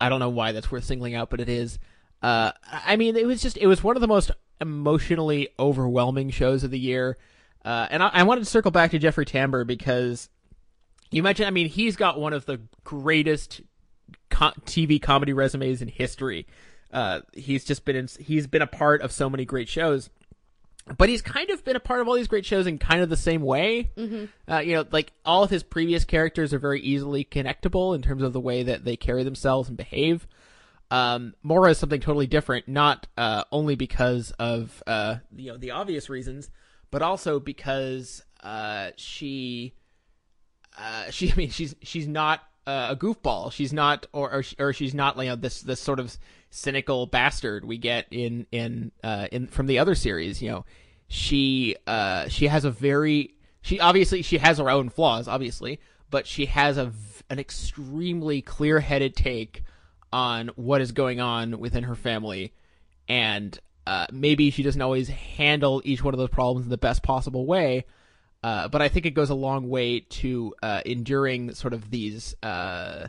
[0.00, 1.78] I don't know why that's worth singling out, but it is.
[2.22, 6.64] Uh, I mean, it was just it was one of the most emotionally overwhelming shows
[6.64, 7.18] of the year.
[7.64, 10.28] Uh, and I, I wanted to circle back to Jeffrey Tambor because
[11.10, 11.48] you mentioned.
[11.48, 13.60] I mean, he's got one of the greatest
[14.30, 16.46] TV comedy resumes in history.
[16.92, 20.10] Uh, he's just been in, he's been a part of so many great shows
[20.98, 23.08] but he's kind of been a part of all these great shows in kind of
[23.08, 23.90] the same way.
[23.96, 24.28] Mhm.
[24.50, 28.22] Uh, you know, like all of his previous characters are very easily connectable in terms
[28.22, 30.26] of the way that they carry themselves and behave.
[30.90, 35.70] Um, Maura is something totally different, not uh, only because of uh, you know the
[35.70, 36.50] obvious reasons,
[36.90, 39.74] but also because uh, she
[40.78, 43.50] uh, she I mean she's she's not uh, a goofball.
[43.52, 46.14] She's not or or, or she's not you know this this sort of
[46.54, 50.40] cynical bastard we get in in uh, in from the other series.
[50.40, 50.64] You know,
[51.08, 56.26] she uh, she has a very she obviously she has her own flaws obviously, but
[56.26, 56.92] she has a
[57.28, 59.64] an extremely clear headed take
[60.12, 62.52] on what is going on within her family
[63.08, 67.02] and uh, maybe she doesn't always handle each one of those problems in the best
[67.02, 67.84] possible way.
[68.42, 72.34] Uh, but I think it goes a long way to uh, enduring sort of these
[72.42, 73.08] uh,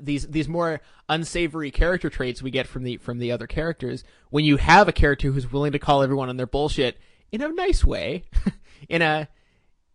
[0.00, 4.04] these these more unsavory character traits we get from the from the other characters.
[4.30, 6.98] When you have a character who's willing to call everyone on their bullshit
[7.32, 8.24] in a nice way,
[8.88, 9.28] in a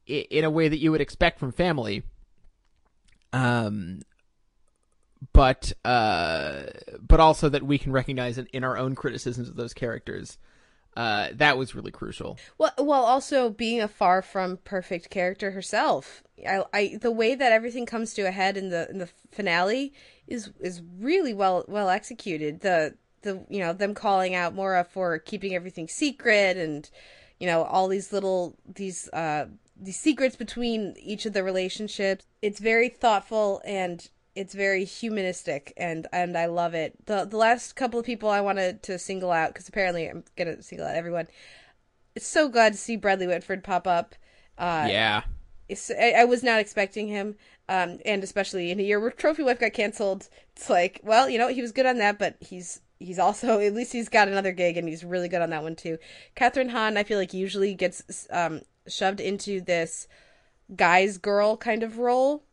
[0.05, 2.03] in a way that you would expect from family.
[3.31, 4.01] Um,
[5.33, 6.63] but uh,
[6.99, 10.37] but also that we can recognize in, in our own criticisms of those characters.
[10.97, 12.37] Uh, that was really crucial.
[12.57, 16.23] Well, well, also being a far from perfect character herself.
[16.47, 19.93] I, I, the way that everything comes to a head in the in the finale
[20.27, 22.61] is is really well well executed.
[22.61, 26.89] The the you know them calling out Maura for keeping everything secret, and
[27.39, 29.45] you know all these little these uh
[29.79, 32.25] these secrets between each of the relationships.
[32.41, 34.09] It's very thoughtful and
[34.39, 37.05] it's very humanistic and and I love it.
[37.07, 40.55] The the last couple of people I wanted to single out cuz apparently I'm going
[40.55, 41.27] to single out everyone.
[42.15, 44.15] It's so glad to see Bradley Whitford pop up.
[44.57, 45.23] Uh yeah.
[45.99, 47.35] I, I was not expecting him,
[47.67, 50.29] um, and especially in a year where Trophy Wife got canceled.
[50.55, 53.73] It's like, well, you know, he was good on that, but he's he's also at
[53.73, 55.97] least he's got another gig, and he's really good on that one too.
[56.35, 60.07] Kathryn Hahn, I feel like usually gets um, shoved into this
[60.75, 62.43] guy's girl kind of role,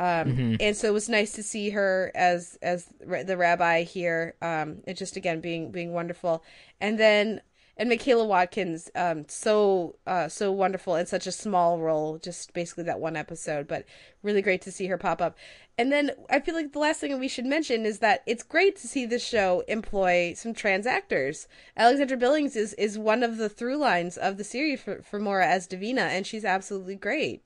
[0.00, 0.56] Um, Mhm.
[0.60, 4.34] and so it was nice to see her as as the rabbi here.
[4.40, 6.42] Um, and just again being being wonderful.
[6.80, 7.42] And then
[7.76, 12.84] and Michaela Watkins, um, so uh, so wonderful in such a small role, just basically
[12.84, 13.84] that one episode, but
[14.22, 15.36] really great to see her pop up.
[15.78, 18.76] And then I feel like the last thing we should mention is that it's great
[18.76, 21.46] to see this show employ some trans actors.
[21.76, 25.46] Alexandra Billings is is one of the through lines of the series for, for Maura
[25.46, 27.42] as Davina, and she's absolutely great.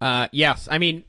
[0.00, 1.04] Uh, yes, I mean,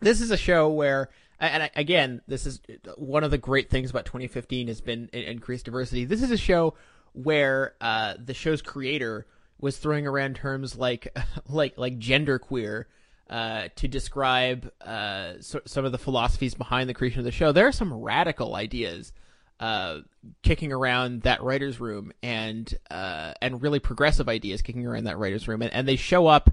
[0.00, 1.08] this is a show where,
[1.40, 2.60] and again, this is
[2.96, 6.04] one of the great things about 2015 has been increased diversity.
[6.04, 6.74] This is a show
[7.12, 9.26] where uh, the show's creator
[9.60, 11.16] was throwing around terms like
[11.48, 12.84] like like genderqueer
[13.28, 17.52] uh, to describe uh, so, some of the philosophies behind the creation of the show.
[17.52, 19.12] There are some radical ideas
[19.60, 19.98] uh,
[20.42, 25.48] kicking around that writers' room, and uh, and really progressive ideas kicking around that writers'
[25.48, 26.50] room, and, and they show up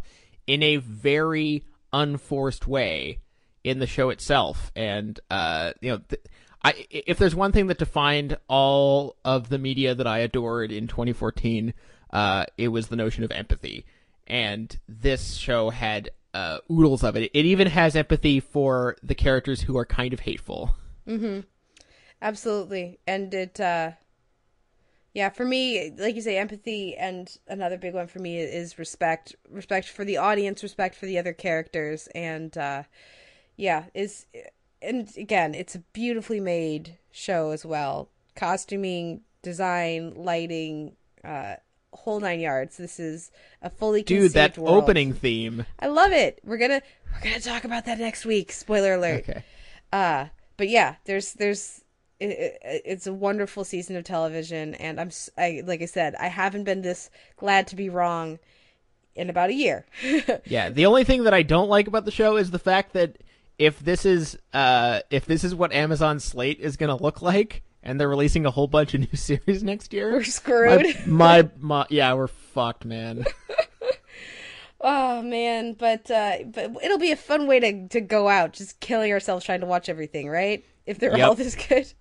[0.47, 1.63] in a very
[1.93, 3.19] unforced way
[3.65, 4.71] in the show itself.
[4.75, 6.21] And uh, you know, th-
[6.63, 10.87] I if there's one thing that defined all of the media that I adored in
[10.87, 11.73] 2014,
[12.13, 13.85] uh, it was the notion of empathy.
[14.27, 17.31] And this show had uh, oodles of it.
[17.33, 20.75] It even has empathy for the characters who are kind of hateful.
[21.07, 21.41] Mm-hmm.
[22.21, 22.99] Absolutely.
[23.07, 23.91] And it uh
[25.13, 29.33] yeah, for me, like you say, empathy and another big one for me is respect.
[29.49, 32.83] Respect for the audience, respect for the other characters, and uh
[33.55, 34.25] yeah, is
[34.81, 38.09] and again, it's a beautifully made show as well.
[38.35, 41.55] Costuming, design, lighting, uh
[41.93, 42.77] whole nine yards.
[42.77, 44.83] This is a fully Dude, that world.
[44.83, 45.65] opening theme.
[45.79, 46.39] I love it.
[46.43, 46.81] We're gonna
[47.13, 48.51] we're gonna talk about that next week.
[48.51, 49.27] Spoiler alert.
[49.29, 49.43] Okay.
[49.91, 50.27] Uh,
[50.57, 51.83] but yeah, there's there's
[52.19, 56.27] it, it, it's a wonderful season of television, and I'm I like I said, I
[56.27, 58.39] haven't been this glad to be wrong
[59.15, 59.85] in about a year.
[60.45, 63.17] Yeah, the only thing that I don't like about the show is the fact that
[63.57, 67.63] if this is uh if this is what Amazon Slate is going to look like
[67.83, 70.85] and they're releasing a whole bunch of new series next year, We're screwed.
[71.07, 73.25] My, my, my yeah, we're fucked, man.
[74.81, 78.79] oh man, but uh, but it'll be a fun way to to go out, just
[78.79, 80.63] killing ourselves trying to watch everything, right?
[80.85, 81.27] If they're Yep.
[81.27, 81.91] all this good.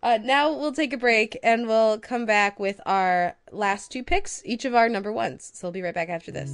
[0.00, 4.40] Uh, now we'll take a break and we'll come back with our last two picks,
[4.44, 5.50] each of our number ones.
[5.54, 6.50] So we'll be right back after this.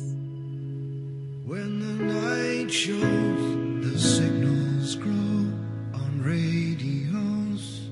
[1.45, 5.13] When the night shows, the signals grow
[6.01, 7.83] on radios.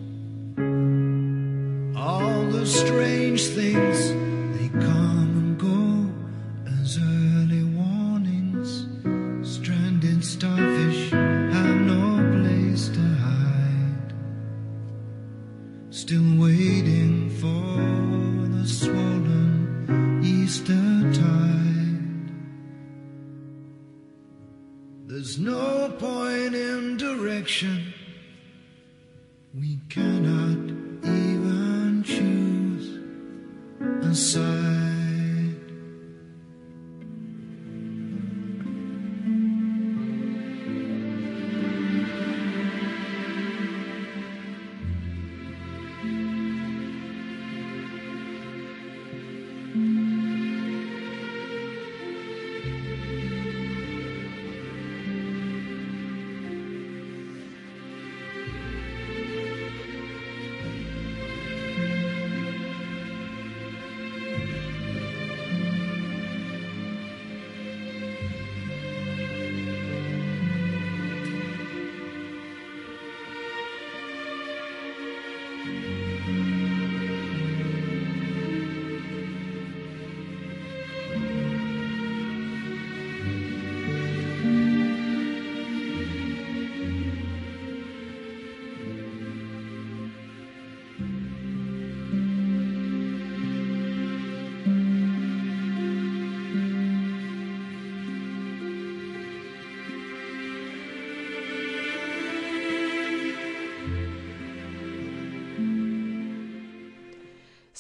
[1.95, 3.99] All the strange things,
[4.57, 6.11] they come and go
[6.81, 8.87] as early warnings.
[9.47, 12.05] Stranded starfish have no
[12.41, 14.15] place to hide.
[15.91, 17.12] Still waiting
[25.23, 27.95] There's no point in direction.
[29.55, 30.59] We cannot
[31.05, 32.99] even choose
[34.05, 34.62] a side.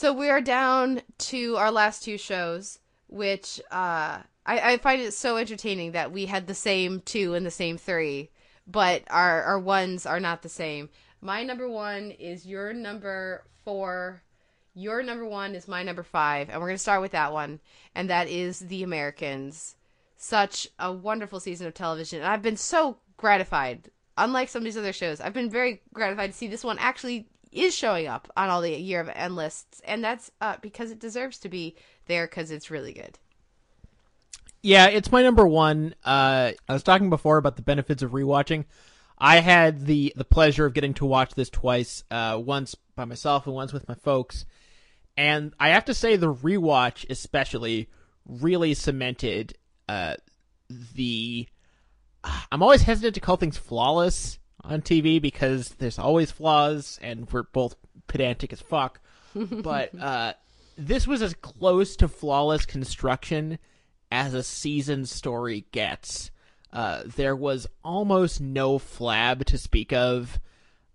[0.02, 5.14] So we are down to our last two shows, which uh, I, I find it
[5.14, 8.30] so entertaining that we had the same two and the same three,
[8.66, 10.88] but our our ones are not the same.
[11.20, 14.24] My number one is your number four.
[14.74, 17.60] Your number one is my number five, and we're gonna start with that one,
[17.94, 19.76] and that is The Americans.
[20.16, 23.88] Such a wonderful season of television, and I've been so gratified.
[24.18, 27.28] Unlike some of these other shows, I've been very gratified to see this one actually
[27.52, 30.98] is showing up on all the year of end lists, and that's uh, because it
[30.98, 31.76] deserves to be
[32.06, 33.18] there because it's really good.
[34.62, 35.94] Yeah, it's my number one.
[36.04, 38.64] Uh, I was talking before about the benefits of rewatching.
[39.18, 43.46] I had the the pleasure of getting to watch this twice, uh, once by myself
[43.46, 44.46] and once with my folks.
[45.16, 47.88] And I have to say, the rewatch especially
[48.26, 49.54] really cemented
[49.88, 50.16] uh,
[50.94, 51.48] the.
[52.52, 57.42] I'm always hesitant to call things flawless on TV because there's always flaws, and we're
[57.44, 57.76] both
[58.06, 59.00] pedantic as fuck.
[59.34, 60.34] but uh,
[60.76, 63.58] this was as close to flawless construction
[64.10, 66.30] as a season story gets.
[66.72, 70.40] Uh, there was almost no flab to speak of.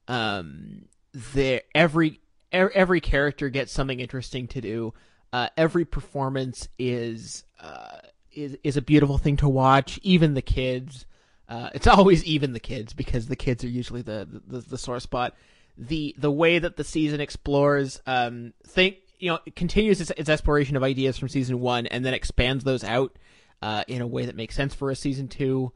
[0.08, 2.20] Um, there every e-
[2.52, 4.94] every character gets something interesting to do.
[5.34, 7.98] Uh, every performance is uh,
[8.32, 10.00] is is a beautiful thing to watch.
[10.04, 11.06] Even the kids.
[11.48, 15.00] Uh, it's always even the kids because the kids are usually the the, the sore
[15.00, 15.36] spot.
[15.78, 20.30] The the way that the season explores, um, think you know, it continues its, its
[20.30, 23.18] exploration of ideas from season one and then expands those out
[23.62, 25.72] uh, in a way that makes sense for a season two.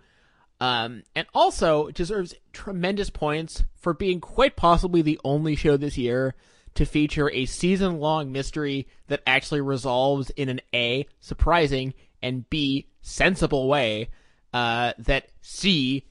[0.59, 6.35] Um, and also deserves tremendous points for being quite possibly the only show this year
[6.75, 12.87] to feature a season long mystery that actually resolves in an A, surprising, and B,
[13.01, 14.09] sensible way,
[14.53, 16.05] uh, that C,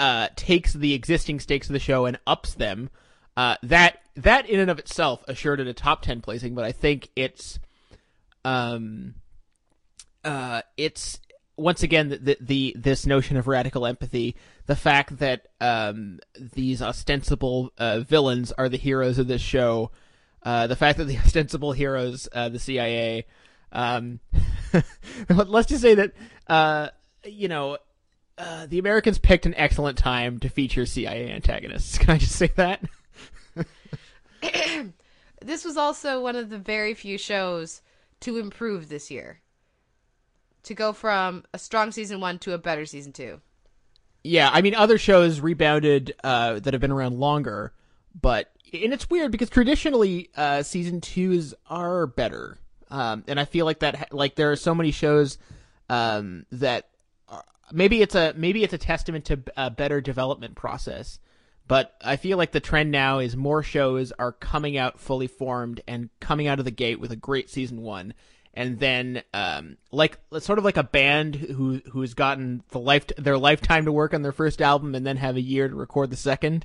[0.00, 2.90] uh, takes the existing stakes of the show and ups them.
[3.36, 6.72] Uh, that, that in and of itself assured it a top 10 placing, but I
[6.72, 7.58] think it's,
[8.44, 9.14] um,
[10.24, 11.20] uh, it's
[11.56, 14.36] once again the, the this notion of radical empathy,
[14.66, 19.90] the fact that um, these ostensible uh, villains are the heroes of this show,
[20.42, 23.26] uh, the fact that the ostensible heroes, uh, the CIA,
[23.72, 24.20] um,
[25.28, 26.12] let's just say that
[26.48, 26.88] uh,
[27.24, 27.78] you know
[28.36, 31.98] uh, the Americans picked an excellent time to feature CIA antagonists.
[31.98, 32.82] Can I just say that?
[35.40, 37.80] this was also one of the very few shows
[38.20, 39.40] to improve this year.
[40.64, 43.40] To go from a strong season one to a better season two.
[44.22, 47.74] Yeah, I mean, other shows rebounded uh, that have been around longer,
[48.18, 52.58] but and it's weird because traditionally uh, season twos are better,
[52.90, 55.36] um, and I feel like that like there are so many shows
[55.90, 56.88] um, that
[57.74, 61.18] maybe it's a maybe it's a testament to a better development process,
[61.68, 65.80] but I feel like the trend now is more shows are coming out fully formed
[65.86, 68.14] and coming out of the gate with a great season one
[68.54, 73.36] and then um, like sort of like a band who who's gotten the life their
[73.36, 76.16] lifetime to work on their first album and then have a year to record the
[76.16, 76.64] second,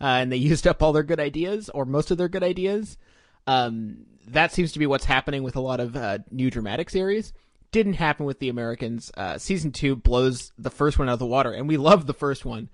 [0.00, 2.98] uh, and they used up all their good ideas or most of their good ideas.
[3.46, 7.32] Um, that seems to be what's happening with a lot of uh, new dramatic series.
[7.70, 9.10] Didn't happen with the Americans.
[9.16, 12.14] Uh, season two blows the first one out of the water, and we love the
[12.14, 12.70] first one.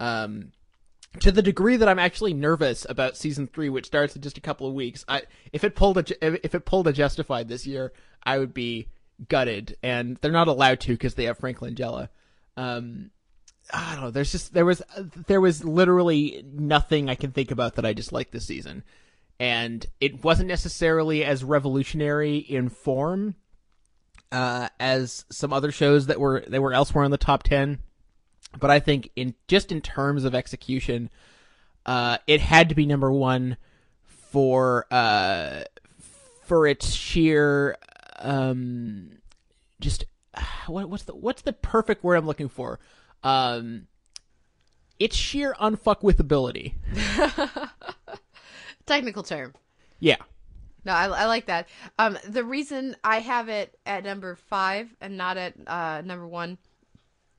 [0.00, 0.52] Um,
[1.20, 4.42] to the degree that I'm actually nervous about season three, which starts in just a
[4.42, 5.04] couple of weeks.
[5.08, 7.92] I if it pulled a if it pulled a Justified this year,
[8.22, 8.88] I would be
[9.28, 12.08] gutted, and they're not allowed to because they have Frank Langella.
[12.56, 13.10] Um,
[13.72, 14.10] I don't know.
[14.10, 14.82] There's just there was
[15.26, 18.82] there was literally nothing I can think about that I disliked this season,
[19.38, 23.36] and it wasn't necessarily as revolutionary in form
[24.32, 27.78] uh, as some other shows that were that were elsewhere in the top ten
[28.58, 31.10] but I think in just in terms of execution,
[31.86, 33.56] uh, it had to be number one
[34.30, 35.62] for uh,
[36.44, 37.76] for its sheer
[38.18, 39.18] um,
[39.80, 40.04] just
[40.66, 42.78] what, what's the what's the perfect word I'm looking for?
[43.22, 43.86] Um,
[44.98, 46.74] its sheer unfuckwithability.
[48.86, 49.54] Technical term.
[49.98, 50.16] Yeah.
[50.84, 51.68] No, I, I like that.
[51.98, 56.58] Um, the reason I have it at number five and not at uh, number one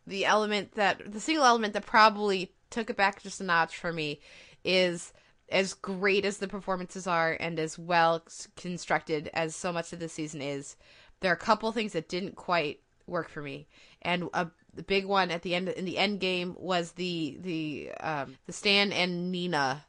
[0.05, 3.93] the element that the single element that probably took it back just a notch for
[3.93, 4.19] me
[4.63, 5.13] is
[5.49, 8.23] as great as the performances are and as well
[8.55, 10.75] constructed as so much of the season is
[11.19, 13.67] there are a couple things that didn't quite work for me
[14.01, 17.91] and a the big one at the end in the end game was the the
[17.99, 19.85] um the Stan and Nina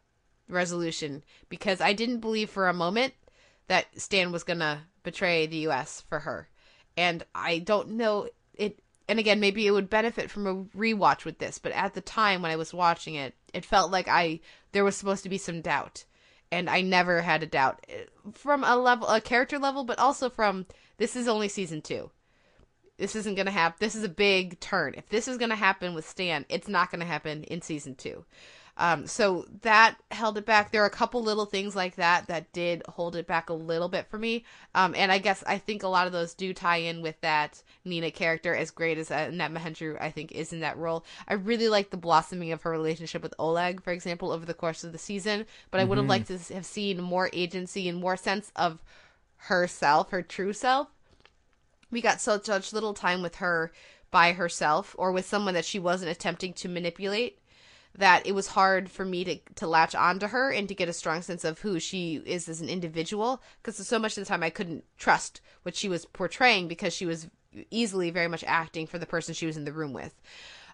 [0.48, 3.14] resolution because I didn't believe for a moment
[3.68, 6.48] that Stan was to betray the US for her
[6.96, 8.78] and I don't know it
[9.08, 12.40] and again, maybe it would benefit from a rewatch with this, but at the time
[12.40, 14.40] when I was watching it, it felt like I
[14.72, 16.04] there was supposed to be some doubt,
[16.50, 20.30] and I never had a doubt eh, from a level, a character level, but also
[20.30, 20.66] from
[20.96, 22.10] this is only season two.
[22.96, 23.76] This isn't gonna happen.
[23.78, 24.94] This is a big turn.
[24.96, 28.24] If this is gonna happen with Stan, it's not gonna happen in season two.
[28.76, 30.72] Um, so that held it back.
[30.72, 33.88] There are a couple little things like that that did hold it back a little
[33.88, 34.44] bit for me.
[34.74, 37.62] Um, and I guess I think a lot of those do tie in with that
[37.84, 41.04] Nina character, as great as uh, Net Mahendru, I think, is in that role.
[41.28, 44.82] I really like the blossoming of her relationship with Oleg, for example, over the course
[44.82, 45.46] of the season.
[45.70, 46.10] But I would have Mhm.
[46.10, 48.82] liked to have seen more agency and more sense of
[49.36, 50.88] herself, her true self
[51.90, 53.72] we got so such little time with her
[54.10, 57.38] by herself or with someone that she wasn't attempting to manipulate
[57.96, 60.92] that it was hard for me to to latch onto her and to get a
[60.92, 64.42] strong sense of who she is as an individual because so much of the time
[64.42, 67.28] I couldn't trust what she was portraying because she was
[67.70, 70.14] easily very much acting for the person she was in the room with.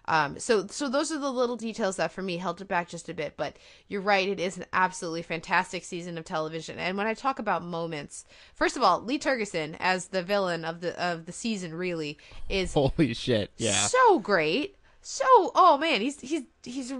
[0.05, 3.07] Um, so so those are the little details that for me held it back just
[3.07, 3.35] a bit.
[3.37, 3.57] But
[3.87, 6.79] you're right, it is an absolutely fantastic season of television.
[6.79, 8.25] And when I talk about moments,
[8.55, 12.17] first of all, Lee Tergesen as the villain of the of the season really
[12.49, 13.51] is Holy shit!
[13.57, 13.85] Yeah.
[13.85, 14.75] so great.
[15.01, 15.25] So
[15.55, 16.93] oh man, he's he's he's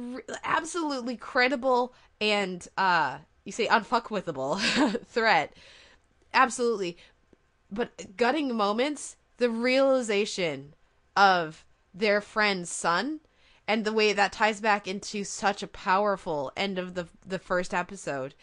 [0.44, 4.60] absolutely credible and uh you say unfuckwithable
[5.06, 5.53] threat.
[6.34, 6.98] Absolutely.
[7.72, 10.73] But gutting moments, the realization
[11.15, 13.19] of their friend's son
[13.68, 17.73] and the way that ties back into such a powerful end of the the first
[17.73, 18.34] episode.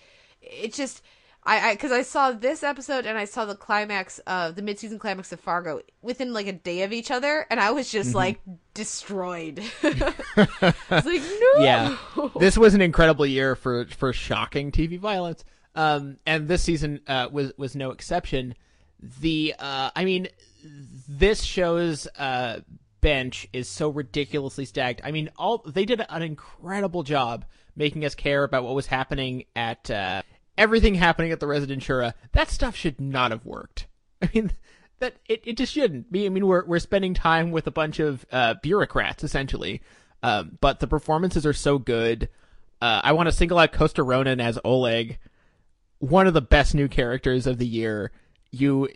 [0.41, 1.03] It just
[1.49, 5.33] I because I, saw this episode and I saw the climax of the mid-season climax
[5.33, 8.15] of Fargo within like a day of each other, and I was just Mhm.
[8.15, 8.41] like
[8.75, 9.62] destroyed.
[9.83, 11.62] I was like, no.
[11.62, 11.97] yeah,
[12.39, 15.45] this was an incredible year for for shocking TV violence.
[15.75, 18.55] Um, and this season uh, was was no exception.
[19.20, 20.29] The uh, I mean,
[21.09, 22.61] this show's uh,
[23.01, 25.01] bench is so ridiculously stacked.
[25.05, 27.45] I mean, all they did an incredible job
[27.77, 30.23] making us care about what was happening at uh,
[30.59, 32.13] everything happening at the Rezidentura.
[32.33, 33.87] That stuff should not have worked.
[34.23, 34.51] I mean,
[34.99, 36.27] that it, it just shouldn't be.
[36.27, 39.81] I mean, we're we're spending time with a bunch of uh, bureaucrats essentially,
[40.23, 42.29] um, but the performances are so good.
[42.81, 45.19] Uh, I want to single out Costa Ronin as Oleg,
[45.99, 48.13] one of the best new characters of the year.
[48.51, 48.89] You,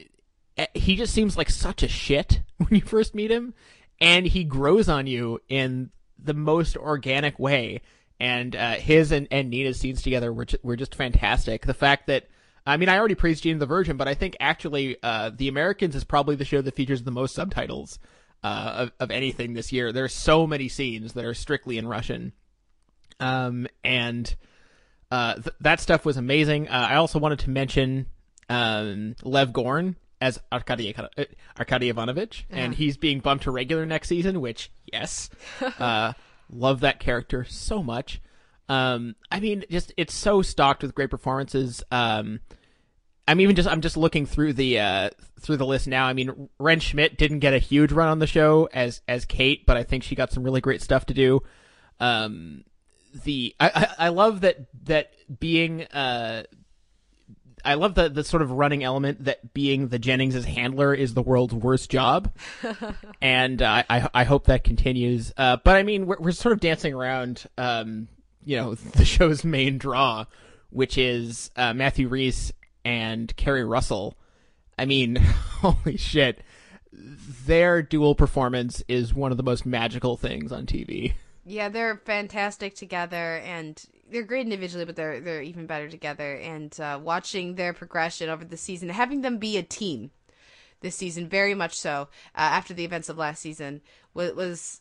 [0.56, 3.54] eh, he just seems like such a shit when you first meet him,
[4.00, 7.80] and he grows on you in the most organic way.
[8.22, 11.66] And uh, his and, and Nina's scenes together were ju- were just fantastic.
[11.66, 12.28] The fact that
[12.64, 15.96] I mean, I already praised Jane the Virgin, but I think actually, uh, The Americans
[15.96, 17.98] is probably the show that features the most subtitles
[18.44, 19.90] uh, of, of anything this year.
[19.90, 22.32] There's so many scenes that are strictly in Russian,
[23.18, 24.32] um, and
[25.10, 26.68] uh, th- that stuff was amazing.
[26.68, 28.06] Uh, I also wanted to mention
[28.48, 31.24] um, Lev Gorn as Arkady uh,
[31.58, 34.40] Arkady Ivanovich, and he's being bumped to regular next season.
[34.40, 35.28] Which, yes,
[35.80, 36.12] uh,
[36.52, 38.20] love that character so much.
[38.68, 41.82] Um, I mean, just it's so stocked with great performances.
[41.90, 42.40] Um,
[43.26, 45.10] I'm even just I'm just looking through the uh,
[45.40, 46.06] through the list now.
[46.06, 49.66] I mean, Wrenn Schmidt didn't get a huge run on the show as as Kate,
[49.66, 51.42] but I think she got some really great stuff to do.
[52.00, 52.64] Um,
[53.24, 56.44] the I, I, I love that that being uh,
[57.64, 61.22] I love the the sort of running element that being the Jennings's handler is the
[61.22, 62.32] world's worst job,
[63.22, 65.32] and uh, I I hope that continues.
[65.36, 68.08] Uh, but I mean, we're we're sort of dancing around, um,
[68.44, 70.26] you know, the show's main draw,
[70.70, 72.52] which is uh, Matthew Rhys
[72.84, 74.16] and Keri Russell.
[74.78, 75.16] I mean,
[75.60, 76.40] holy shit,
[76.92, 81.14] their dual performance is one of the most magical things on TV.
[81.44, 83.82] Yeah, they're fantastic together, and
[84.12, 86.34] they're great individually, but they're they're even better together.
[86.34, 90.10] And uh, watching their progression over the season, having them be a team
[90.80, 93.80] this season, very much so uh, after the events of last season,
[94.14, 94.80] was, was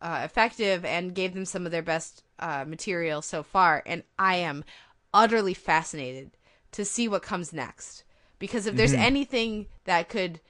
[0.00, 3.82] uh, effective and gave them some of their best uh, material so far.
[3.84, 4.64] And I am
[5.12, 6.30] utterly fascinated
[6.72, 8.04] to see what comes next,
[8.38, 9.00] because if there's Mhm.
[9.00, 10.40] anything that could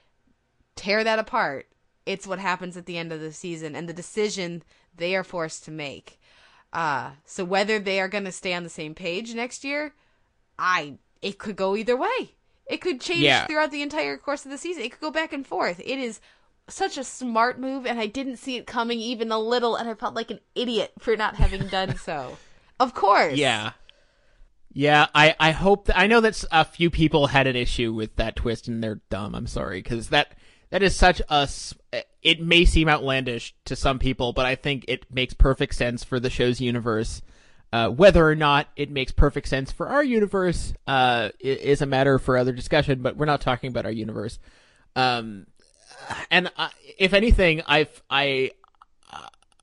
[0.76, 1.66] tear that apart,
[2.04, 4.62] it's what happens at the end of the season and the decision
[4.94, 6.19] they are forced to make.
[6.72, 9.94] Uh, so whether they are going to stay on the same page next year,
[10.58, 12.34] I it could go either way.
[12.66, 13.46] It could change Yeah.
[13.46, 14.84] throughout the entire course of the season.
[14.84, 15.80] It could go back and forth.
[15.80, 16.20] It is
[16.68, 19.94] such a smart move, and I didn't see it coming even a little, and I
[19.94, 22.36] felt like an idiot for not having done so.
[22.80, 23.34] Of course.
[23.36, 23.72] Yeah.
[24.72, 28.16] Yeah, I, I hope that, I know that a few people had an issue with
[28.16, 29.34] that twist and they're dumb.
[29.34, 30.32] I'm sorry because that
[30.70, 31.48] that is such a
[32.22, 36.20] it may seem outlandish to some people, but I think it makes perfect sense for
[36.20, 37.22] the show's universe.
[37.72, 42.18] Uh, whether or not it makes perfect sense for our universe uh, is a matter
[42.18, 44.40] for other discussion, but we're not talking about our universe.
[44.96, 45.46] Um,
[46.32, 46.68] and uh,
[46.98, 48.50] if anything, I've I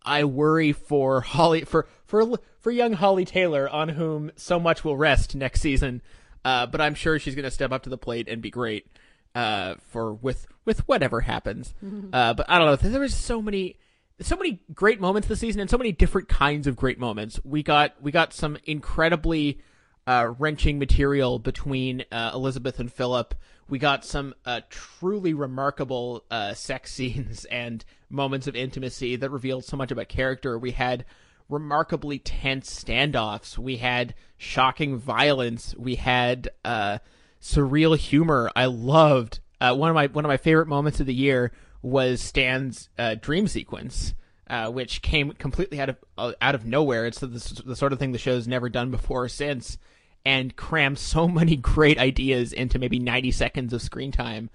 [0.08, 4.98] I worry for Holly for for for young Holly Taylor, on whom so much will
[4.98, 6.02] rest next season.
[6.46, 8.88] Uh, but I'm sure she's going to step up to the plate and be great
[9.36, 11.74] uh, for with with whatever happens.
[12.14, 12.76] Uh, but I don't know.
[12.76, 13.78] There was so many
[14.20, 17.40] so many great moments this season, and so many different kinds of great moments.
[17.44, 19.60] We got we got some incredibly
[20.06, 23.34] uh, wrenching material between uh, Elizabeth and Philip.
[23.70, 29.66] We got some uh, truly remarkable uh, sex scenes and moments of intimacy that revealed
[29.66, 30.58] so much about character.
[30.58, 31.06] We had
[31.50, 33.58] remarkably tense standoffs.
[33.58, 35.76] We had shocking violence.
[35.78, 37.00] We had uh,
[37.42, 38.52] surreal humor.
[38.56, 41.52] I loved, uh, one of my one of my favorite moments of the year
[41.82, 44.14] was Stan's uh, dream sequence,
[44.50, 47.06] uh, which came completely out of uh, out of nowhere.
[47.06, 49.78] It's the, the sort of thing the show's never done before or since,
[50.26, 54.50] and crammed so many great ideas into maybe ninety seconds of screen time.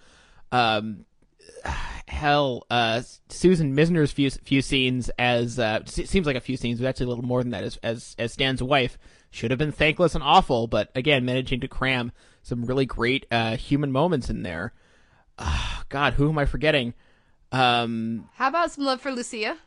[0.53, 1.05] Um,
[2.07, 6.87] hell, uh, Susan Misner's few few scenes as uh, seems like a few scenes, but
[6.87, 7.65] actually a little more than that.
[7.65, 8.99] As as as Stan's wife
[9.31, 12.12] should have been thankless and awful, but again, managing to cram
[12.43, 14.74] some really great human moments in there.
[15.44, 16.94] Ah, God, who am I forgetting?
[17.51, 19.59] Um, How about some love for Lucia?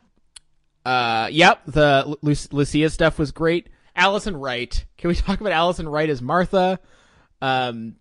[0.84, 3.68] uh, yep, the Lu- Lu- Lucia stuff was great.
[3.94, 4.84] Alison Wright.
[4.98, 6.78] Can we talk about Alison Wright as Martha?
[7.42, 7.96] Um,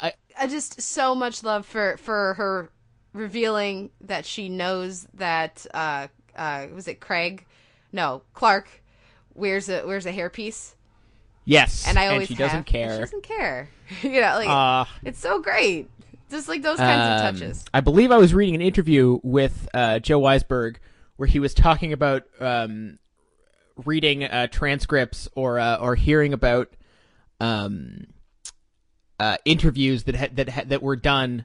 [0.00, 2.70] I, I just so much love for for her
[3.12, 6.06] revealing that she knows that uh
[6.36, 7.44] uh was it Craig?
[7.92, 8.68] No, Clark
[9.34, 10.74] wears a wears a hairpiece.
[11.44, 12.94] yes, And I always she have, doesn't care.
[12.94, 13.68] She doesn't care.
[14.02, 15.88] you know, like Uh, it's so great.
[16.30, 17.64] Just like those kinds Um, of touches.
[17.72, 20.76] I believe I was reading an interview with uh, Joe Weisberg
[21.16, 22.98] where he was talking about um,
[23.84, 26.70] reading uh, transcripts or uh, or hearing about
[27.40, 28.06] um,
[29.18, 31.44] uh, interviews that had, that had, that were done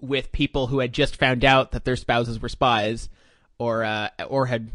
[0.00, 3.08] with people who had just found out that their spouses were spies
[3.58, 4.70] or uh, or had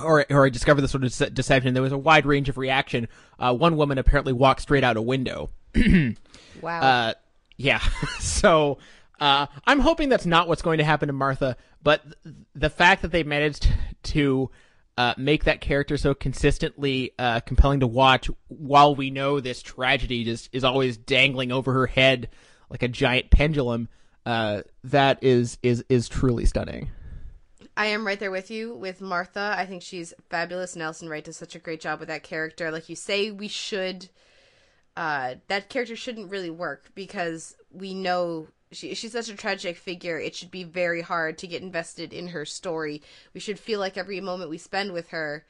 [0.00, 1.74] or or had discovered this sort of deception.
[1.74, 3.08] There was a wide range of reaction.
[3.38, 5.50] Uh, one woman apparently walked straight out a window.
[6.60, 6.80] Wow.
[6.82, 7.14] Uh,
[7.60, 7.78] yeah.
[8.20, 8.78] so
[9.20, 13.02] uh, I'm hoping that's not what's going to happen to Martha, but th- the fact
[13.02, 13.68] that they managed
[14.04, 14.50] to
[14.96, 20.24] uh, make that character so consistently uh, compelling to watch, while we know this tragedy
[20.24, 22.30] just is always dangling over her head
[22.70, 23.88] like a giant pendulum,
[24.24, 26.88] uh, that is is is truly stunning.
[27.76, 29.54] I am right there with you with Martha.
[29.56, 30.76] I think she's fabulous.
[30.76, 32.70] Alison Wright does such a great job with that character.
[32.70, 34.08] Like you say, we should.
[34.96, 40.18] Uh, that character shouldn't really work because we know she, she's such a tragic figure.
[40.18, 43.02] It should be very hard to get invested in her story.
[43.34, 45.44] We should feel like every moment we spend with her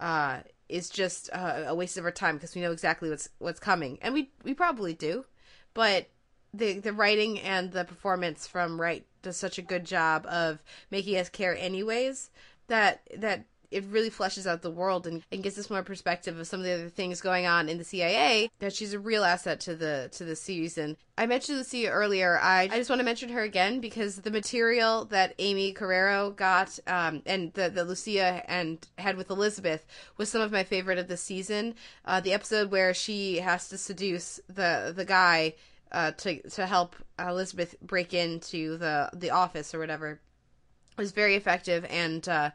[0.00, 3.60] uh, is just uh, a waste of our time because we know exactly what's what's
[3.60, 5.24] coming, and we we probably do.
[5.74, 6.08] But
[6.54, 11.16] the the writing and the performance from Wright does such a good job of making
[11.16, 12.30] us care anyways
[12.68, 16.46] that that it really fleshes out the world and, and gives us more perspective of
[16.46, 19.60] some of the other things going on in the CIA that she's a real asset
[19.60, 22.38] to the to the series and I mentioned Lucia earlier.
[22.40, 26.78] I, I just want to mention her again because the material that Amy Carrero got
[26.86, 29.84] um, and the, the Lucia and had with Elizabeth
[30.16, 31.74] was some of my favorite of the season.
[32.06, 35.54] Uh, the episode where she has to seduce the the guy
[35.92, 40.20] uh, to to help Elizabeth break into the the office or whatever
[40.96, 42.50] was very effective and uh,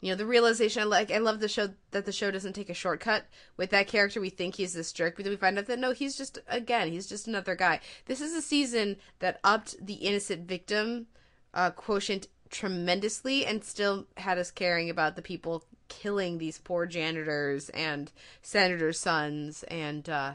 [0.00, 2.74] you know the realization like I love the show that the show doesn't take a
[2.74, 4.20] shortcut with that character.
[4.20, 6.90] We think he's this jerk but then we find out that no he's just again
[6.90, 7.80] he's just another guy.
[8.06, 11.06] This is a season that upped the innocent victim
[11.54, 17.68] uh, quotient tremendously and still had us caring about the people killing these poor janitors
[17.70, 18.10] and
[18.42, 19.62] senators sons.
[19.64, 20.34] And uh,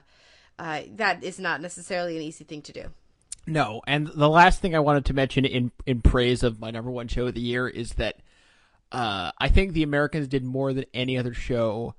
[0.57, 2.85] uh, that is not necessarily an easy thing to do.
[3.47, 6.89] No, and the last thing I wanted to mention in in praise of my number
[6.89, 8.17] one show of the year is that
[8.91, 11.95] uh, I think the Americans did more than any other show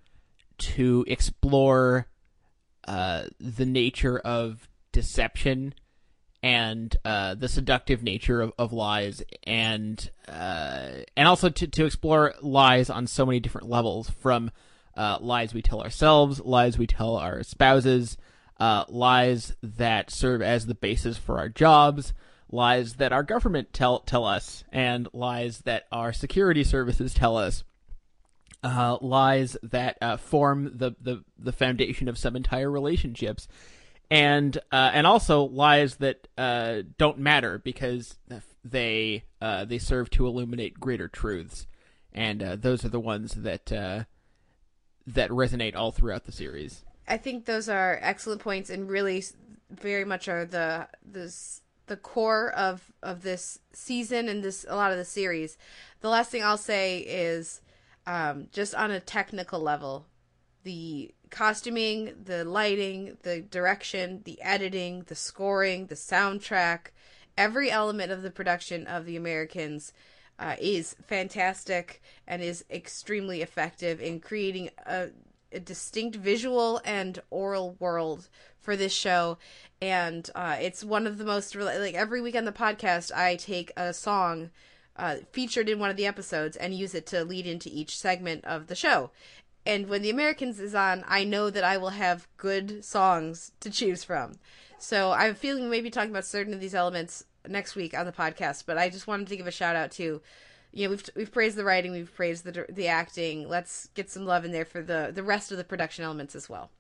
[0.58, 2.06] to explore
[2.86, 5.74] uh, the nature of deception
[6.42, 12.34] and uh, the seductive nature of, of lies, and uh, and also to to explore
[12.40, 14.50] lies on so many different levels, from
[14.96, 18.16] uh, lies we tell ourselves, lies we tell our spouses,
[18.60, 22.12] uh, lies that serve as the basis for our jobs,
[22.50, 27.64] lies that our government tell tell us, and lies that our security services tell us.
[28.62, 33.46] Uh, lies that uh, form the, the, the foundation of some entire relationships,
[34.10, 38.18] and uh, and also lies that uh, don't matter because
[38.64, 41.66] they uh, they serve to illuminate greater truths,
[42.12, 46.84] and uh, those are the ones that that resonate all throughout the series.
[47.06, 49.24] I think those are excellent points and really
[49.70, 54.92] very much are the this the core of of this season and this a lot
[54.92, 55.56] of the series.
[56.00, 57.60] The last thing I'll say is
[58.06, 60.06] um, just on a technical level,
[60.64, 66.88] the costuming, the lighting, the direction, the editing, the scoring, the soundtrack,
[67.36, 69.92] every element of the production of the Americans
[70.38, 75.08] uh, is fantastic and is extremely effective in creating a,
[75.52, 78.28] a distinct visual and oral world
[78.60, 79.38] for this show.
[79.80, 83.72] And uh, it's one of the most, like every week on the podcast, I take
[83.76, 84.50] a song
[84.96, 88.44] uh, featured in one of the episodes and use it to lead into each segment
[88.44, 89.10] of the show.
[89.66, 93.70] And when the Americans is on, I know that I will have good songs to
[93.70, 94.38] choose from.
[94.78, 98.64] So i'm feeling maybe talking about certain of these elements next week on the podcast.
[98.66, 100.20] But I just wanted to give a shout out to,
[100.72, 103.48] you know, we've we've praised the writing, we've praised the the acting.
[103.48, 106.48] Let's get some love in there for the the rest of the production elements as
[106.48, 106.70] well.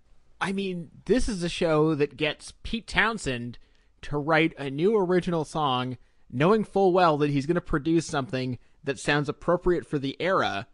[0.40, 3.58] I mean, this is a show that gets Pete Townshend
[4.02, 5.96] to write a new original song,
[6.30, 10.66] knowing full well that he's going to produce something that sounds appropriate for the era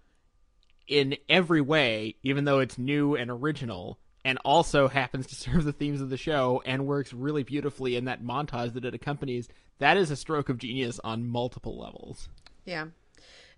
[0.88, 5.72] in every way, even though it's new and original, and also happens to serve the
[5.72, 9.48] themes of the show and works really beautifully in that montage that it accompanies.
[9.78, 12.28] That is a stroke of genius on multiple levels.
[12.64, 12.86] Yeah.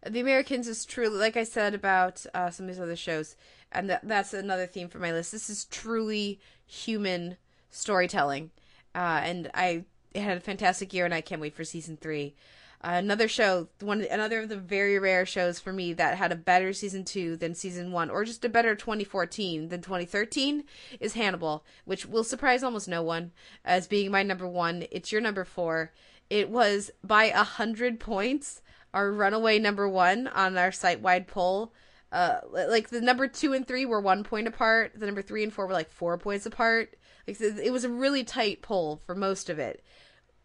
[0.06, 3.36] The Americans is truly, like I said about uh, some of these other shows,
[3.74, 5.32] and that, that's another theme for my list.
[5.32, 7.36] This is truly human
[7.70, 8.50] storytelling,
[8.94, 9.84] uh, and I
[10.14, 12.34] had a fantastic year, and I can't wait for season three.
[12.82, 16.36] Uh, another show, one another of the very rare shows for me that had a
[16.36, 20.64] better season two than season one, or just a better 2014 than 2013,
[21.00, 23.32] is Hannibal, which will surprise almost no one
[23.64, 24.84] as being my number one.
[24.90, 25.92] It's your number four.
[26.28, 28.60] It was by a hundred points
[28.94, 31.72] our runaway number one on our site wide poll.
[32.14, 32.38] Uh,
[32.68, 34.92] like the number two and three were one point apart.
[34.94, 36.94] The number three and four were like four points apart.
[37.26, 39.84] Like it was a really tight poll for most of it,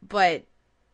[0.01, 0.45] but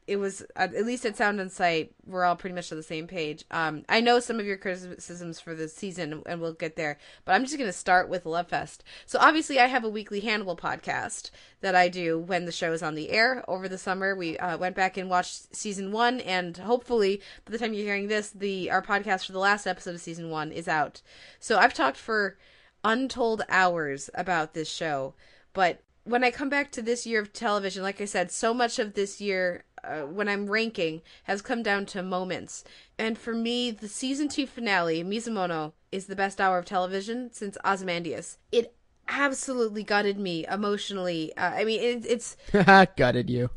[0.07, 3.07] it was at least at Sound on Sight, we're all pretty much on the same
[3.07, 3.43] page.
[3.49, 6.99] Um, I know some of your criticisms for the season, and we'll get there.
[7.23, 8.83] But I'm just going to start with Love Fest.
[9.07, 12.83] So obviously, I have a weekly Hannibal podcast that I do when the show is
[12.83, 14.15] on the air over the summer.
[14.15, 18.07] We uh, went back and watched season one, and hopefully, by the time you're hearing
[18.07, 21.01] this, the our podcast for the last episode of season one is out.
[21.39, 22.37] So I've talked for
[22.83, 25.15] untold hours about this show,
[25.53, 28.79] but when I come back to this year of television, like I said, so much
[28.79, 32.63] of this year uh, when I'm ranking has come down to moments.
[32.97, 37.57] And for me, the season two finale, Mizumono, is the best hour of television since
[37.65, 38.37] Ozymandias.
[38.51, 38.75] It
[39.07, 41.35] absolutely gutted me emotionally.
[41.35, 42.37] Uh, I mean, it, it's
[42.95, 43.49] gutted you.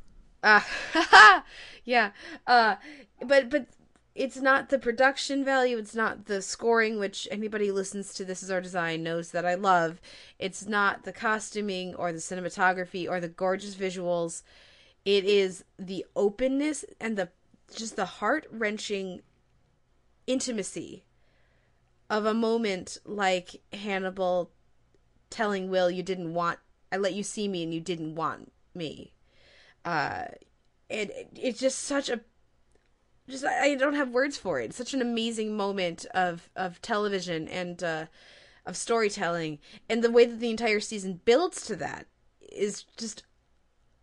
[0.43, 0.61] Uh,
[1.85, 2.11] yeah.
[2.47, 2.77] Uh,
[3.25, 3.67] but but
[4.19, 5.79] it's not the production value.
[5.79, 9.55] It's not the scoring, which anybody listens to This Is Our Design knows that I
[9.55, 10.01] love.
[10.41, 14.43] It's not the costuming or the cinematography or the gorgeous visuals.
[15.05, 17.29] It is the openness and the
[17.73, 19.21] just the heart wrenching
[20.27, 21.05] intimacy
[22.11, 24.51] of a moment like Hannibal
[25.31, 26.59] telling Will, "You didn't want.
[26.91, 29.13] I let you see me, and you didn't want me."
[29.85, 30.25] Uh,
[30.89, 32.21] it it's just such a
[33.29, 34.67] just I don't have words for it.
[34.67, 38.07] It's such an amazing moment of of television and uh,
[38.67, 42.07] of storytelling, and the way that the entire season builds to that
[42.41, 43.25] is just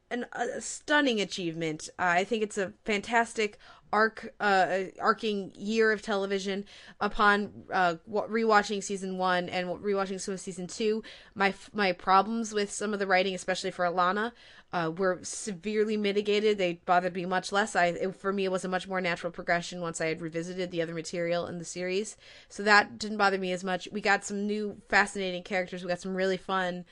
[0.09, 1.89] an, a stunning achievement.
[1.99, 3.57] Uh, I think it's a fantastic
[3.91, 6.65] arc, uh, arcing year of television.
[6.99, 11.03] Upon uh, rewatching season one and rewatching some of season two,
[11.33, 14.31] my my problems with some of the writing, especially for Alana,
[14.75, 16.57] uh, were severely mitigated.
[16.57, 17.77] They bothered me much less.
[17.77, 20.69] I it, for me, it was a much more natural progression once I had revisited
[20.69, 22.17] the other material in the series,
[22.49, 23.87] so that didn't bother me as much.
[23.89, 25.81] We got some new fascinating characters.
[25.81, 26.83] We got some really fun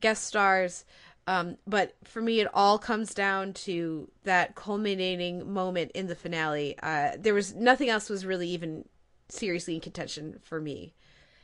[0.00, 0.86] guest stars.
[1.26, 6.78] Um, but for me, it all comes down to that culminating moment in the finale.
[6.82, 8.88] Uh, there was nothing else was really even
[9.28, 10.94] seriously in contention for me.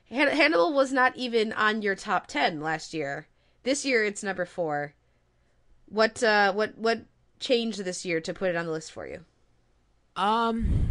[0.09, 3.27] Han- Hannibal was not even on your top ten last year.
[3.63, 4.95] This year, it's number four.
[5.93, 7.03] What uh, what what
[7.39, 9.21] changed this year to put it on the list for you?
[10.17, 10.89] Um,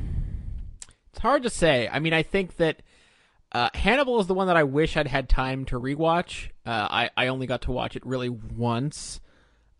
[1.09, 1.89] it's hard to say.
[1.91, 2.83] I mean, I think that
[3.51, 6.49] uh, Hannibal is the one that I wish I'd had time to rewatch.
[6.67, 9.19] Uh, I I only got to watch it really once,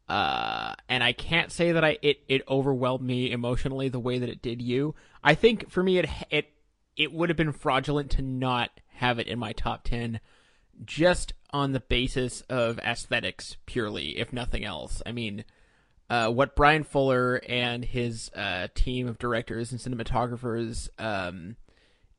[0.10, 4.30] uh, and I can't say that I it it overwhelmed me emotionally the way that
[4.30, 4.96] it did you.
[5.24, 6.48] I think for me it it
[6.98, 10.20] it would have been fraudulent to not have it in my top ten,
[10.84, 15.02] just on the basis of aesthetics purely, if nothing else.
[15.06, 15.46] I mean.
[16.10, 21.56] Uh, what Bryan Fuller and his uh, team of directors and cinematographers um,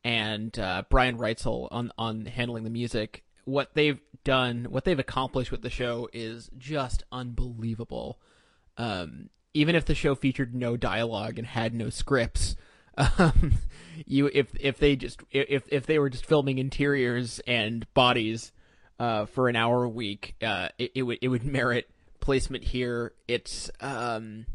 [0.05, 3.25] and uh, Brian Reitzell on on handling the music.
[3.45, 8.21] What they've done, what they've accomplished with the show is just unbelievable.
[8.77, 12.57] Um, even if the show featured no dialogue and had no scripts,
[13.19, 13.55] um,
[14.07, 18.53] you if if they just if if they were just filming interiors and bodies
[19.03, 23.12] uh, for an hour a week, uh, it, it would it would merit placement here.
[23.27, 24.47] It's um,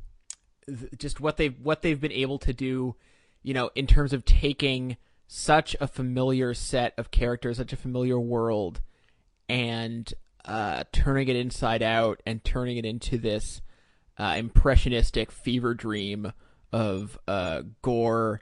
[0.98, 2.96] just what they've what they've been able to do,
[3.44, 4.96] you know, in terms of taking
[5.28, 8.80] such a familiar set of characters, such a familiar world,
[9.50, 10.14] and
[10.46, 13.62] uh, turning it inside out and turning it into this
[14.18, 16.32] uh, impressionistic fever dream
[16.72, 18.40] of uh, gore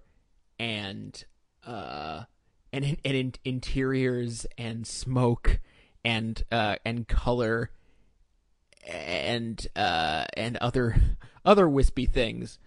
[0.59, 1.25] and
[1.65, 2.25] uh,
[2.71, 5.59] and and in, interiors and smoke
[6.05, 7.71] and uh, and color
[8.87, 10.95] and uh, and other
[11.45, 12.59] other wispy things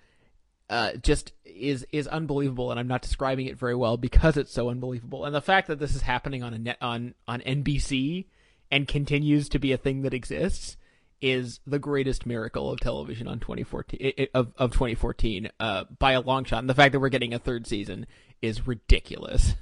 [0.68, 4.68] uh, just is is unbelievable, and I'm not describing it very well because it's so
[4.68, 5.24] unbelievable.
[5.24, 8.26] And the fact that this is happening on a net on on NBC
[8.70, 10.76] and continues to be a thing that exists
[11.20, 16.12] is the greatest miracle of television on 2014 i- i- of of 2014 uh, by
[16.12, 16.58] a long shot.
[16.60, 18.06] And the fact that we're getting a third season
[18.42, 19.54] is ridiculous.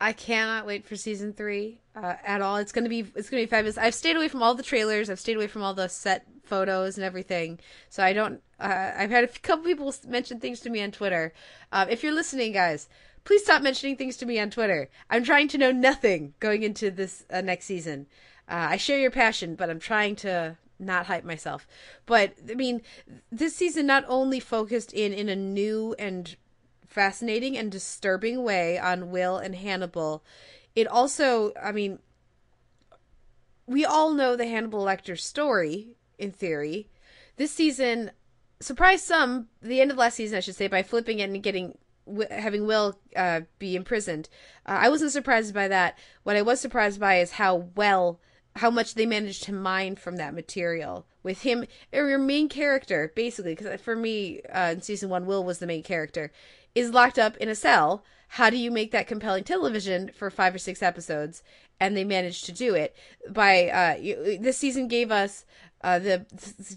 [0.00, 2.56] I cannot wait for season three uh, at all.
[2.56, 3.78] It's gonna be it's gonna be fabulous.
[3.78, 5.10] I've stayed away from all the trailers.
[5.10, 7.58] I've stayed away from all the set photos and everything.
[7.90, 8.40] So I don't.
[8.60, 11.32] Uh, I've had a couple people mention things to me on Twitter.
[11.72, 12.88] Um, if you're listening, guys,
[13.24, 14.88] please stop mentioning things to me on Twitter.
[15.10, 18.06] I'm trying to know nothing going into this uh, next season.
[18.48, 21.66] Uh, I share your passion, but I'm trying to not hype myself.
[22.06, 22.82] But I mean,
[23.30, 26.36] this season not only focused in in a new and
[26.88, 30.24] fascinating and disturbing way on Will and Hannibal.
[30.74, 32.00] It also, I mean,
[33.66, 36.88] we all know the Hannibal Lecter story in theory.
[37.36, 38.10] This season
[38.60, 41.78] surprised some, the end of last season, I should say, by flipping it and getting
[42.30, 44.28] having Will uh, be imprisoned.
[44.66, 45.98] Uh, I wasn't surprised by that.
[46.22, 48.18] What I was surprised by is how well,
[48.56, 53.12] how much they managed to mine from that material with him, or your main character,
[53.14, 53.54] basically.
[53.54, 56.32] Because for me, uh, in season one, Will was the main character,
[56.78, 58.04] is locked up in a cell.
[58.32, 61.42] How do you make that compelling television for five or six episodes?
[61.80, 62.94] And they managed to do it
[63.30, 63.96] by uh,
[64.40, 65.44] this season gave us
[65.82, 66.26] uh, the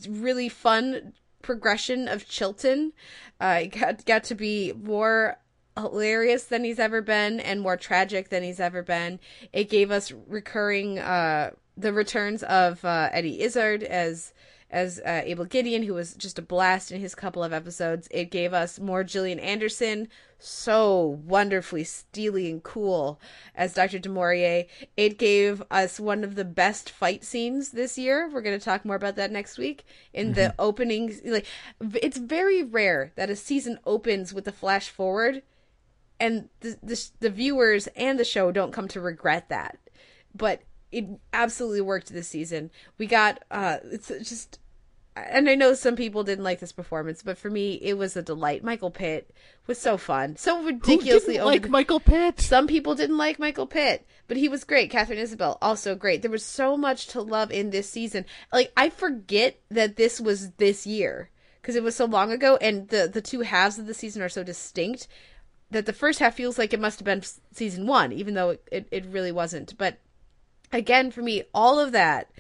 [0.10, 2.94] really fun progression of Chilton.
[3.40, 5.38] Uh, got got to be more
[5.78, 9.19] hilarious than he's ever been and more tragic than he's ever been.
[9.52, 14.34] It gave us recurring uh, the returns of uh, Eddie Izzard as
[14.72, 18.07] as uh, Abel Gideon, who was just a blast in his couple of episodes.
[18.10, 20.07] It gave us more Gillian Anderson,
[20.39, 23.19] so wonderfully steely and cool
[23.53, 23.99] as Dr.
[23.99, 24.65] Du Maurier.
[24.95, 28.30] It gave us one of the best fight scenes this year.
[28.30, 29.84] We're going to talk more about that next week.
[30.14, 31.45] In the opening, like
[31.81, 35.43] it's very rare that a season opens with a flash forward,
[36.18, 39.77] and the, the the viewers and the show don't come to regret that.
[40.34, 40.61] But
[40.92, 42.72] it absolutely worked this season.
[42.98, 44.60] We got uh, it's just
[45.16, 48.22] and I know some people didn't like this performance, but for me, it was a
[48.22, 48.64] delight.
[48.64, 49.30] Michael Pitt
[49.68, 52.40] was so fun, so ridiculously didn't like the- Michael Pitt?
[52.40, 54.90] Some people didn't like Michael Pitt, but he was great.
[54.90, 56.22] Katharine Isabelle also great.
[56.22, 58.26] There was so much to love in this season.
[58.54, 61.30] Like I forget that this was this year
[61.62, 64.30] because it was so long ago, and the the two halves of the season are
[64.30, 65.08] so distinct
[65.72, 67.24] that the first half feels like it must have been
[67.54, 69.78] season one, even though it, it, it really wasn't.
[69.78, 70.00] But
[70.72, 72.31] again, for me, all of that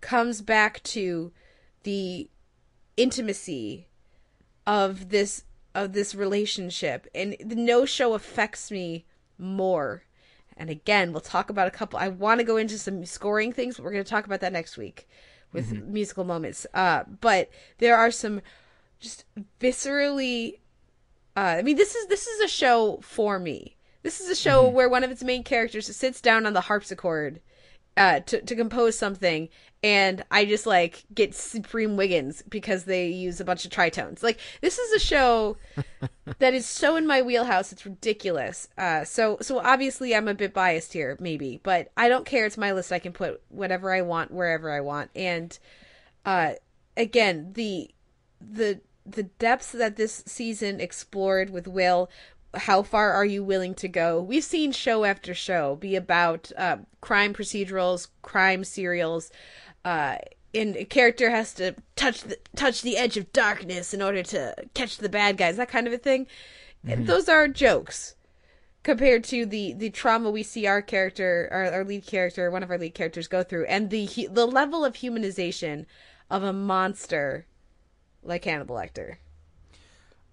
[0.00, 1.32] comes back to
[1.82, 2.28] the
[2.96, 3.88] intimacy
[4.66, 5.44] of this
[5.74, 7.06] of this relationship.
[7.14, 9.06] And the no show affects me
[9.38, 10.04] more.
[10.56, 13.76] And again we'll talk about a couple i want to go into some scoring things
[13.76, 15.08] but we're going to talk about that next week
[15.54, 16.66] with musical moments.
[16.74, 17.48] Uh but
[17.78, 18.42] there are some
[18.98, 19.24] just
[19.58, 20.58] viscerally
[21.36, 23.76] uh, I mean, this is this is a show for me.
[24.02, 27.40] This is a show where one of its main characters sits down on the harpsichord
[27.96, 29.48] uh, to to compose something,
[29.82, 34.22] and I just like get supreme Wiggins because they use a bunch of tritones.
[34.22, 35.56] Like this is a show
[36.38, 37.72] that is so in my wheelhouse.
[37.72, 38.68] It's ridiculous.
[38.78, 42.46] Uh, so so obviously I'm a bit biased here, maybe, but I don't care.
[42.46, 42.92] It's my list.
[42.92, 45.58] I can put whatever I want wherever I want, and
[46.24, 46.52] uh,
[46.96, 47.90] again the
[48.40, 52.10] the the depths that this season explored with Will.
[52.54, 54.20] How far are you willing to go?
[54.20, 59.30] We've seen show after show be about uh, crime procedurals, crime serials,
[59.84, 60.16] uh,
[60.52, 64.54] and a character has to touch the touch the edge of darkness in order to
[64.74, 66.26] catch the bad guys, that kind of a thing.
[66.86, 68.16] And Those are jokes
[68.82, 72.70] compared to the the trauma we see our character, our, our lead character, one of
[72.70, 75.86] our lead characters go through, and the the level of humanization
[76.30, 77.46] of a monster
[78.22, 79.16] like Hannibal Lecter.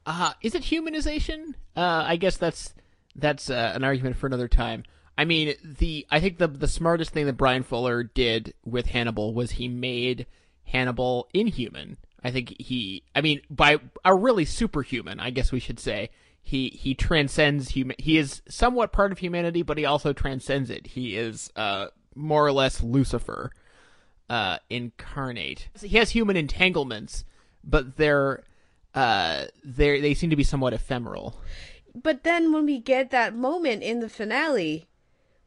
[0.08, 1.54] Uh, is it humanization?
[1.76, 2.74] Uh, I guess that's
[3.14, 4.84] that's uh, an argument for another time.
[5.18, 9.34] I mean, the I think the the smartest thing that Bryan Fuller did with Hannibal
[9.34, 10.26] was he made
[10.64, 11.98] Hannibal inhuman.
[12.24, 16.10] I think he, I mean, by a really superhuman, I guess we should say.
[16.42, 17.98] He he transcends human.
[18.00, 20.88] He is somewhat part of humanity, but he also transcends it.
[20.88, 23.52] He is uh, more or less Lucifer
[24.30, 25.68] uh, incarnate.
[25.82, 27.26] He has human entanglements,
[27.66, 28.46] but they're
[28.98, 31.40] uh, they seem to be somewhat ephemeral.
[31.94, 34.88] But then when we get that moment in the finale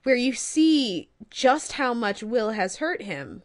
[0.04, 3.42] where you see just how much Will has hurt him,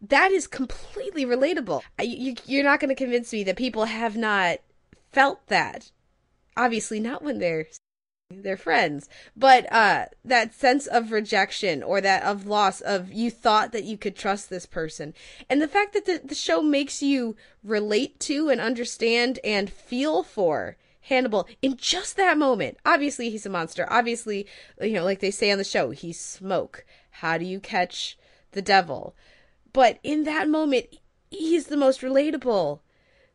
[0.00, 1.82] that is completely relatable.
[2.00, 4.60] You, you're not going to convince me that people have not
[5.12, 5.90] felt that.
[6.56, 7.66] Obviously, not when they're
[8.30, 9.08] they're friends.
[9.36, 13.98] But uh that sense of rejection or that of loss of you thought that you
[13.98, 15.14] could trust this person.
[15.48, 20.22] And the fact that the, the show makes you relate to and understand and feel
[20.22, 22.78] for hannibal in just that moment.
[22.86, 23.86] Obviously he's a monster.
[23.90, 24.46] Obviously
[24.80, 26.84] you know like they say on the show he's smoke.
[27.10, 28.16] How do you catch
[28.52, 29.14] the devil?
[29.72, 30.86] But in that moment
[31.30, 32.80] he's the most relatable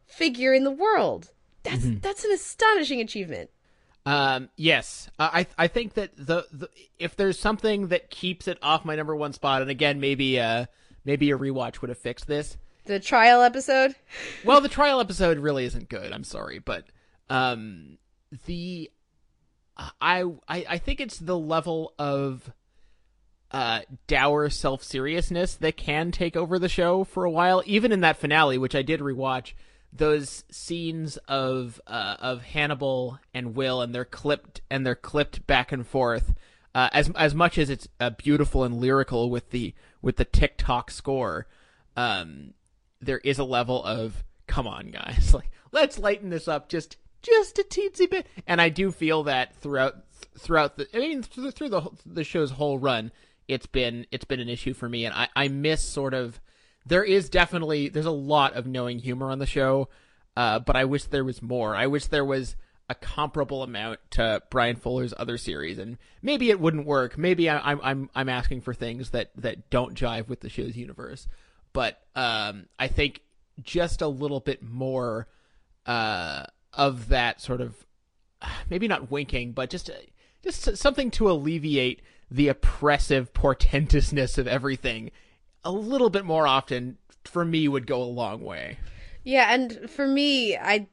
[0.05, 1.31] figure in the world.
[1.63, 3.49] That's that's an astonishing achievement
[4.05, 6.69] Um, yes, uh, I I think that the, the
[6.99, 10.65] if there's something that keeps it off my number one spot, and again maybe uh
[11.03, 12.57] maybe a rewatch would have fixed this.
[12.85, 13.95] the trial episode
[14.45, 16.11] Well, the trial episode really isn't good.
[16.11, 16.85] I'm sorry, but
[17.31, 17.97] um,
[18.45, 18.91] the
[19.99, 22.51] I I I think it's the level of
[23.51, 27.63] uh dour self seriousness that can take over the show for a while.
[27.65, 29.53] Even in that finale, which I did rewatch,
[29.97, 35.71] those scenes of uh of Hannibal and Will, and they're clipped and they're clipped back
[35.71, 36.33] and forth.
[36.73, 40.91] Uh, as as much as it's uh, beautiful and lyrical with the with the TikTok
[40.91, 41.47] score,
[41.95, 42.53] um,
[43.01, 47.57] there is a level of come on guys like let's lighten this up just just
[47.57, 50.03] a teensy bit and i do feel that throughout
[50.37, 53.11] throughout the i mean through, through the the show's whole run
[53.47, 56.39] it's been it's been an issue for me and i i miss sort of
[56.85, 59.87] there is definitely there's a lot of knowing humor on the show
[60.37, 62.55] uh but i wish there was more i wish there was
[62.89, 67.17] a comparable amount to Bryan Fuller's other series, and maybe it wouldn't work.
[67.17, 70.75] Maybe I, I'm I'm I'm asking for things that that don't jive with the show's
[70.75, 71.27] universe.
[71.73, 73.21] But um, I think
[73.61, 75.27] just a little bit more
[75.85, 76.43] uh,
[76.73, 77.85] of that sort of
[78.69, 79.89] maybe not winking, but just
[80.43, 85.11] just something to alleviate the oppressive portentousness of everything
[85.65, 88.77] a little bit more often for me would go a long way.
[89.23, 90.87] Yeah, and for me, I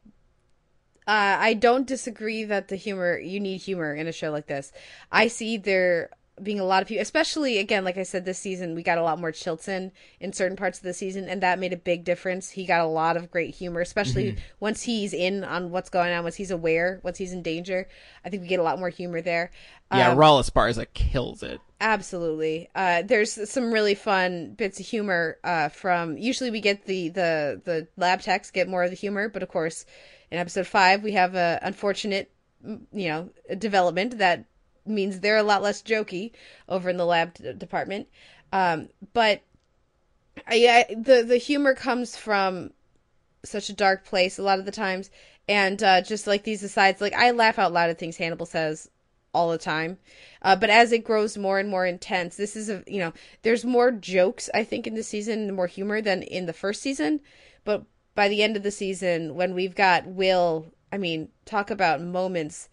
[1.07, 4.73] uh, I don't disagree that the humor you need humor in a show like this.
[5.13, 6.11] I see there
[6.43, 9.03] being a lot of people, especially again, like I said, this season we got a
[9.03, 12.51] lot more Chilton in certain parts of the season, and that made a big difference.
[12.51, 14.39] He got a lot of great humor, especially Mhm.
[14.59, 17.87] once he's in on what's going on, once he's aware, once he's in danger.
[18.25, 19.51] I think we get a lot more humor there.
[19.93, 21.61] Yeah, Um, Raul Esparza kills it.
[21.79, 22.71] Absolutely.
[22.75, 26.17] Uh, there's some really fun bits of humor uh, from.
[26.17, 29.49] Usually, we get the the the lab techs get more of the humor, but of
[29.51, 29.85] course,
[30.31, 32.31] in episode five, we have a unfortunate,
[32.65, 33.29] you know,
[33.59, 34.45] development that
[34.87, 36.33] means they're a lot less jokey
[36.69, 38.09] over in the lab d- department.
[38.53, 39.43] Um, but
[40.47, 42.73] I the the humor comes from
[43.45, 45.11] such a dark place a lot of the times,
[45.49, 48.91] and uh, just like these asides, like I laugh out loud at things Hannibal says
[49.35, 49.99] all the time.
[50.43, 53.65] Uh, but as it grows more and more intense, this is a you know there's
[53.65, 57.21] more jokes I think in the season, more humor than in the first season.
[57.65, 57.85] But
[58.15, 62.69] by the end of the season, when we've got Will, I mean, talk about moments,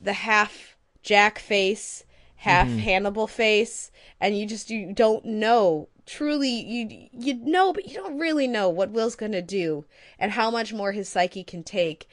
[0.00, 2.04] the half Jack face,
[2.36, 2.78] half Mhm.
[2.80, 8.18] Hannibal face, and you just you don't know truly you you know but you don't
[8.18, 9.84] really know what Will's gonna do
[10.18, 12.08] and how much more his psyche can take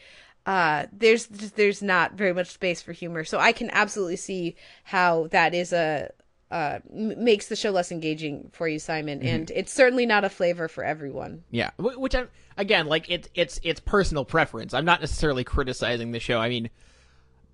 [0.45, 4.53] uh there's there's not very much space for humor so i can absolutely see
[4.83, 6.11] how that is a
[6.51, 9.27] uh makes the show less engaging for you simon Mhm.
[9.33, 12.25] and it's certainly not a flavor for everyone Yeah, which I
[12.57, 14.73] again like it's it's it's personal preference.
[14.73, 16.37] I'm not necessarily criticizing the show.
[16.39, 16.69] I mean,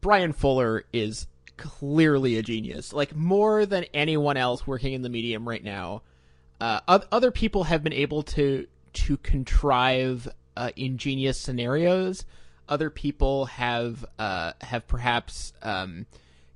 [0.01, 2.91] Bryan Fuller is clearly a genius.
[2.91, 6.01] Like more than anyone else working in the medium right now.
[6.59, 6.79] Uh,
[7.11, 12.25] other people have been able to to contrive uh, ingenious scenarios.
[12.67, 16.05] Other people have uh, have perhaps um,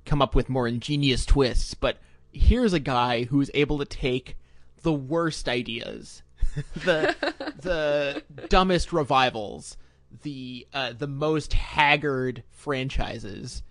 [0.04, 1.74] come up with more ingenious twists.
[1.74, 1.98] But
[2.32, 4.36] here's a guy who's able to take
[4.82, 6.22] the worst ideas,
[6.74, 7.14] the
[7.60, 9.76] the dumbest revivals,
[10.22, 13.62] the uh, the most haggard franchises,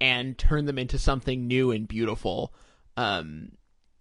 [0.00, 2.52] and turn them into something new and beautiful.
[2.96, 3.52] Um,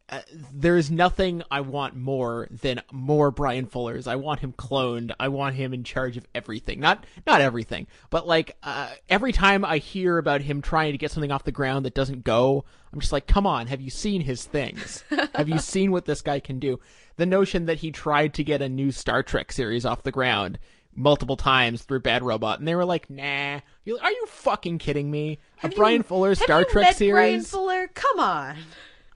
[0.10, 0.20] uh,
[0.54, 4.06] there's nothing I want more than more Bryan Fullers.
[4.06, 5.12] I want him cloned.
[5.20, 6.80] I want him in charge of everything.
[6.80, 11.10] Not not everything, but like uh, every time I hear about him trying to get
[11.12, 14.22] something off the ground that doesn't go, I'm just like, come on, have you seen
[14.22, 15.04] his things?
[15.36, 16.80] have you seen what this guy can do?
[17.16, 20.60] The notion that he tried to get a new Star Trek series off the ground
[20.96, 23.60] multiple times through Bad Robot, and they were like, nah.
[23.84, 25.40] You're like, Are you fucking kidding me?
[25.62, 27.14] A Bryan Fuller Star you Trek series?
[27.14, 27.88] Bryan Fuller?
[27.94, 28.56] Come on.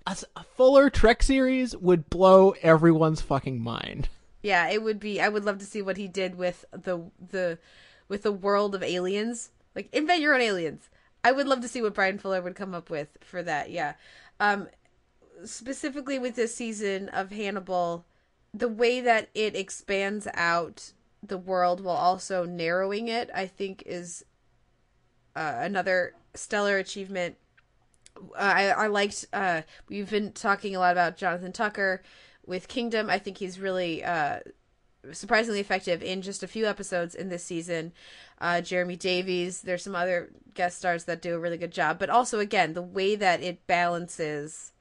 [0.05, 4.07] A fuller Trek series would blow everyone's fucking mind.
[4.41, 5.19] Yeah, it would be.
[5.19, 7.59] I would love to see what he did with the the
[8.07, 9.49] with the world of aliens.
[9.75, 10.89] Like invent your own aliens.
[11.25, 13.69] I would love to see what Bryan Fuller would come up with for that.
[13.69, 13.95] Yeah.
[14.39, 14.69] Um
[15.43, 18.05] specifically with this season of Hannibal,
[18.53, 24.23] the way that it expands out the world while also narrowing it, I think is
[25.35, 27.37] uh, another stellar achievement.
[28.17, 29.25] Uh, I I liked.
[29.31, 32.01] Uh, we've been talking a lot about Jonathan Tucker
[32.45, 33.09] with Kingdom.
[33.09, 34.39] I think he's really uh,
[35.11, 37.93] surprisingly effective in just a few episodes in this season.
[38.39, 39.61] Uh, Jeremy Davies.
[39.61, 42.81] There's some other guest stars that do a really good job, but also again the
[42.81, 44.73] way that it balances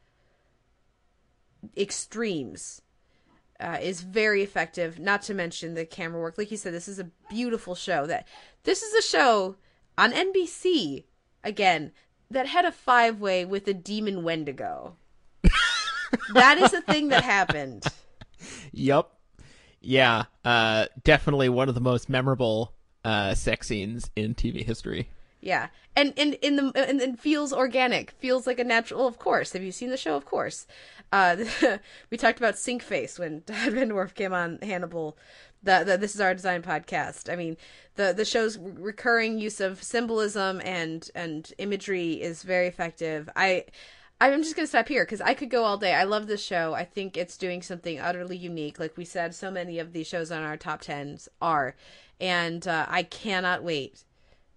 [1.77, 2.83] extremes
[3.61, 4.99] uh, is very effective.
[4.99, 6.39] Not to mention the camera work.
[6.39, 8.07] Like you said, this is a beautiful show.
[8.07, 8.27] That
[8.65, 9.57] this is a show
[9.97, 11.05] on NBC
[11.45, 11.93] again
[12.31, 14.97] that had a five way with a demon Wendigo.
[16.35, 17.85] that is a thing that happened.
[18.73, 19.11] Yep.
[19.81, 20.25] Yeah.
[20.45, 22.75] Uh, definitely one of the most memorable
[23.05, 25.09] uh, sex scenes in TV history.
[25.47, 29.07] Yeah, and and in the and, and feels organic, feels like a natural.
[29.07, 30.17] Of course, have you seen the show?
[30.17, 30.67] Of course.
[31.13, 31.37] Uh,
[32.11, 35.17] we talked about Sink Face when Todd VanDerWerff came on Hannibal.
[35.63, 37.33] The, the this is our design podcast.
[37.33, 37.57] I mean,
[37.95, 43.31] the the show's recurring use of symbolism and and imagery is very effective.
[43.37, 43.67] I
[44.21, 45.95] I'm just gonna stop here because I could go all day.
[45.95, 46.75] I love this show.
[46.75, 48.81] I think it's doing something utterly unique.
[48.81, 51.77] Like we said, so many of these shows on our top tens are,
[52.21, 54.03] and uh, I cannot wait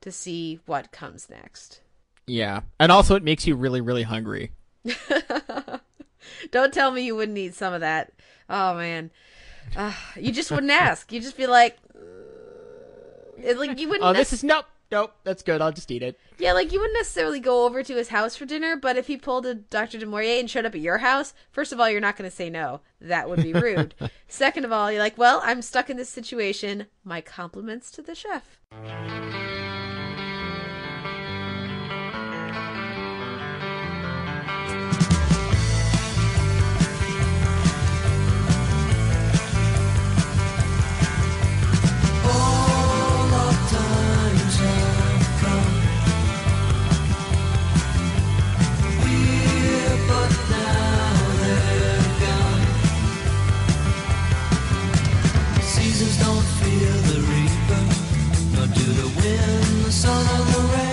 [0.01, 1.81] to see what comes next.
[2.27, 4.51] Yeah, and also it makes you really, really hungry.
[6.51, 8.13] Don't tell me you wouldn't eat some of that.
[8.49, 9.11] Oh man,
[9.75, 11.11] uh, you just wouldn't ask.
[11.11, 14.07] You'd just be like, uh, like you wouldn't.
[14.07, 15.13] Oh, this is nope, nope.
[15.23, 15.61] That's good.
[15.61, 16.19] I'll just eat it.
[16.39, 19.17] Yeah, like you wouldn't necessarily go over to his house for dinner, but if he
[19.17, 19.99] pulled a Dr.
[19.99, 22.49] Du and showed up at your house, first of all, you're not going to say
[22.49, 22.79] no.
[23.01, 23.93] That would be rude.
[24.27, 26.87] Second of all, you're like, well, I'm stuck in this situation.
[27.03, 28.59] My compliments to the chef.
[59.15, 60.88] Wind, the sun, or the rain.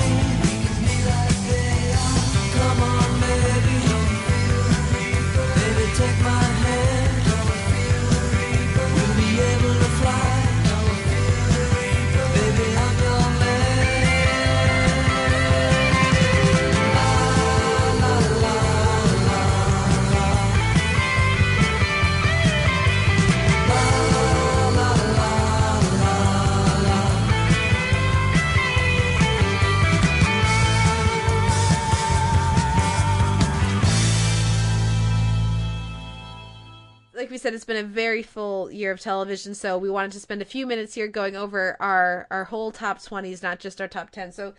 [37.27, 40.21] Like we said, it's been a very full year of television, so we wanted to
[40.21, 43.89] spend a few minutes here going over our our whole top twenties, not just our
[43.89, 44.31] top ten.
[44.31, 44.55] So,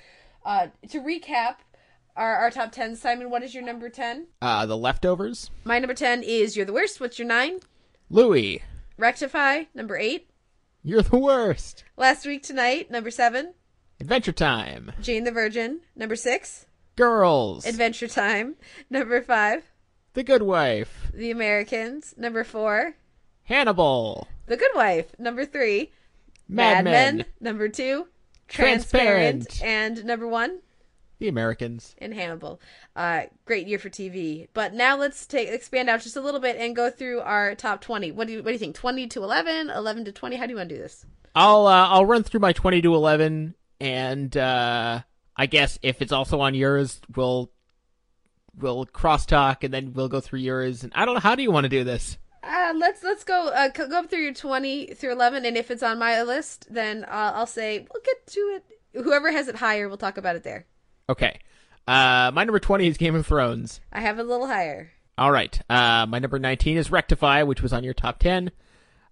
[0.45, 1.59] uh, to recap
[2.17, 4.27] our our top ten, Simon, what is your number ten?
[4.41, 5.49] Uh, the leftovers.
[5.63, 6.99] My number ten is You're the Worst.
[6.99, 7.61] What's your nine?
[8.09, 8.61] Louie,
[8.97, 10.29] Rectify, number eight.
[10.83, 11.85] you're the worst.
[11.95, 13.53] Last week tonight, number seven.
[14.01, 14.91] Adventure Time.
[15.01, 16.65] Jane the Virgin, number six.
[16.97, 17.65] Girls.
[17.65, 18.55] Adventure Time,
[18.89, 19.63] number five.
[20.17, 21.11] The Good Wife.
[21.13, 22.95] The Americans, number four.
[23.43, 24.27] Hannibal.
[24.47, 25.91] The Good Wife, number three.
[26.49, 27.25] Mad Men.
[27.39, 28.07] number two.
[28.47, 29.43] Transparent.
[29.47, 30.61] Transparent, and number one.
[31.19, 31.93] The Americans.
[31.99, 32.59] And Hannibal.
[32.95, 34.47] Uh, great year for TV.
[34.55, 37.81] But now let's take expand out just a little bit and go through our top
[37.81, 38.11] twenty.
[38.11, 38.75] What do you what do you think?
[38.75, 40.37] Twenty to 11, 11 to twenty.
[40.37, 41.05] How do you want to do this?
[41.35, 45.01] I'll uh, I'll run through my twenty to eleven, and uh,
[45.35, 47.51] I guess if it's also on yours, we'll
[48.57, 50.83] we'll crosstalk, and then we'll go through yours.
[50.83, 52.17] And I don't know how do you want to do this.
[52.43, 55.83] Uh, let's let's go uh, go up through your twenty through eleven, and if it's
[55.83, 59.03] on my list, then uh, I'll say we'll get to it.
[59.03, 60.65] Whoever has it higher, we'll talk about it there.
[61.09, 61.39] Okay.
[61.87, 63.81] Uh, my number twenty is Game of Thrones.
[63.91, 64.91] I have it a little higher.
[65.17, 65.59] All right.
[65.67, 68.51] Uh, my number 19 is Rectify, which was on your top 10.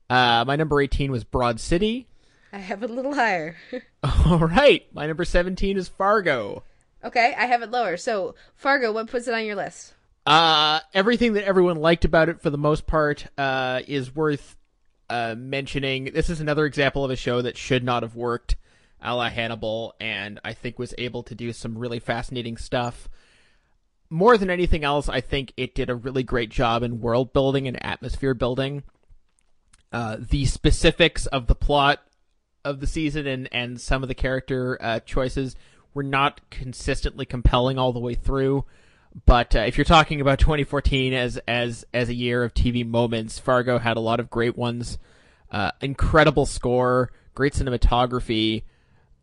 [0.08, 2.08] Uh, my number 18 was Broad City.
[2.54, 3.56] I have it a little higher.
[4.04, 4.86] All right.
[4.94, 6.64] My number 17 is Fargo.
[7.06, 7.98] Okay, I have it lower.
[7.98, 9.94] So Fargo, what puts it on your list?
[10.26, 14.56] Uh, everything that everyone liked about it for the most part uh, is worth
[15.10, 16.06] uh, mentioning.
[16.14, 18.56] This is another example of a show that should not have worked
[19.02, 23.08] a la Hannibal, and I think was able to do some really fascinating stuff.
[24.10, 27.68] More than anything else, I think it did a really great job in world building
[27.68, 28.84] and atmosphere building.
[29.92, 32.02] Uh, the specifics of the plot
[32.64, 35.56] of the season and, and some of the character uh, choices
[35.96, 38.66] were not consistently compelling all the way through.
[39.26, 43.40] But uh, if you're talking about 2014 as as as a year of TV moments,
[43.40, 45.00] Fargo had a lot of great ones.
[45.50, 48.64] Uh, incredible score, great cinematography,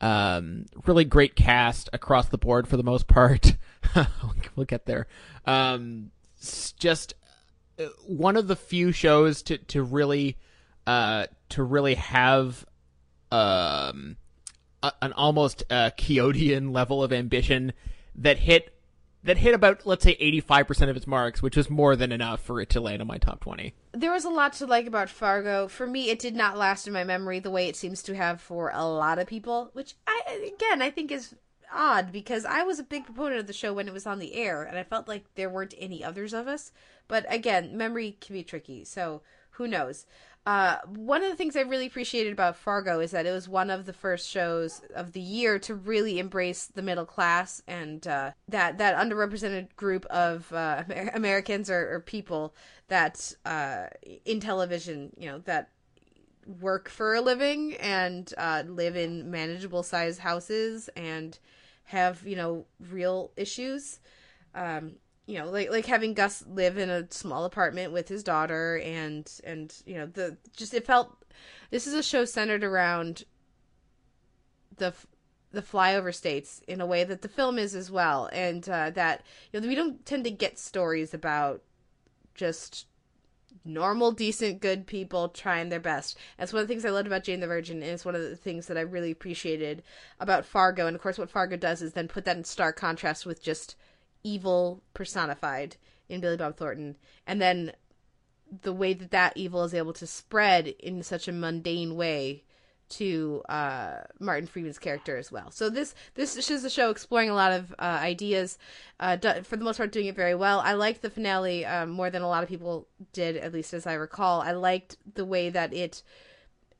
[0.00, 3.54] Um, really great cast across the board for the most part.
[4.56, 5.06] we'll get there.
[5.44, 6.10] Um,
[6.78, 7.12] just
[7.78, 10.38] uh, one of the few shows to to really
[10.86, 12.64] uh to really have
[13.30, 14.16] um
[14.82, 17.72] a, an almost uh Kyotian level of ambition
[18.14, 18.74] that hit
[19.24, 22.60] that hit about let's say 85% of its marks which was more than enough for
[22.60, 25.68] it to land in my top 20 There was a lot to like about Fargo.
[25.68, 28.40] For me, it did not last in my memory the way it seems to have
[28.40, 31.34] for a lot of people, which I again I think is
[31.74, 34.34] odd because I was a big proponent of the show when it was on the
[34.34, 36.72] air, and I felt like there weren't any others of us.
[37.08, 39.22] But again, memory can be tricky, so
[39.52, 40.06] who knows?
[40.44, 43.70] Uh, one of the things I really appreciated about Fargo is that it was one
[43.70, 48.32] of the first shows of the year to really embrace the middle class and uh,
[48.48, 52.56] that that underrepresented group of uh, Amer- Americans or, or people
[52.88, 53.86] that uh,
[54.24, 55.70] in television, you know, that
[56.60, 61.38] work for a living and uh, live in manageable size houses and
[61.84, 64.00] have you know real issues.
[64.56, 64.96] Um,
[65.26, 69.30] you know, like like having Gus live in a small apartment with his daughter and
[69.44, 71.24] and you know the just it felt
[71.70, 73.24] this is a show centered around
[74.76, 74.92] the
[75.52, 79.22] the flyover states in a way that the film is as well and uh, that
[79.52, 81.62] you know we don't tend to get stories about
[82.34, 82.86] just
[83.64, 86.18] normal, decent, good people trying their best.
[86.38, 88.22] That's one of the things I loved about Jane the Virgin, and it's one of
[88.22, 89.82] the things that I really appreciated
[90.18, 90.86] about Fargo.
[90.86, 93.76] And of course, what Fargo does is then put that in stark contrast with just
[94.24, 95.76] evil personified
[96.08, 96.96] in Billy Bob Thornton,
[97.26, 97.72] and then
[98.62, 102.44] the way that that evil is able to spread in such a mundane way
[102.92, 105.50] to uh, Martin Freeman's character as well.
[105.50, 108.58] So this this is a show exploring a lot of uh, ideas,
[109.00, 110.60] uh, for the most part doing it very well.
[110.60, 113.86] I liked the finale um, more than a lot of people did, at least as
[113.86, 114.42] I recall.
[114.42, 116.02] I liked the way that it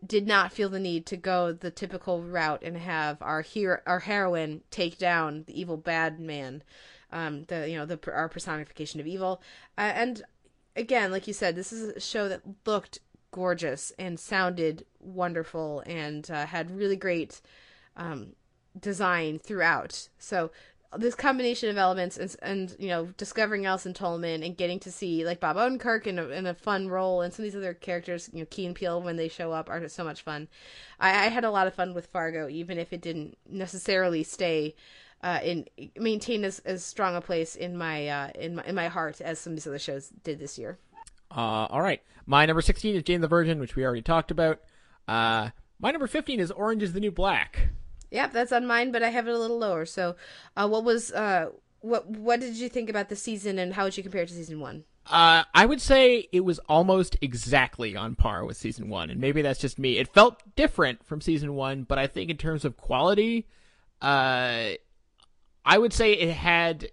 [0.05, 4.01] did not feel the need to go the typical route and have our hero, our
[4.01, 6.63] heroine take down the evil bad man,
[7.13, 9.43] um, the you know the our personification of evil,
[9.79, 10.23] uh, and
[10.77, 12.99] again, like you said, this is a show that looked
[13.31, 17.41] gorgeous and sounded wonderful and uh, had really great
[17.97, 18.35] um,
[18.79, 20.09] design throughout.
[20.19, 20.51] So
[20.97, 25.25] this combination of elements and, and you know discovering Allison Tolman and getting to see
[25.25, 28.29] like Bob Odenkirk in a, in a fun role and some of these other characters,
[28.33, 30.49] you know, Key and Peele when they show up are so much fun.
[31.01, 34.75] I, I had a lot of fun with Fargo, even if it didn't necessarily stay.
[35.23, 35.65] Uh, in
[35.97, 39.39] maintain as, as strong a place in my uh, in my in my heart as
[39.39, 40.79] some of these other shows did this year.
[41.31, 42.03] Uh, all right.
[42.27, 44.61] My number 16 is Jane the Virgin, which we already talked about.
[45.09, 45.51] Uh,
[45.81, 47.69] my number 15 is Orange is the New Black.
[48.11, 49.87] Yep, that's on mine, but I have it a little lower.
[49.87, 50.17] So,
[50.57, 51.49] uh, what was uh,
[51.81, 54.35] what what did you think about the season, and how would you compare it to
[54.35, 54.85] season one?
[55.07, 59.41] Uh, I would say it was almost exactly on par with season one, and maybe
[59.43, 59.99] that's just me.
[59.99, 63.49] It felt different from season one, but I think in terms of quality,
[64.01, 64.73] uh,
[65.65, 66.91] I would say it had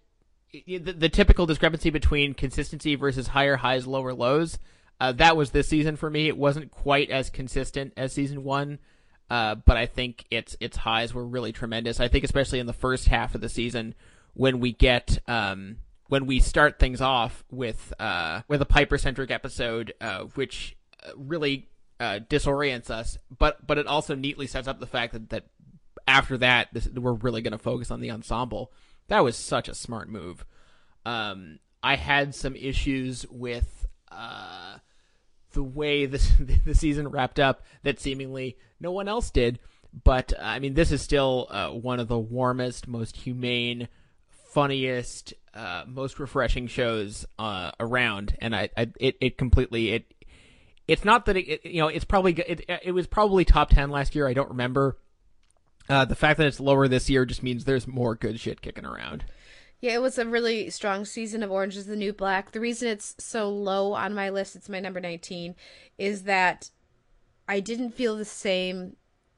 [0.52, 4.60] the, the typical discrepancy between consistency versus higher highs, lower lows.
[5.00, 6.28] Uh, that was this season for me.
[6.28, 8.80] It wasn't quite as consistent as season one,
[9.30, 12.00] uh, but I think its its highs were really tremendous.
[12.00, 13.96] I think especially in the first half of the season
[14.34, 15.78] when we get um,
[16.08, 21.12] when we start things off with uh, with a Piper centric episode, uh, which uh,
[21.16, 21.70] really
[22.00, 25.46] uh, disorients us, but but it also neatly sets up the fact that that
[26.10, 28.72] after that this, we're really going to focus on the ensemble.
[29.08, 30.44] That was such a smart move.
[31.06, 34.78] Um, I had some issues with uh,
[35.54, 36.32] the way this
[36.66, 39.60] the season wrapped up that seemingly no one else did.
[40.04, 43.88] But I mean, this is still uh, one of the warmest, most humane,
[44.52, 50.14] funniest, uh, most refreshing shows uh, around, and I, I it, it completely it.
[50.88, 53.90] It's not that it, it you know it's probably it, it was probably top ten
[53.90, 54.28] last year.
[54.28, 54.98] I don't remember.
[55.90, 58.86] Uh, the fact that it's lower this year just means there's more good shit kicking
[58.86, 59.26] around.
[59.82, 62.52] Yeah, it was a really strong season of Orange is the New Black.
[62.52, 65.56] The reason it's so low on my list, it's my number 19,
[65.98, 66.70] is that
[67.48, 68.98] I didn't feel the same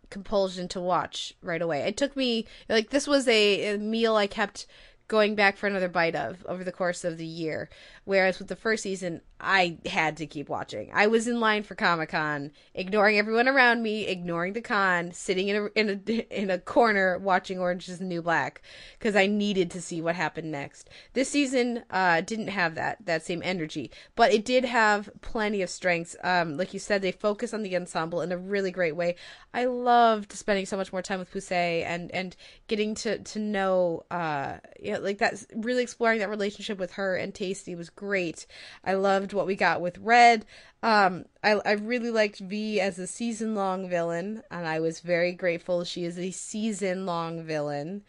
[0.10, 1.82] compulsion to watch right away.
[1.82, 4.66] It took me, like, this was a, a meal I kept
[5.12, 7.70] going back for another bite of over the course of the year.
[8.06, 10.90] Whereas with the first season, I had to keep watching.
[10.94, 15.50] I was in line for Comic Con, ignoring everyone around me, ignoring the con, sitting
[15.50, 18.62] in a in a in a corner watching Orange is the New Black
[18.98, 20.90] because I needed to see what happened next.
[21.12, 25.70] This season uh, didn't have that that same energy, but it did have plenty of
[25.70, 26.16] strengths.
[26.24, 29.16] Um, like you said, they focus on the ensemble in a really great way.
[29.54, 32.36] I loved spending so much more time with Poussey and and
[32.68, 37.16] getting to to know uh, you know, like that's really exploring that relationship with her
[37.16, 38.46] and Tasty was great.
[38.84, 40.46] I loved what we got with Red.
[40.84, 45.34] Um, I I really liked V as a season long villain, and I was very
[45.34, 48.04] grateful she is a season long villain.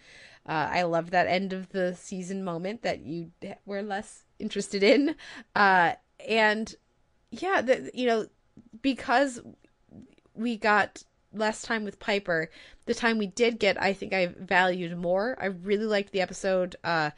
[0.47, 3.31] Uh, I love that end of the season moment that you
[3.64, 5.14] were less interested in,
[5.55, 5.93] uh,
[6.28, 6.74] and
[7.31, 8.27] yeah, the, you know,
[8.81, 9.40] because
[10.35, 11.02] we got
[11.33, 12.51] less time with Piper,
[12.87, 15.37] the time we did get, I think I valued more.
[15.41, 17.11] I really liked the episode uh,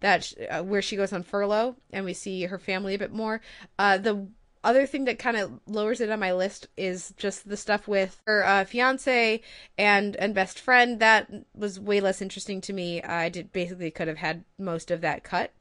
[0.00, 3.40] that uh, where she goes on furlough and we see her family a bit more.
[3.78, 4.28] Uh, the
[4.64, 8.20] other thing that kind of lowers it on my list is just the stuff with
[8.26, 9.40] her uh, fiance
[9.76, 11.00] and and best friend.
[11.00, 13.02] That was way less interesting to me.
[13.02, 15.52] I did basically could have had most of that cut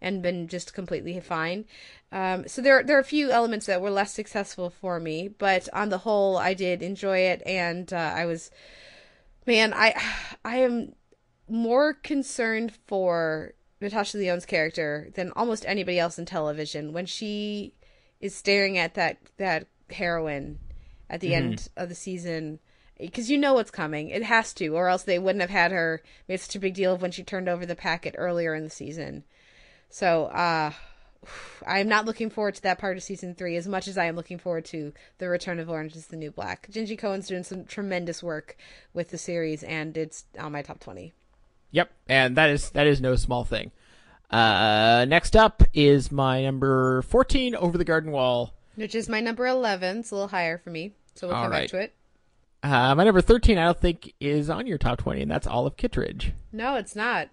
[0.00, 1.64] and been just completely fine.
[2.12, 5.68] Um, so there there are a few elements that were less successful for me, but
[5.72, 8.50] on the whole, I did enjoy it, and uh, I was,
[9.46, 9.94] man, I
[10.44, 10.94] I am
[11.48, 17.74] more concerned for Natasha Lyonne's character than almost anybody else in television when she
[18.20, 20.58] is staring at that that heroin
[21.08, 22.60] at the end of the season
[23.00, 24.10] because you know what's coming.
[24.10, 26.92] It has to, or else they wouldn't have had her made such a big deal
[26.92, 29.24] of when she turned over the packet earlier in the season.
[29.88, 30.72] So, uh,
[31.66, 34.06] I am not looking forward to that part of season three as much as I
[34.06, 36.68] am looking forward to the return of Orange is the New Black.
[36.70, 38.56] Jenji Kohan's doing some tremendous work
[38.94, 41.12] with the series, and it's on my top twenty.
[41.72, 43.70] Yep, and that is that is no small thing.
[44.30, 48.54] Uh, next up is my number fourteen, Over the Garden Wall.
[48.76, 49.98] Which is my number eleven.
[49.98, 51.62] It's a little higher for me, so we'll All come right.
[51.62, 51.94] back to it.
[52.62, 55.76] Uh, my number thirteen, I don't think is on your top twenty, and that's Olive
[55.76, 56.32] Kitteridge.
[56.52, 57.28] No, it's not.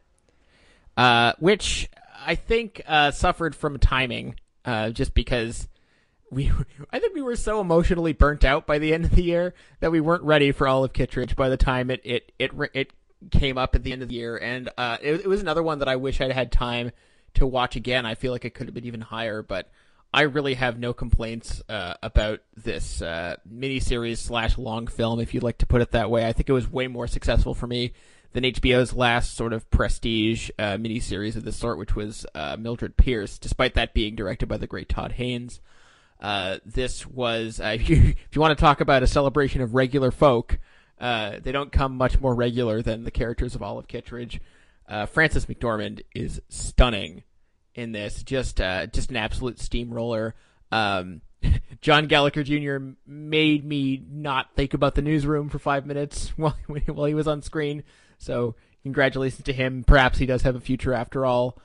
[0.96, 1.90] uh, which
[2.26, 5.68] I think uh, suffered from timing, uh, just because
[6.32, 6.52] we,
[6.92, 9.92] I think we were so emotionally burnt out by the end of the year that
[9.92, 12.92] we weren't ready for Olive Kitteridge by the time it it it it
[13.32, 15.80] came up at the end of the year, and uh, it, it was another one
[15.80, 16.92] that I wish I'd had time
[17.36, 18.06] to watch again.
[18.06, 19.70] I feel like it could have been even higher, but.
[20.14, 25.44] I really have no complaints uh, about this uh, miniseries slash long film, if you'd
[25.44, 26.26] like to put it that way.
[26.26, 27.92] I think it was way more successful for me
[28.34, 32.98] than HBO's last sort of prestige uh, miniseries of this sort, which was uh, Mildred
[32.98, 35.60] Pierce, despite that being directed by the great Todd Haynes.
[36.20, 39.76] Uh, this was, uh, if, you, if you want to talk about a celebration of
[39.76, 40.60] regular folk,
[41.00, 44.40] uh, they don't come much more regular than the characters of Olive Kitteridge.
[44.88, 47.24] Uh, Frances McDormand is stunning
[47.76, 50.36] in this, just uh, just an absolute steamroller.
[50.72, 51.22] Um,
[51.82, 52.78] John Gallagher Jr.
[53.06, 57.42] made me not think about the newsroom for five minutes while while he was on
[57.42, 57.84] screen.
[58.18, 59.84] So congratulations to him.
[59.86, 61.60] Perhaps he does have a future after all.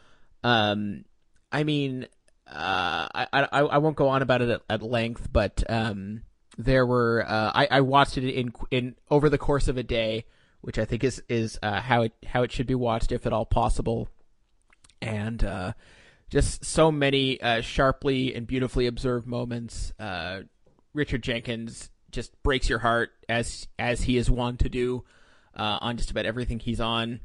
[0.44, 1.04] Um,
[1.50, 2.06] I mean,
[2.46, 6.22] uh, I, I I won't go on about it at, at length, but um,
[6.58, 10.26] there were uh, I, I watched it in in over the course of a day,
[10.60, 13.32] which I think is is uh, how it how it should be watched if at
[13.32, 14.08] all possible,
[15.00, 15.72] and uh,
[16.30, 19.92] just so many uh, sharply and beautifully observed moments.
[19.98, 20.40] Uh,
[20.94, 25.04] Richard Jenkins just breaks your heart as as he is wont to do
[25.56, 27.20] uh, on just about everything he's on.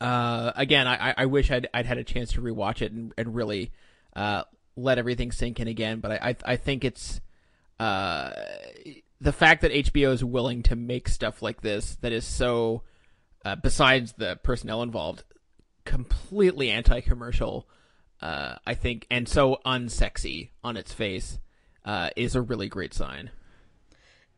[0.00, 3.34] Uh, again, I, I wish I'd I'd had a chance to rewatch it and, and
[3.34, 3.72] really
[4.14, 4.44] uh,
[4.76, 6.00] let everything sink in again.
[6.00, 7.20] But I I, I think it's
[7.78, 8.30] uh,
[9.20, 12.82] the fact that HBO is willing to make stuff like this that is so
[13.44, 15.24] uh, besides the personnel involved,
[15.84, 17.68] completely anti-commercial.
[18.20, 21.38] Uh, I think, and so unsexy on its face,
[21.84, 23.30] uh, is a really great sign.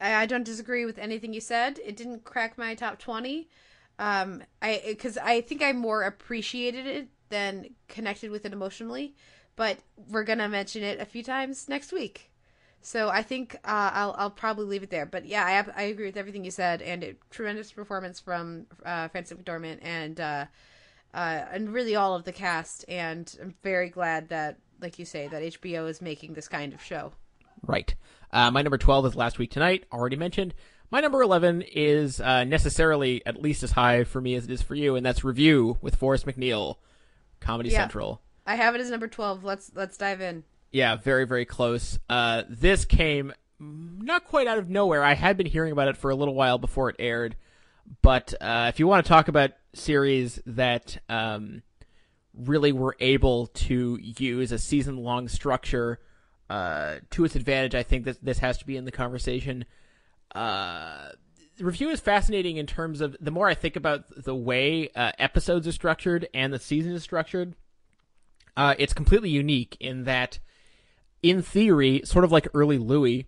[0.01, 1.79] I, don't disagree with anything you said.
[1.85, 3.49] It didn't crack my top twenty.
[3.99, 9.15] Um, I because I think I more appreciated it than connected with it emotionally.
[9.57, 9.79] But
[10.09, 12.30] we're gonna mention it a few times next week.
[12.83, 15.07] So I think uh, I'll I'll probably leave it there.
[15.07, 19.09] But yeah, I I agree with everything you said, and it, tremendous performance from uh,
[19.09, 20.47] Frances McDormand and uh,
[21.13, 22.85] uh, and really all of the cast.
[22.89, 26.83] And I'm very glad that, like you say, that HBO is making this kind of
[26.83, 27.13] show.
[27.67, 27.95] Right.
[28.33, 30.55] Uh, my number 12 is Last Week Tonight, already mentioned.
[30.91, 34.63] My number 11 is uh, necessarily at least as high for me as it is
[34.63, 36.77] for you, and that's Review with Forrest MacNeil,
[37.41, 37.81] Comedy Yeah.
[37.81, 38.23] Central.
[38.47, 39.45] I have it as number twelve.
[39.45, 40.43] Let's let's dive in.
[40.71, 41.99] Yeah, very, very close.
[42.09, 45.03] Uh, this came not quite out of nowhere.
[45.03, 47.37] I had been hearing about it for a little while before it aired.
[48.03, 51.63] But uh, if you want to talk about series that um,
[52.35, 55.99] really were able to use a season long structure
[56.49, 59.65] uh, to its advantage, I think that this has to be in the conversation.
[60.35, 61.11] Uh,
[61.59, 65.13] the review is fascinating in terms of the more I think about the way uh,
[65.19, 67.55] episodes are structured and the season is structured.
[68.57, 70.39] Uh, it's completely unique in that,
[71.23, 73.27] in theory, sort of like early Louie,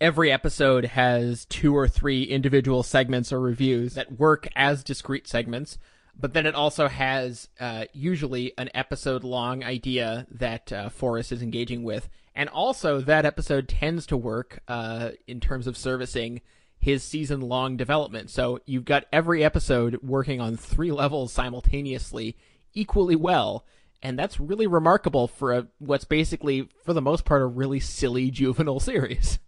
[0.00, 5.78] every episode has two or three individual segments or reviews that work as discrete segments.
[6.18, 11.42] but then it also has uh, usually an episode long idea that uh, Forrest is
[11.42, 16.40] engaging with, and also that episode tends to work uh, in terms of servicing
[16.78, 18.30] his season long development.
[18.30, 22.36] So you've got every episode working on three levels simultaneously
[22.74, 23.64] equally well.
[24.04, 28.30] And that's really remarkable for a, what's basically, for the most part, a really silly
[28.30, 29.38] juvenile series.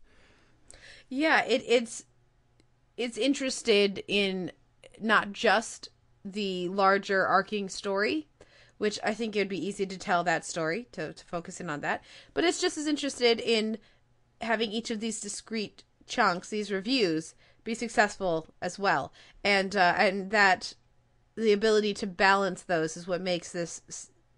[1.08, 2.04] Yeah, it, it's
[2.96, 4.50] it's interested in
[5.00, 5.90] not just
[6.24, 8.26] the larger arcing story,
[8.78, 11.70] which I think it would be easy to tell that story to, to focus in
[11.70, 12.02] on that,
[12.34, 13.78] but it's just as interested in
[14.40, 19.12] having each of these discrete chunks, these reviews, be successful as well,
[19.44, 20.74] and uh, and that
[21.36, 23.82] the ability to balance those is what makes this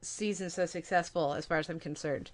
[0.00, 2.30] season so successful, as far as I'm concerned.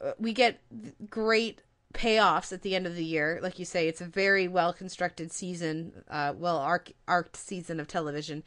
[0.00, 0.60] Uh, We get
[1.08, 1.60] great
[1.92, 3.38] payoffs at the end of the year.
[3.42, 7.86] Like you say, it's a very well constructed season, uh, well arc- arced season of
[7.86, 8.42] television.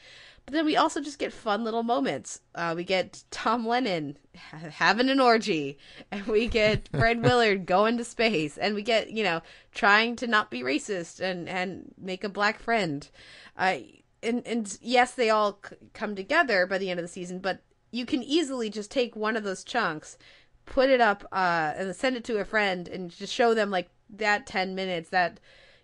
[0.46, 2.40] But then we also just get fun little moments.
[2.56, 5.78] Uh, we get Tom Lennon ha- having an orgy,
[6.12, 9.42] and we get Fred Willard going to space, and we get you know
[9.74, 13.10] trying to not be racist and and make a black friend.
[13.58, 13.78] Uh,
[14.24, 17.62] and and yes, they all c- come together by the end of the season, but
[17.91, 20.17] you can easily just take one of those chunks
[20.66, 23.90] put it up uh and send it to a friend and just show them like
[24.09, 25.40] that 10 minutes that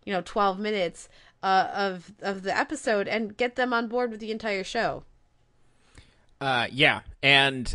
[0.06, 1.10] you know 12 minutes
[1.42, 5.04] uh of of the episode and get them on board with the entire show.
[6.44, 7.74] Uh, yeah, and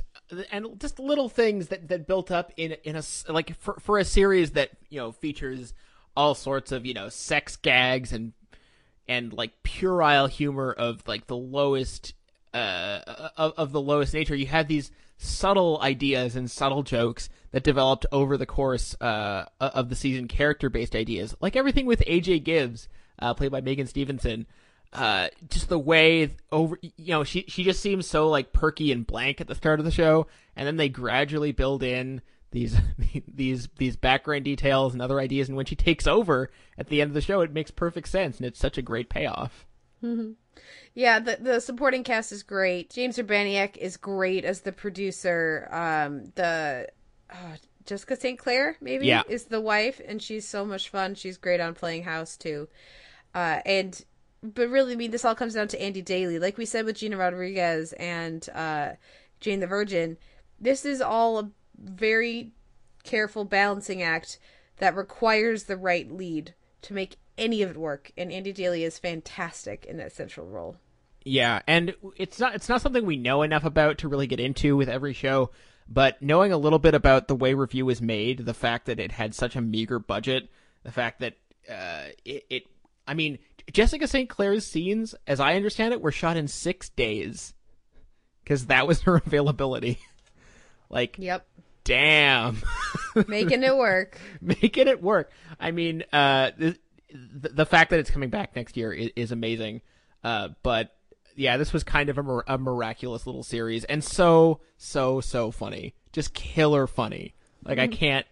[0.50, 4.04] and just little things that that built up in in a like for for a
[4.04, 5.72] series that you know features
[6.14, 8.32] all sorts of you know sex gags and
[9.06, 12.12] and like puerile humor of like the lowest
[12.58, 14.34] uh of, of the lowest nature.
[14.34, 19.88] You had these subtle ideas and subtle jokes that developed over the course uh of
[19.88, 22.88] the season, character based ideas, like everything with AJ Gibbs,
[23.18, 24.46] uh, played by Megan Stevenson
[24.92, 29.06] uh just the way over you know she she just seems so like perky and
[29.06, 32.22] blank at the start of the show and then they gradually build in
[32.52, 32.76] these
[33.28, 37.10] these these background details and other ideas and when she takes over at the end
[37.10, 39.66] of the show it makes perfect sense and it's such a great payoff
[40.00, 40.32] hmm
[40.94, 42.90] Yeah, the the supporting cast is great.
[42.90, 45.68] James Urbaniak is great as the producer.
[45.70, 46.88] Um, the
[47.30, 48.38] uh, Jessica St.
[48.38, 49.22] Clair maybe Yeah.
[49.28, 51.14] is the wife, and she's so much fun.
[51.14, 52.68] She's great on playing house too.
[53.34, 54.04] Uh, and
[54.42, 56.96] but really, I mean, this all comes down to Andy Daly, like we said with
[56.96, 58.92] Gina Rodriguez and uh,
[59.40, 60.16] Jane the Virgin.
[60.60, 62.52] This is all a very
[63.04, 64.38] careful balancing act
[64.78, 68.10] that requires the right lead to make any of it work.
[68.16, 70.76] And Andy Daly is fantastic in that central role.
[71.24, 74.76] Yeah, and it's not it's not something we know enough about to really get into
[74.76, 75.50] with every show,
[75.88, 79.12] but knowing a little bit about the way review was made, the fact that it
[79.12, 80.48] had such a meager budget,
[80.84, 81.34] the fact that
[81.68, 82.62] uh, it, it
[83.06, 83.38] I mean,
[83.72, 84.28] Jessica St.
[84.28, 87.52] Clair's scenes, as I understand it, were shot in six days
[88.44, 89.98] because that was her availability.
[90.88, 91.46] like, Yep.
[91.84, 92.62] damn,
[93.26, 94.18] Making it work.
[94.40, 95.30] making it work.
[95.60, 96.52] I mean, uh,
[97.12, 99.80] the the fact that it's coming back next year is, is amazing.
[100.24, 100.94] Uh, but
[101.36, 105.94] yeah, this was kind of a, a miraculous little series, and so so so funny,
[106.12, 107.34] just killer funny.
[107.64, 107.92] Like I Mhm.
[107.92, 108.26] can't,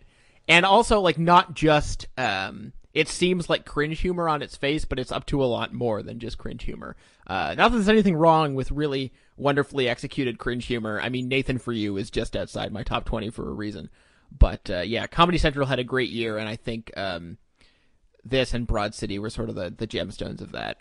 [0.48, 2.72] and also like not just um.
[2.94, 6.02] It seems like cringe humor on its face, but it's up to a lot more
[6.02, 6.96] than just cringe humor.
[7.26, 10.98] Uh, not that there's anything wrong with really wonderfully executed cringe humor.
[10.98, 13.90] I mean, Nathan for You is just outside my top 20 for a reason.
[14.32, 17.36] But uh, yeah, Comedy Central had a great year, and I think um,
[18.30, 20.78] this and Broad City were sort of the, the gemstones of that.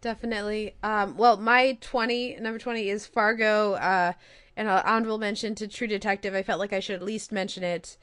[0.00, 0.74] Definitely.
[0.82, 4.12] Um, well, my 20, number 20 is Fargo, uh,
[4.56, 6.34] and an honorable mention to True Detective.
[6.34, 7.96] I felt like I should at least mention it,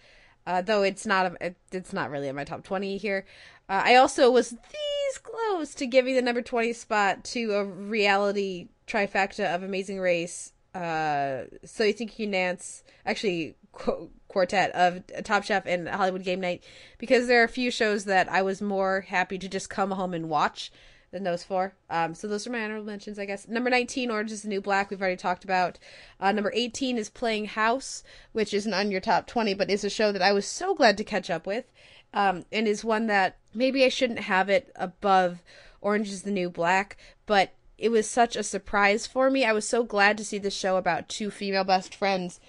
[0.47, 3.25] uh, though it's not, a, it's not really in my top 20 here.
[3.67, 8.69] Uh, I also was these close to giving the number 20 spot to a reality
[8.87, 15.43] trifecta of Amazing Race, uh, So You Think You Can Dance, actually, quartet of Top
[15.43, 16.63] Chef and Hollywood Game Night,
[16.97, 20.13] because there are a few shows that I was more happy to just come home
[20.13, 20.71] and watch
[21.11, 21.73] than those four.
[21.89, 23.47] Um, so those are my honorable mentions, I guess.
[23.47, 25.79] Number 19, Orange is the New Black, we've already talked about.
[26.19, 29.89] Uh, number 18 is Playing House, which isn't on your top 20, but is a
[29.89, 31.65] show that I was so glad to catch up with.
[32.13, 35.43] Um, and is one that maybe I shouldn't have it above
[35.81, 39.45] Orange is the New Black, but it was such a surprise for me.
[39.45, 42.39] I was so glad to see this show about two female best friends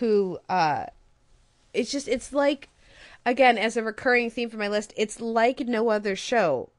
[0.00, 0.86] who, uh,
[1.72, 2.68] it's just, it's like,
[3.24, 6.70] again, as a recurring theme for my list, it's like no other show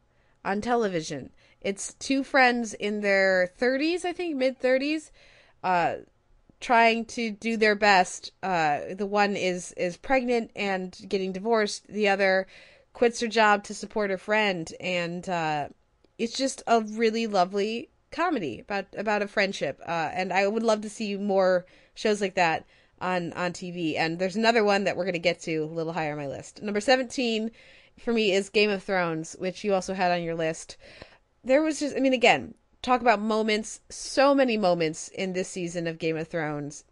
[0.44, 1.32] on television.
[1.62, 5.12] It's two friends in their 30s, I think, mid 30s,
[5.64, 5.96] uh,
[6.60, 8.32] trying to do their best.
[8.42, 11.88] Uh, the one is is pregnant and getting divorced.
[11.88, 12.48] The other
[12.94, 15.70] quits her job to support her friend, and uh,
[16.18, 20.82] it's just a really lovely comedy, about about a friendship, uh, and I would love
[20.82, 22.66] to see more shows like that
[23.02, 23.98] on on TV.
[23.98, 26.62] And there's another one that we're gonna get to a little higher on my list.
[26.62, 27.52] Number seventeen
[28.00, 30.78] for me is Game of Thrones, which you also had on your list.
[31.44, 35.88] There was just, I mean, again, talk about moments, so many moments in this season
[35.88, 36.84] of Game of Thrones.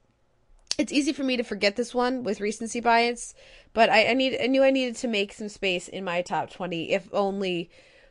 [0.78, 3.34] It's easy for me to forget this one with recency bias,
[3.74, 6.50] but I, I need I knew I needed to make some space in my top
[6.50, 7.70] twenty, if only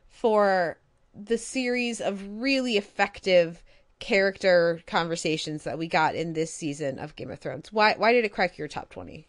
[0.09, 0.78] for
[1.15, 3.62] the series of really effective
[3.99, 7.73] character conversations that we got in this season of Game of Thrones.
[7.73, 9.27] Why why did it crack your top twenty?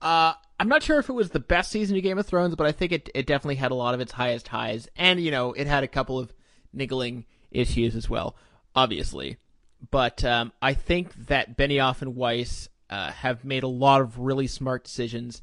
[0.00, 2.66] Uh, I'm not sure if it was the best season of Game of Thrones, but
[2.66, 5.52] I think it it definitely had a lot of its highest highs, and you know
[5.52, 6.32] it had a couple of
[6.72, 8.36] niggling issues as well,
[8.74, 9.36] obviously.
[9.90, 14.46] But um, I think that Benioff and Weiss uh, have made a lot of really
[14.46, 15.42] smart decisions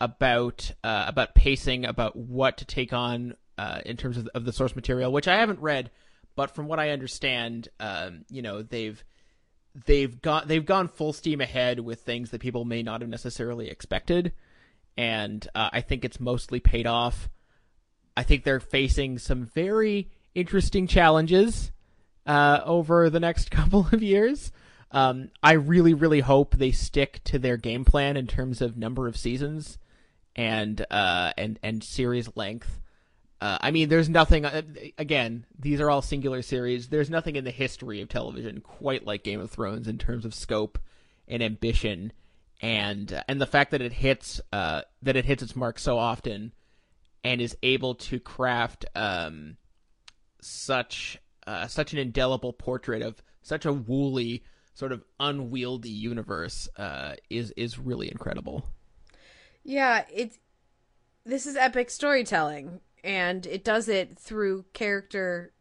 [0.00, 4.52] about uh, about pacing, about what to take on uh, in terms of, of the
[4.52, 5.90] source material, which I haven't read,
[6.36, 9.02] but from what I understand, um, you know they've
[9.86, 13.68] they've got they've gone full steam ahead with things that people may not have necessarily
[13.68, 14.32] expected,
[14.96, 17.28] and uh, I think it's mostly paid off.
[18.16, 21.72] I think they're facing some very interesting challenges
[22.26, 24.52] uh, over the next couple of years.
[24.92, 29.08] Um, I really, really hope they stick to their game plan in terms of number
[29.08, 29.78] of seasons
[30.34, 32.80] and uh, and and series length.
[33.40, 34.44] Uh, I mean, there's nothing.
[34.44, 34.62] Uh,
[34.96, 36.88] again, these are all singular series.
[36.88, 40.34] There's nothing in the history of television quite like Game of Thrones in terms of
[40.34, 40.78] scope
[41.28, 42.12] and ambition,
[42.62, 45.98] and uh, and the fact that it hits uh, that it hits its mark so
[45.98, 46.54] often,
[47.22, 49.58] and is able to craft um,
[50.40, 57.14] such uh, such an indelible portrait of such a woolly, sort of unwieldy universe uh,
[57.28, 58.64] is is really incredible.
[59.62, 60.38] Yeah, it's
[61.26, 65.52] this is epic storytelling, and it does it through character,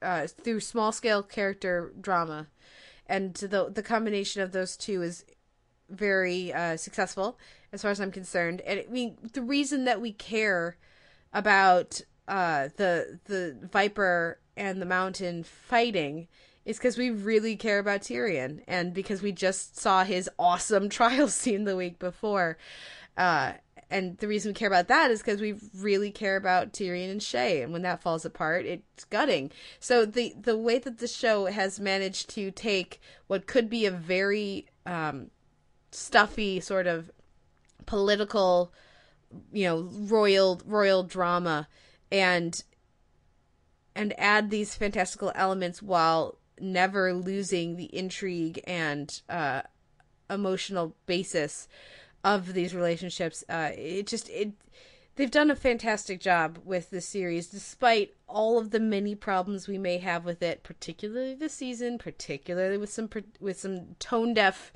[0.00, 2.48] uh, through small scale character drama,
[3.06, 5.26] and the the combination of those two is
[5.90, 7.38] very uh, successful
[7.70, 8.62] as far as I'm concerned.
[8.62, 10.78] And I mean, the reason that we care
[11.34, 16.28] about uh, the the Viper and the Mountain fighting
[16.64, 21.28] is because we really care about Tyrion, and because we just saw his awesome trial
[21.28, 22.56] scene the week before.
[23.18, 23.52] Uh,
[23.90, 27.20] and the reason we care about that is because we really care about Tyrion and
[27.20, 29.50] Shae, and when that falls apart, it's gutting.
[29.80, 33.90] So the the way that the show has managed to take what could be a
[33.90, 35.30] very um,
[35.90, 37.10] stuffy sort of
[37.86, 38.72] political,
[39.52, 41.68] you know, royal royal drama,
[42.10, 42.62] and
[43.94, 49.62] and add these fantastical elements while never losing the intrigue and uh,
[50.30, 51.68] emotional basis
[52.24, 53.44] of these relationships.
[53.48, 54.52] Uh, it just it
[55.16, 59.78] they've done a fantastic job with this series, despite all of the many problems we
[59.78, 63.08] may have with it, particularly this season, particularly with some
[63.40, 64.72] with some tone deaf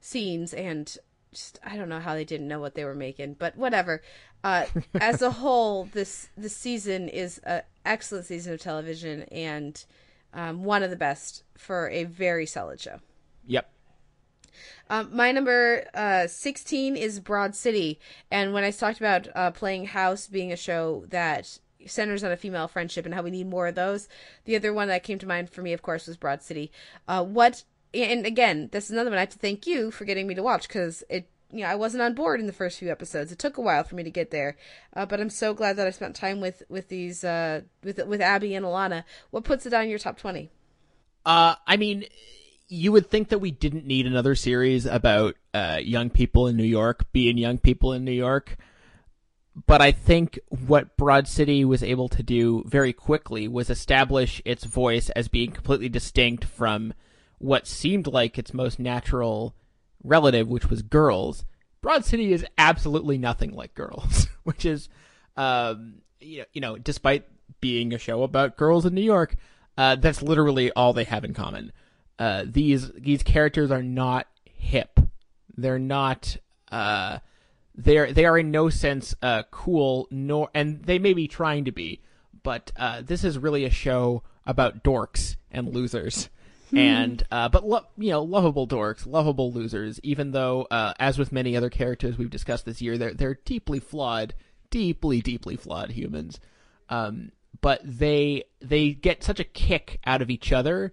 [0.00, 0.96] scenes and
[1.30, 4.02] just I don't know how they didn't know what they were making, but whatever.
[4.42, 4.66] Uh,
[5.00, 9.84] as a whole, this this season is an excellent season of television and
[10.32, 12.98] um, one of the best for a very solid show.
[13.46, 13.70] Yep.
[14.90, 17.98] Um, my number uh, 16 is Broad City.
[18.30, 22.36] And when I talked about uh, playing House being a show that centers on a
[22.36, 24.08] female friendship and how we need more of those,
[24.44, 26.70] the other one that came to mind for me, of course, was Broad City.
[27.06, 27.64] Uh, what,
[27.94, 30.42] and again, this is another one I have to thank you for getting me to
[30.42, 33.32] watch because it, you know, I wasn't on board in the first few episodes.
[33.32, 34.56] It took a while for me to get there,
[34.94, 38.20] uh, but I'm so glad that I spent time with with these uh, with with
[38.20, 39.04] Abbi and Ilana.
[39.30, 40.50] What puts it on your top twenty?
[41.24, 42.04] Uh, I mean,
[42.68, 46.64] you would think that we didn't need another series about uh, young people in New
[46.64, 48.56] York being young people in New York.
[49.66, 54.64] But I think what Broad City was able to do very quickly was establish its
[54.64, 56.94] voice as being completely distinct from
[57.38, 59.54] what seemed like its most natural
[60.04, 61.44] relative, which was girls.
[61.80, 64.88] Broad City is absolutely nothing like girls, which is,
[65.36, 67.24] um, you know, you know, despite
[67.60, 69.36] being a show about girls in New York,
[69.76, 71.72] uh, that's literally all they have in common
[72.18, 75.00] uh, these these characters are not hip.
[75.56, 76.36] They're not.
[76.70, 77.18] Uh,
[77.74, 81.72] they're they are in no sense uh, cool, nor and they may be trying to
[81.72, 82.02] be,
[82.42, 86.28] but uh, this is really a show about dorks and losers.
[86.70, 90.00] And uh, but lo- you know, lovable dorks, lovable losers.
[90.02, 93.80] Even though, uh, as with many other characters we've discussed this year, they're they're deeply
[93.80, 94.34] flawed,
[94.70, 96.40] deeply deeply flawed humans.
[96.90, 100.92] Um, but they they get such a kick out of each other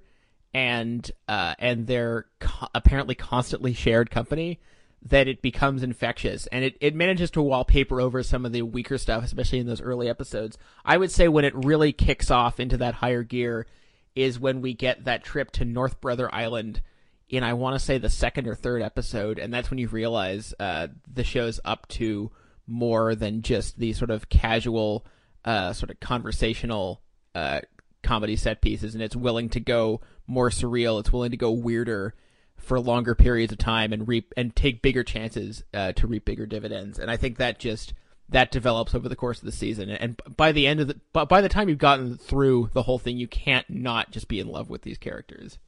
[0.55, 4.61] and uh, and their co- apparently constantly shared company
[5.01, 6.47] that it becomes infectious.
[6.47, 9.81] And it, it manages to wallpaper over some of the weaker stuff especially in those
[9.81, 10.57] early episodes.
[10.85, 13.67] I would say when it really kicks off into that higher gear
[14.15, 16.81] is when we get that trip to North Brother Island
[17.27, 20.53] in I want to say the second or third episode, and that's when you realize
[20.57, 22.31] uh, the show's up to
[22.65, 25.05] more than just the sort of casual,
[25.43, 27.01] uh, sort of conversational
[27.33, 27.59] uh,
[28.03, 30.99] comedy set pieces, and it's willing to go more surreal.
[30.99, 32.13] It's willing to go weirder
[32.57, 36.45] for longer periods of time and reap and take bigger chances uh, to reap bigger
[36.45, 36.97] dividends.
[36.97, 37.93] And I think that just
[38.29, 39.89] that develops over the course of the season.
[39.89, 43.17] And by the end of the by the time you've gotten through the whole thing,
[43.17, 45.59] you can't not just be in love with these characters.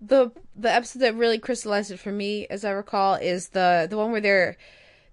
[0.00, 3.96] the the episode that really crystallized it for me, as I recall, is the the
[3.96, 4.56] one where they're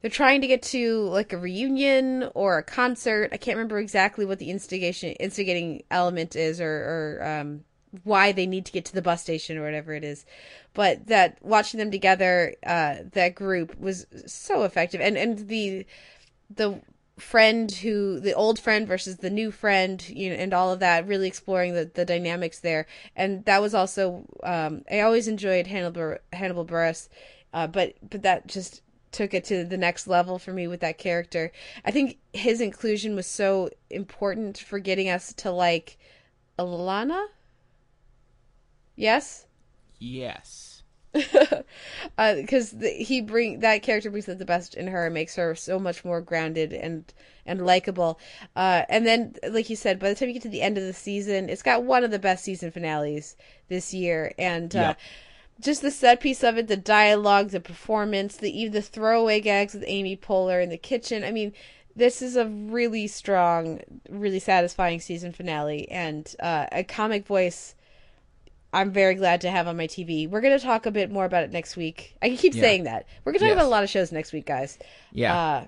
[0.02, 3.30] they're trying to get to like a reunion or a concert.
[3.32, 7.64] I can't remember exactly what the instigation instigating element is or or um,
[8.04, 10.26] why they need to get to the bus station or whatever it is.
[10.74, 15.86] But that watching them together, uh, that group was so effective, and and the
[16.50, 16.82] the
[17.18, 21.06] friend who the old friend versus the new friend you know and all of that
[21.06, 22.88] really exploring the, the dynamics there.
[23.16, 27.10] And that was also um i always enjoyed hannibal hannibal buress
[27.54, 30.98] uh but but that just took it to the next level for me with that
[30.98, 31.52] character.
[31.84, 35.98] I think his inclusion was so important for getting us to like
[36.58, 37.26] Ilana
[39.00, 39.46] yes?
[40.00, 40.84] Yes.
[42.18, 45.80] because he bring that character brings out the best in her and makes her so
[45.80, 47.12] much more grounded and
[47.46, 48.20] and likable.
[48.56, 50.84] Uh and then like you said by the time you get to the end of
[50.84, 53.36] the season it's got one of the best season finales
[53.70, 54.34] this year.
[54.38, 54.94] And uh
[55.60, 59.74] just the set piece of it the dialogue the performance the even the throwaway gags
[59.74, 61.24] with amy poehler in the kitchen.
[61.24, 61.54] I mean
[61.96, 65.90] this is a really strong really satisfying season finale.
[65.90, 67.74] And uh a comic voice
[68.72, 70.30] I'm very glad to have on my TV.
[70.30, 72.16] We're going to talk a bit more about it next week.
[72.22, 72.62] I keep Yeah.
[72.62, 73.08] saying that.
[73.24, 73.64] We're going to talk Yes.
[73.64, 74.78] about a lot of shows next week, guys.
[75.12, 75.36] Yeah.
[75.38, 75.66] Uh,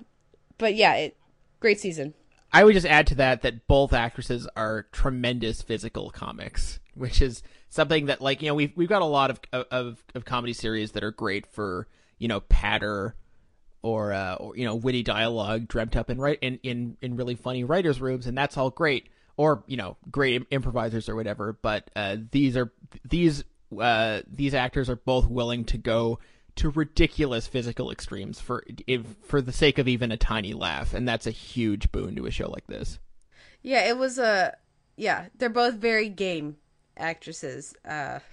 [0.58, 1.16] but yeah, it
[1.60, 2.14] great season.
[2.52, 7.42] I would just add to that that both actresses are tremendous physical comics, which is
[7.70, 9.40] something that like you know we've we've got a lot of
[9.70, 13.14] of of comedy series that are great for you know patter
[13.82, 17.34] or uh, or you know witty dialogue dreamt up in right in in in really
[17.34, 19.08] funny writers rooms, and that's all great.
[19.36, 22.72] Or you know great improvisers or whatever, but uh, these are
[23.04, 23.44] these
[23.80, 26.18] uh, these actors are both willing to go
[26.56, 31.08] to ridiculous physical extremes for if, for the sake of even a tiny laugh, and
[31.08, 32.98] that's a huge boon to a show like this.
[33.62, 34.56] Yeah, it was a
[34.96, 36.56] yeah, they're both very game
[36.96, 37.74] actresses.
[37.84, 38.18] Uh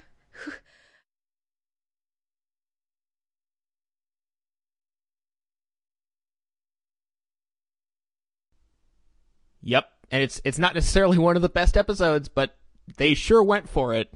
[9.62, 12.56] Yep, and it's it's not necessarily one of the best episodes, but
[12.98, 14.12] they sure went for it.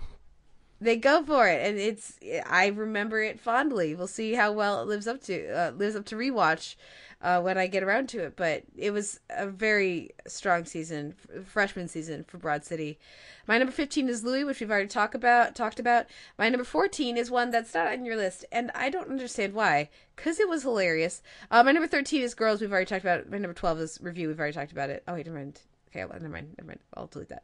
[0.81, 3.95] they go for it and it's I remember it fondly.
[3.95, 6.75] We'll see how well it lives up to uh, lives up to rewatch
[7.21, 11.15] uh, when I get around to it, but it was a very strong season,
[11.45, 12.99] freshman season for Broad City.
[13.47, 16.07] My number 15 is Louie, which we've already talked about, talked about.
[16.37, 19.89] My number 14 is one that's not on your list, and I don't understand why,
[20.17, 21.21] cuz it was hilarious.
[21.49, 23.29] Uh, my number 13 is Girls, we've already talked about.
[23.29, 25.03] My number 12 is Review, we've already talked about it.
[25.07, 25.61] Oh, wait, never mind.
[25.93, 26.79] Okay, well, never mind, never mind.
[26.95, 27.43] I'll delete that.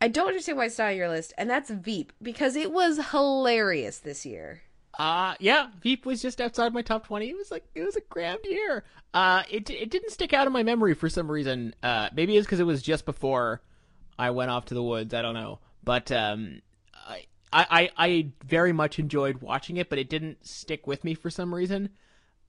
[0.00, 3.10] I don't understand why it's not on your list, and that's Veep because it was
[3.10, 4.62] hilarious this year.
[4.98, 7.28] Uh yeah, Veep was just outside my top twenty.
[7.28, 8.84] It was like it was a grand year.
[9.12, 11.74] Uh, it it didn't stick out in my memory for some reason.
[11.82, 13.60] Uh, maybe it's because it was just before
[14.18, 15.12] I went off to the woods.
[15.12, 16.62] I don't know, but um,
[17.04, 21.30] I I I very much enjoyed watching it, but it didn't stick with me for
[21.30, 21.90] some reason.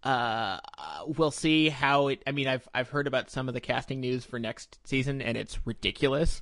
[0.06, 0.60] Uh,
[1.08, 2.22] we'll see how it.
[2.28, 5.36] I mean, I've I've heard about some of the casting news for next season, and
[5.36, 6.42] it's ridiculous.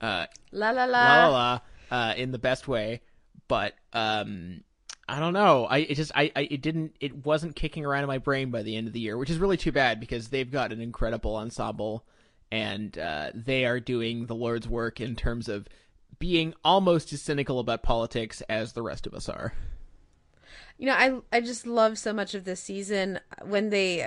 [0.00, 0.98] Uh, La la la.
[0.98, 1.60] la la la,
[1.90, 3.02] uh, in the best way.
[3.48, 4.62] But um,
[5.08, 5.66] I don't know.
[5.66, 8.62] I it just I, I it didn't it wasn't kicking around in my brain by
[8.62, 11.36] the end of the year, which is really too bad because they've got an incredible
[11.36, 12.06] ensemble
[12.50, 15.66] and uh, they are doing the Lord's work in terms of
[16.18, 19.54] being almost as cynical about politics as the rest of us are.
[20.78, 24.04] You know, I I just love so much of this season when they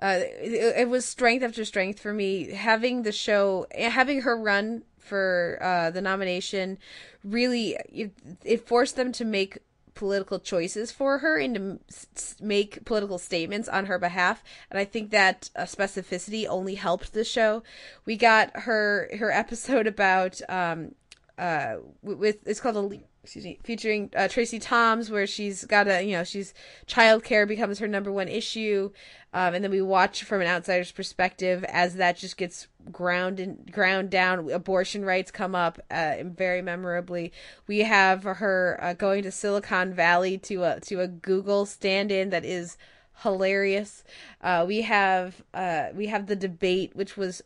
[0.00, 2.50] uh it, it was strength after strength for me.
[2.52, 6.78] Having the show having her run for uh the nomination
[7.24, 8.12] really it,
[8.44, 9.58] it forced them to make
[9.94, 14.42] political choices for her and to make political statements on her behalf.
[14.70, 17.62] And i think that uh, specificity only helped the show.
[18.06, 20.94] We got her her episode about um
[21.38, 26.02] uh with it's called a excuse me featuring uh, Tracie Thoms where she's got a
[26.02, 26.54] you know she's
[26.86, 28.90] childcare becomes her number one issue
[29.34, 33.70] um, and then we watch from an outsider's perspective as that just gets ground and
[33.72, 34.50] ground down.
[34.50, 37.32] Abortion rights come up uh, very memorably.
[37.66, 42.44] We have her uh, going to Silicon Valley to a to a Google stand-in that
[42.44, 42.76] is
[43.22, 44.04] hilarious.
[44.42, 47.42] Uh, we have uh, we have the debate which was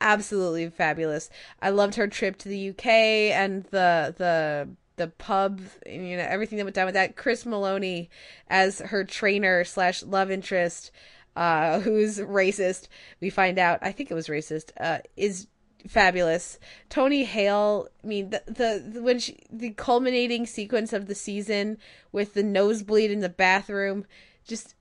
[0.00, 1.30] absolutely fabulous.
[1.60, 6.58] I loved her trip to the UK and the the the pub, you know, everything
[6.58, 7.16] that went down with that.
[7.16, 8.08] Chris Meloni
[8.48, 10.90] as her trainer slash love interest,
[11.36, 12.88] uh, who's racist.
[13.20, 15.46] We find out, I think it was racist, uh, is
[15.86, 16.58] fabulous.
[16.90, 21.78] Tony Hale, I mean, the, the, the when she, the culminating sequence of the season
[22.12, 24.04] with the nosebleed in the bathroom,
[24.44, 24.74] just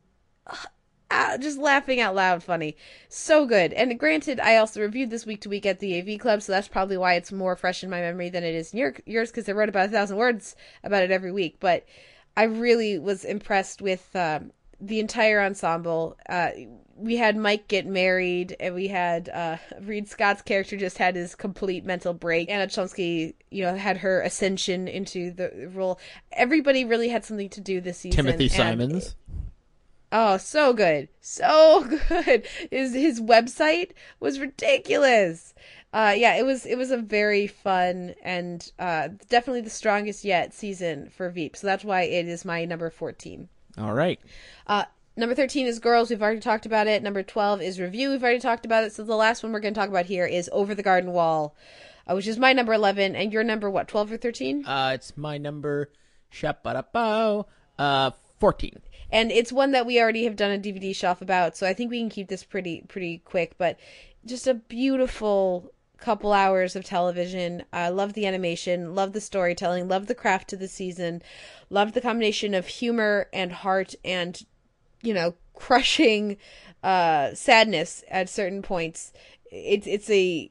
[1.10, 2.76] uh, just laughing out loud funny.
[3.10, 3.74] So good.
[3.74, 6.68] And granted, I also reviewed this week to week at the AV Club, so that's
[6.68, 9.48] probably why it's more fresh in my memory than it is in your, yours, because
[9.48, 11.58] I wrote about a thousand words about it every week.
[11.60, 11.86] But
[12.36, 16.18] I really was impressed with um, the entire ensemble.
[16.28, 16.50] Uh,
[16.96, 21.36] we had Mike get married, and we had uh, Reid Scott's character just had his
[21.36, 22.50] complete mental break.
[22.50, 26.00] Anna Chlumsky, you know, had her ascension into the role.
[26.32, 28.26] Everybody really had something to do this season.
[28.26, 29.16] Timothy Simons.
[30.12, 31.10] Oh, so good.
[31.22, 32.48] So good.
[32.72, 35.54] His his website was ridiculous.
[35.94, 40.54] Uh yeah, it was it was a very fun and uh definitely the strongest yet
[40.54, 41.56] season for Veep.
[41.56, 43.50] So that's why it is my number 14.
[43.78, 44.20] All right.
[44.66, 44.86] Uh
[45.18, 46.10] number 13 is Girls.
[46.10, 47.04] We've already talked about it.
[47.04, 48.12] Number 12 is Review.
[48.12, 48.94] We've already talked about it.
[48.94, 51.56] So the last one we're going to talk about here is Over the Garden Wall,
[52.06, 53.88] uh, which is my number 11 and your number what?
[53.88, 54.66] 12 or 13?
[54.66, 55.90] Uh, it's my number,
[56.32, 57.46] shaparapow,
[57.80, 58.80] uh, 14.
[59.12, 61.92] And it's one that we already have done a DVD shelf about, so I think
[61.92, 63.58] we can keep this pretty pretty quick.
[63.58, 63.80] But
[64.26, 67.64] just a beautiful couple hours of television.
[67.74, 71.22] I love the animation, love the storytelling, love the craft to the season,
[71.70, 74.46] love the combination of humor and heart, and
[75.02, 76.38] you know, crushing
[76.84, 79.12] uh, sadness at certain points.
[79.52, 80.50] It's it's a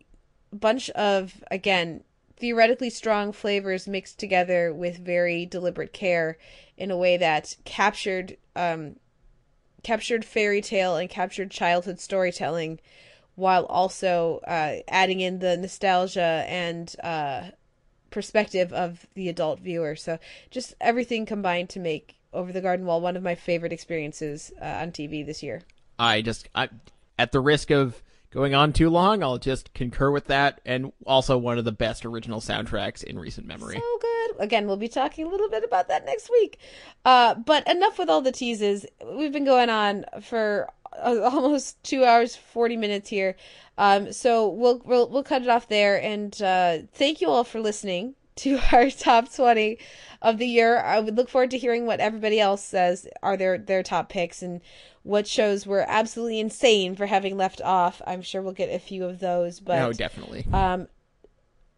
[0.52, 2.02] bunch of again
[2.36, 6.38] theoretically strong flavors mixed together with very deliberate care
[6.76, 8.96] in a way that captured um,
[9.82, 12.80] captured fairy tale and captured childhood storytelling
[13.36, 17.44] while also uh, adding in the nostalgia and uh,
[18.10, 19.94] perspective of the adult viewer.
[19.94, 20.18] So
[20.50, 24.64] just everything combined to make Over the Garden Wall one of my favorite experiences uh,
[24.64, 25.62] on TV this year.
[25.98, 26.68] I just, I,
[27.18, 31.38] at the risk of going on too long, I'll just concur with that, and also
[31.38, 33.76] one of the best original soundtracks in recent memory.
[33.76, 34.30] So good.
[34.38, 36.58] Again, we'll be talking a little bit about that next week.
[37.04, 38.86] Uh, but enough with all the teases.
[39.04, 43.36] We've been going on for uh, almost two hours, forty minutes here.
[43.78, 46.02] Um, so we'll we'll we'll cut it off there.
[46.02, 49.78] And uh, thank you all for listening to our top twenty
[50.22, 50.78] of the year.
[50.78, 54.42] I would look forward to hearing what everybody else says are their their top picks
[54.42, 54.60] and
[55.02, 58.02] what shows were absolutely insane for having left off.
[58.06, 59.60] I'm sure we'll get a few of those.
[59.60, 60.46] But no, definitely.
[60.52, 60.88] um,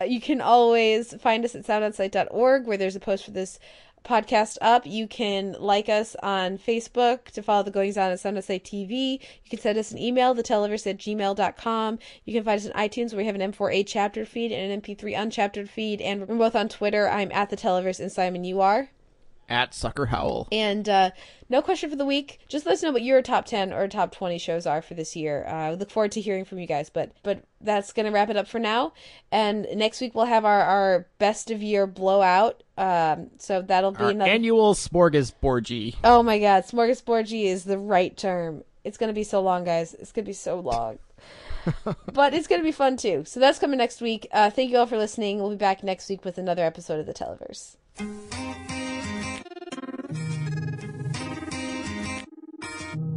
[0.07, 3.59] you can always find us at soundonsight.org where there's a post for this
[4.05, 4.87] podcast up.
[4.87, 9.13] You can like us on Facebook to follow the goings on at on TV.
[9.13, 11.99] You can send us an email, theteleverse at gmail.com.
[12.25, 14.81] You can find us on iTunes where we have an M4A chaptered feed and an
[14.81, 16.01] MP3 unchaptered feed.
[16.01, 17.09] And we're both on Twitter.
[17.09, 18.91] I'm at the Televerse and Simon, you are.
[19.49, 20.47] At Sucker Howl.
[20.53, 21.11] And uh,
[21.49, 22.41] no question for the week.
[22.49, 25.17] Just let us know what your top ten or top twenty shows are for this
[25.17, 25.45] year.
[25.49, 26.91] Uh, I look forward to hearing from you guys.
[26.91, 28.93] But but that's gonna wrap it up for now.
[29.33, 32.63] And next week we'll have our, our best of year blowout.
[32.77, 34.31] Um, so that'll be Our another.
[34.31, 35.97] annual smorgasborgy.
[36.05, 38.65] oh my god, smorgasbordy is the right term.
[38.85, 39.95] It's gonna be so long, guys.
[39.95, 40.99] It's gonna be so long.
[42.13, 43.25] but it's gonna be fun too.
[43.27, 44.29] So that's coming next week.
[44.31, 45.39] Uh, thank you all for listening.
[45.39, 47.77] We'll be back next week with another episode of the Televerse.
[52.95, 53.08] うん。